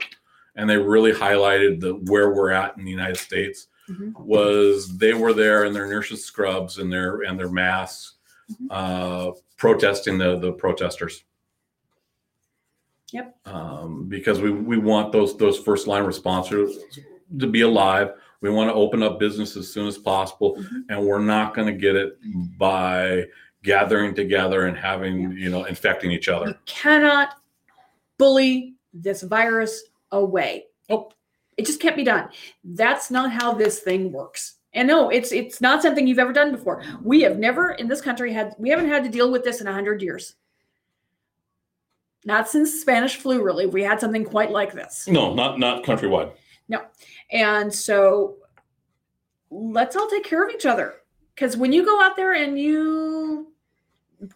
and 0.56 0.68
they 0.68 0.76
really 0.76 1.12
highlighted 1.12 1.80
the 1.80 1.94
where 2.10 2.30
we're 2.32 2.50
at 2.50 2.76
in 2.76 2.84
the 2.84 2.90
united 2.90 3.16
states 3.16 3.68
Mhm. 3.86 4.18
was 4.18 4.96
they 4.96 5.12
were 5.12 5.34
there 5.34 5.64
in 5.66 5.74
their 5.74 5.86
nurses 5.86 6.24
scrubs 6.24 6.78
and 6.78 6.90
their 6.90 7.20
and 7.22 7.38
their 7.38 7.50
masks 7.50 8.14
Mhm. 8.50 8.66
uh 8.70 9.32
protesting 9.58 10.16
the 10.18 10.38
the 10.38 10.52
protesters 10.52 11.24
Yep. 13.12 13.36
um 13.46 14.06
because 14.08 14.40
we 14.40 14.50
we 14.50 14.78
want 14.78 15.12
those 15.12 15.36
those 15.36 15.58
first 15.58 15.86
line 15.86 16.02
responders 16.04 16.72
to 17.38 17.46
be 17.46 17.60
alive 17.60 18.14
we 18.44 18.50
want 18.50 18.68
to 18.68 18.74
open 18.74 19.02
up 19.02 19.18
business 19.18 19.56
as 19.56 19.72
soon 19.72 19.86
as 19.86 19.96
possible 19.96 20.56
Mhm. 20.56 20.84
and 20.90 21.02
we're 21.06 21.18
not 21.18 21.54
going 21.54 21.66
to 21.66 21.72
get 21.72 21.96
it 21.96 22.18
by 22.58 23.24
gathering 23.62 24.14
together 24.14 24.66
and 24.66 24.76
having 24.76 25.32
you 25.32 25.48
know 25.50 25.64
infecting 25.64 26.10
each 26.12 26.28
other. 26.28 26.48
you 26.48 26.54
cannot 26.66 27.36
bully 28.18 28.74
this 28.92 29.22
virus 29.22 29.84
away. 30.12 30.66
Nope. 30.90 31.14
it 31.56 31.64
just 31.64 31.80
can't 31.80 31.96
be 31.96 32.04
done. 32.04 32.28
That's 32.64 33.10
not 33.10 33.30
how 33.32 33.54
this 33.54 33.78
thing 33.80 34.12
works. 34.12 34.56
And 34.74 34.86
no 34.88 35.08
it's 35.08 35.32
it's 35.32 35.62
not 35.62 35.80
something 35.80 36.06
you've 36.06 36.18
ever 36.18 36.32
done 36.34 36.52
before. 36.52 36.82
We 37.02 37.22
have 37.22 37.38
never 37.38 37.70
in 37.72 37.88
this 37.88 38.02
country 38.02 38.30
had 38.30 38.54
we 38.58 38.68
haven't 38.68 38.88
had 38.90 39.04
to 39.04 39.10
deal 39.10 39.30
with 39.32 39.42
this 39.44 39.60
in 39.62 39.66
100 39.66 40.02
years. 40.02 40.34
Not 42.26 42.48
since 42.48 42.78
spanish 42.80 43.16
flu 43.16 43.42
really. 43.42 43.66
We 43.66 43.82
had 43.82 44.00
something 44.00 44.24
quite 44.24 44.50
like 44.50 44.74
this. 44.74 45.08
No 45.08 45.32
not 45.32 45.58
not 45.58 45.82
countrywide 45.84 46.32
and 47.30 47.72
so 47.72 48.36
let's 49.50 49.96
all 49.96 50.08
take 50.08 50.24
care 50.24 50.46
of 50.46 50.54
each 50.54 50.66
other. 50.66 50.94
Because 51.34 51.56
when 51.56 51.72
you 51.72 51.84
go 51.84 52.00
out 52.02 52.16
there 52.16 52.32
and 52.34 52.58
you 52.58 53.52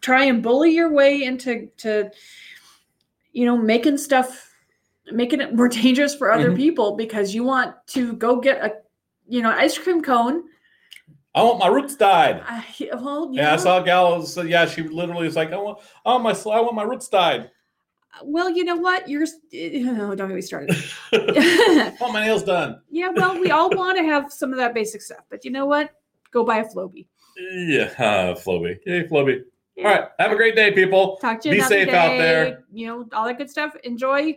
try 0.01 0.25
and 0.25 0.43
bully 0.43 0.71
your 0.73 0.93
way 0.93 1.23
into 1.23 1.69
to 1.79 2.11
you 3.33 3.47
know 3.47 3.57
making 3.57 3.97
stuff 3.97 4.53
making 5.13 5.41
it 5.41 5.55
more 5.57 5.69
dangerous 5.69 6.15
for 6.15 6.31
other 6.33 6.51
Mhm. 6.51 6.57
people 6.57 6.97
because 6.97 7.35
you 7.35 7.45
want 7.45 7.75
to 7.89 8.13
go 8.15 8.41
get 8.41 8.63
a 8.65 8.75
you 9.29 9.43
know 9.43 9.51
ice 9.51 9.79
cream 9.79 10.03
cone. 10.03 10.45
I 11.35 11.43
want 11.43 11.59
my 11.61 11.69
roots 11.69 11.95
dyed. 11.95 12.43
I, 12.45 12.65
well 12.95 13.31
yeah, 13.33 13.43
yeah, 13.43 13.53
i 13.53 13.57
saw 13.57 13.81
a 13.81 13.85
gal 13.85 14.23
so 14.23 14.43
yeah 14.43 14.67
she 14.67 14.83
literally 14.83 15.27
was 15.27 15.37
like 15.37 15.53
i 15.53 15.57
want 15.57 15.79
i 16.05 16.11
want 16.11 16.25
my 16.25 16.53
i 16.53 16.61
want 16.61 16.75
my 16.75 16.83
roots 16.83 17.09
dyed 17.09 17.51
well 18.25 18.51
you 18.51 18.65
know 18.65 18.77
what 18.77 19.09
you're 19.09 19.27
oh, 19.55 20.15
don't 20.15 20.29
get 20.29 20.35
me 20.35 20.41
started 20.41 20.75
want 21.13 22.01
my 22.13 22.25
nails 22.25 22.43
done 22.43 22.81
yeah 22.91 23.11
well 23.15 23.39
we 23.39 23.51
all 23.51 23.71
want 23.71 23.97
to 23.97 24.05
have 24.05 24.33
some 24.33 24.51
of 24.51 24.59
that 24.59 24.75
basic 24.75 25.01
stuff 25.01 25.25
but 25.31 25.45
you 25.45 25.51
know 25.51 25.67
what 25.67 25.91
go 26.33 26.45
buy 26.45 26.59
a 26.59 26.65
Flowbee 26.65 27.07
yeah 27.37 27.85
uh, 27.99 28.35
Flowbee 28.35 28.79
yay 28.87 29.07
Flowbee 29.07 29.43
all 29.79 29.85
right 29.85 30.09
have 30.19 30.33
a 30.33 30.37
great 30.37 30.57
day 30.57 30.73
people 30.73 31.17
Talk 31.19 31.41
to 31.43 31.49
you 31.49 31.57
Be 31.57 31.61
safe 31.61 31.89
out 31.89 32.19
there. 32.19 32.65
You 32.73 32.87
know, 32.89 33.09
all 33.13 33.27
that 33.27 33.39
good 33.39 33.51
stuff. 33.51 33.77
Enjoy 33.85 34.37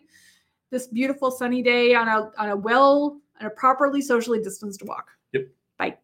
this 0.69 0.87
beautiful 0.87 1.31
sunny 1.31 1.61
day 1.61 1.95
on 1.95 2.07
a 2.07 2.31
on 2.37 2.49
a 2.49 2.55
well 2.55 3.19
on 3.39 3.47
a 3.47 3.49
properly 3.49 4.01
socially 4.01 4.41
distanced 4.41 4.83
walk. 4.83 5.09
Yep. 5.33 5.47
Bye. 5.77 5.97